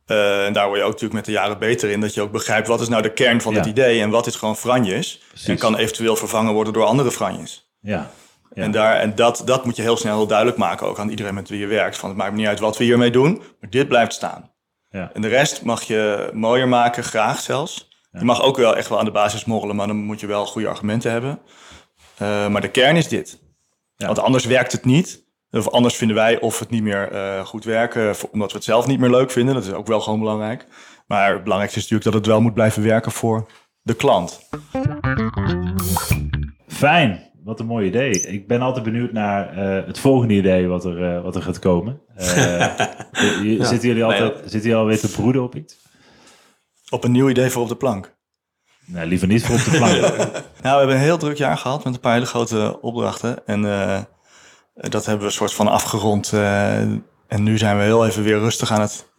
eh, 0.05 0.45
en 0.45 0.53
daar 0.53 0.65
word 0.67 0.77
je 0.77 0.83
ook 0.83 0.91
natuurlijk 0.91 1.13
met 1.15 1.25
de 1.25 1.31
jaren 1.31 1.59
beter 1.59 1.89
in. 1.89 2.01
Dat 2.01 2.13
je 2.13 2.21
ook 2.21 2.31
begrijpt 2.31 2.67
wat 2.67 2.81
is 2.81 2.87
nou 2.87 3.01
de 3.01 3.13
kern 3.13 3.41
van 3.41 3.53
Ja. 3.53 3.59
het 3.59 3.67
idee. 3.67 4.01
En 4.01 4.09
wat 4.09 4.27
is 4.27 4.35
gewoon 4.35 4.57
franjes. 4.57 5.21
En 5.45 5.57
kan 5.57 5.75
eventueel 5.77 6.15
vervangen 6.15 6.53
worden 6.53 6.73
door 6.73 6.85
andere 6.85 7.11
franjes. 7.11 7.71
Ja. 7.79 8.11
En, 8.53 8.71
daar, 8.71 8.95
en 8.95 9.15
dat, 9.15 9.41
dat 9.45 9.65
moet 9.65 9.75
je 9.75 9.81
heel 9.81 9.97
snel 9.97 10.17
heel 10.17 10.27
duidelijk 10.27 10.57
maken. 10.57 10.87
Ook 10.87 10.99
aan 10.99 11.09
iedereen 11.09 11.33
met 11.33 11.49
wie 11.49 11.59
je 11.59 11.67
werkt. 11.67 11.97
Van 11.97 12.09
het 12.09 12.17
maakt 12.17 12.31
me 12.31 12.37
niet 12.37 12.47
uit 12.47 12.59
wat 12.59 12.77
we 12.77 12.83
hiermee 12.83 13.11
doen. 13.11 13.41
Maar 13.59 13.69
dit 13.69 13.87
blijft 13.87 14.13
staan. 14.13 14.51
Ja. 14.89 15.09
En 15.13 15.21
de 15.21 15.27
rest 15.27 15.63
mag 15.63 15.83
je 15.83 16.29
mooier 16.33 16.67
maken, 16.67 17.03
graag 17.03 17.39
zelfs. 17.39 17.91
Je 18.11 18.25
mag 18.25 18.41
ook 18.41 18.57
wel 18.57 18.77
echt 18.77 18.89
wel 18.89 18.99
aan 18.99 19.05
de 19.05 19.11
basis 19.11 19.45
morrelen. 19.45 19.75
Maar 19.75 19.87
dan 19.87 19.95
moet 19.95 20.19
je 20.19 20.27
wel 20.27 20.45
goede 20.45 20.67
argumenten 20.67 21.11
hebben. 21.11 21.39
Eh, 22.17 22.47
maar 22.47 22.61
de 22.61 22.71
kern 22.71 22.95
is 22.95 23.07
dit. 23.07 23.41
Ja. 23.95 24.05
Want 24.05 24.19
anders 24.19 24.45
werkt 24.45 24.71
het 24.71 24.85
niet. 24.85 25.23
Of 25.51 25.69
anders 25.69 25.95
vinden 25.95 26.15
wij 26.15 26.39
of 26.39 26.59
het 26.59 26.69
niet 26.69 26.83
meer 26.83 27.11
eh, 27.11 27.45
goed 27.45 27.63
werken, 27.63 28.15
omdat 28.31 28.51
we 28.51 28.57
het 28.57 28.65
zelf 28.65 28.87
niet 28.87 28.99
meer 28.99 29.09
leuk 29.09 29.31
vinden. 29.31 29.53
Dat 29.53 29.63
is 29.63 29.71
ook 29.73 29.87
wel 29.87 30.01
gewoon 30.01 30.19
belangrijk. 30.19 30.65
Maar 31.07 31.33
het 31.33 31.43
belangrijkste 31.43 31.79
is 31.79 31.89
natuurlijk 31.89 32.03
dat 32.03 32.13
het 32.13 32.25
wel 32.25 32.41
moet 32.41 32.53
blijven 32.53 32.83
werken 32.83 33.11
voor 33.11 33.47
de 33.81 33.93
klant. 33.93 34.49
Fijn, 36.67 37.31
wat 37.43 37.59
een 37.59 37.65
mooi 37.65 37.87
idee. 37.87 38.09
Ik 38.11 38.47
ben 38.47 38.61
altijd 38.61 38.83
benieuwd 38.85 39.11
naar 39.11 39.57
eh, 39.57 39.87
het 39.87 39.99
volgende 39.99 40.33
idee 40.33 40.67
wat 40.67 40.85
er, 40.85 41.15
eh, 41.15 41.21
wat 41.23 41.35
er 41.35 41.41
gaat 41.41 41.59
komen. 41.59 42.01
Eh, 42.15 42.25
je- 43.43 43.57
Zitten 43.59 43.87
jullie 43.87 44.03
altijd 44.03 44.33
zitten 44.41 44.59
jullie 44.61 44.75
alweer 44.75 44.99
te 44.99 45.11
broeden 45.11 45.43
op 45.43 45.55
iets? 45.55 45.77
Op 46.89 47.03
een 47.03 47.11
nieuw 47.11 47.29
idee 47.29 47.49
voor 47.49 47.61
op 47.61 47.67
de 47.67 47.75
plank. 47.75 48.15
Nee, 48.85 49.05
liever 49.05 49.27
niet 49.27 49.45
voor 49.45 49.55
op 49.55 49.63
de 49.63 49.77
plank. 49.77 49.93
Nou, 50.61 50.75
we 50.75 50.79
hebben 50.81 50.95
een 50.95 51.01
heel 51.01 51.17
druk 51.17 51.37
jaar 51.37 51.57
gehad 51.57 51.83
met 51.83 51.93
een 51.93 51.99
paar 51.99 52.13
hele 52.13 52.25
grote 52.25 52.77
opdrachten. 52.81 53.45
En 53.47 53.65
eh, 53.65 53.99
dat 54.73 55.05
hebben 55.05 55.21
we 55.23 55.27
een 55.27 55.37
soort 55.37 55.53
van 55.53 55.67
afgerond. 55.67 56.33
eh, 56.33 56.77
en 57.27 57.43
nu 57.43 57.57
zijn 57.57 57.77
we 57.77 57.83
heel 57.83 58.05
even 58.05 58.23
weer 58.23 58.39
rustig 58.39 58.71
aan 58.71 58.81
het 58.81 59.11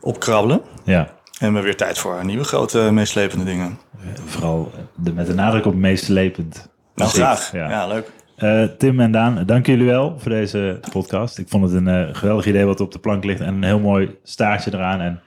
opkrabbelen. 0.00 0.60
ja, 0.84 0.98
En 1.00 1.06
we 1.38 1.44
hebben 1.44 1.62
weer 1.62 1.76
tijd 1.76 1.98
voor 1.98 2.24
nieuwe 2.24 2.44
grote 2.44 2.78
meeslepende 2.92 3.44
dingen. 3.44 3.78
vooral 4.24 4.72
de, 4.96 5.12
met 5.12 5.26
de 5.26 5.34
nadruk 5.34 5.66
op 5.66 5.74
meeslepend. 5.74 6.72
Nou, 6.94 7.10
graag. 7.10 7.52
ja. 7.52 7.70
Ja, 7.70 7.86
leuk. 7.86 8.10
Eh, 8.36 8.64
Tim 8.78 9.00
en 9.00 9.12
Daan, 9.12 9.42
dank 9.46 9.66
jullie 9.66 9.86
wel 9.86 10.18
voor 10.18 10.30
deze 10.30 10.80
podcast. 10.92 11.38
Ik 11.38 11.48
vond 11.48 11.64
het 11.64 11.72
een 11.72 11.88
eh, 11.88 12.14
geweldig 12.14 12.46
idee 12.46 12.64
wat 12.64 12.80
op 12.80 12.92
de 12.92 12.98
plank 12.98 13.24
ligt 13.24 13.40
en 13.40 13.54
een 13.54 13.62
heel 13.64 13.78
mooi 13.78 14.18
staartje 14.22 14.74
eraan. 14.74 15.00
En 15.00 15.20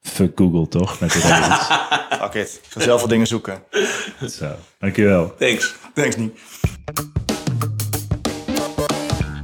fuck 0.00 0.32
Google 0.38 0.68
toch, 0.68 1.00
met 1.00 1.12
de 1.12 1.18
regels. 1.18 1.66
Fuck 2.20 2.34
it. 2.34 2.60
Ik 2.64 2.72
ga 2.72 2.80
zelf 2.80 3.00
wel 3.00 3.08
dingen 3.08 3.26
zoeken. 3.26 3.58
Zo, 4.28 4.46
dankjewel. 4.78 5.34
Thanks. 5.38 5.74
Thanks 5.94 6.16
niet. 6.16 6.38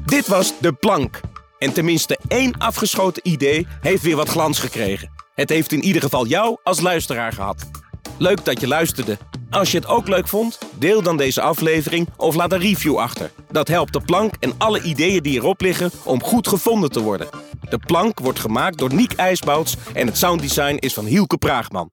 Dit 0.05 0.27
was 0.27 0.53
De 0.61 0.73
Plank. 0.73 1.21
En 1.59 1.73
tenminste 1.73 2.19
één 2.29 2.59
afgeschoten 2.59 3.29
idee 3.29 3.67
heeft 3.81 4.03
weer 4.03 4.17
wat 4.17 4.29
glans 4.29 4.59
gekregen. 4.59 5.11
Het 5.35 5.49
heeft 5.49 5.73
in 5.73 5.83
ieder 5.83 6.03
geval 6.03 6.27
jou 6.27 6.57
als 6.63 6.81
luisteraar 6.81 7.33
gehad. 7.33 7.71
Leuk 8.19 8.45
dat 8.45 8.61
je 8.61 8.69
luisterde. 8.69 9.19
Als 9.51 9.71
je 9.71 9.79
het 9.79 9.87
ook 9.87 10.09
leuk 10.09 10.29
vond, 10.29 10.59
deel 10.79 11.03
dan 11.03 11.17
deze 11.17 11.41
aflevering 11.41 12.09
of 12.17 12.35
laat 12.35 12.53
een 12.53 12.61
review 12.61 12.97
achter. 12.97 13.31
Dat 13.51 13.69
helpt 13.69 13.93
De 13.93 14.01
Plank 14.01 14.35
en 14.41 14.53
alle 14.59 14.83
ideeën 14.83 15.23
die 15.23 15.35
erop 15.35 15.61
liggen 15.61 15.91
om 16.05 16.23
goed 16.23 16.49
gevonden 16.49 16.91
te 16.91 17.03
worden. 17.03 17.29
De 17.69 17.79
Plank 17.79 18.19
wordt 18.19 18.39
gemaakt 18.39 18.79
door 18.79 18.95
Niek 18.95 19.13
IJsbouts 19.13 19.77
en 19.93 20.07
het 20.07 20.17
sounddesign 20.17 20.77
is 20.79 20.95
van 20.95 21.05
Hielke 21.05 21.37
Praagman. 21.37 21.91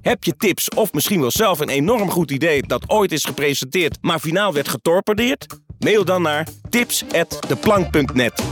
Heb 0.00 0.24
je 0.24 0.36
tips 0.36 0.68
of 0.68 0.92
misschien 0.92 1.20
wel 1.20 1.30
zelf 1.30 1.60
een 1.60 1.68
enorm 1.68 2.10
goed 2.10 2.30
idee 2.30 2.62
dat 2.62 2.90
ooit 2.90 3.12
is 3.12 3.24
gepresenteerd, 3.24 3.98
maar 4.00 4.18
finaal 4.18 4.52
werd 4.52 4.68
getorpedeerd? 4.68 5.46
Mail 5.78 6.04
dan 6.04 6.22
naar 6.22 6.48
tips@deplank.net. 6.68 8.42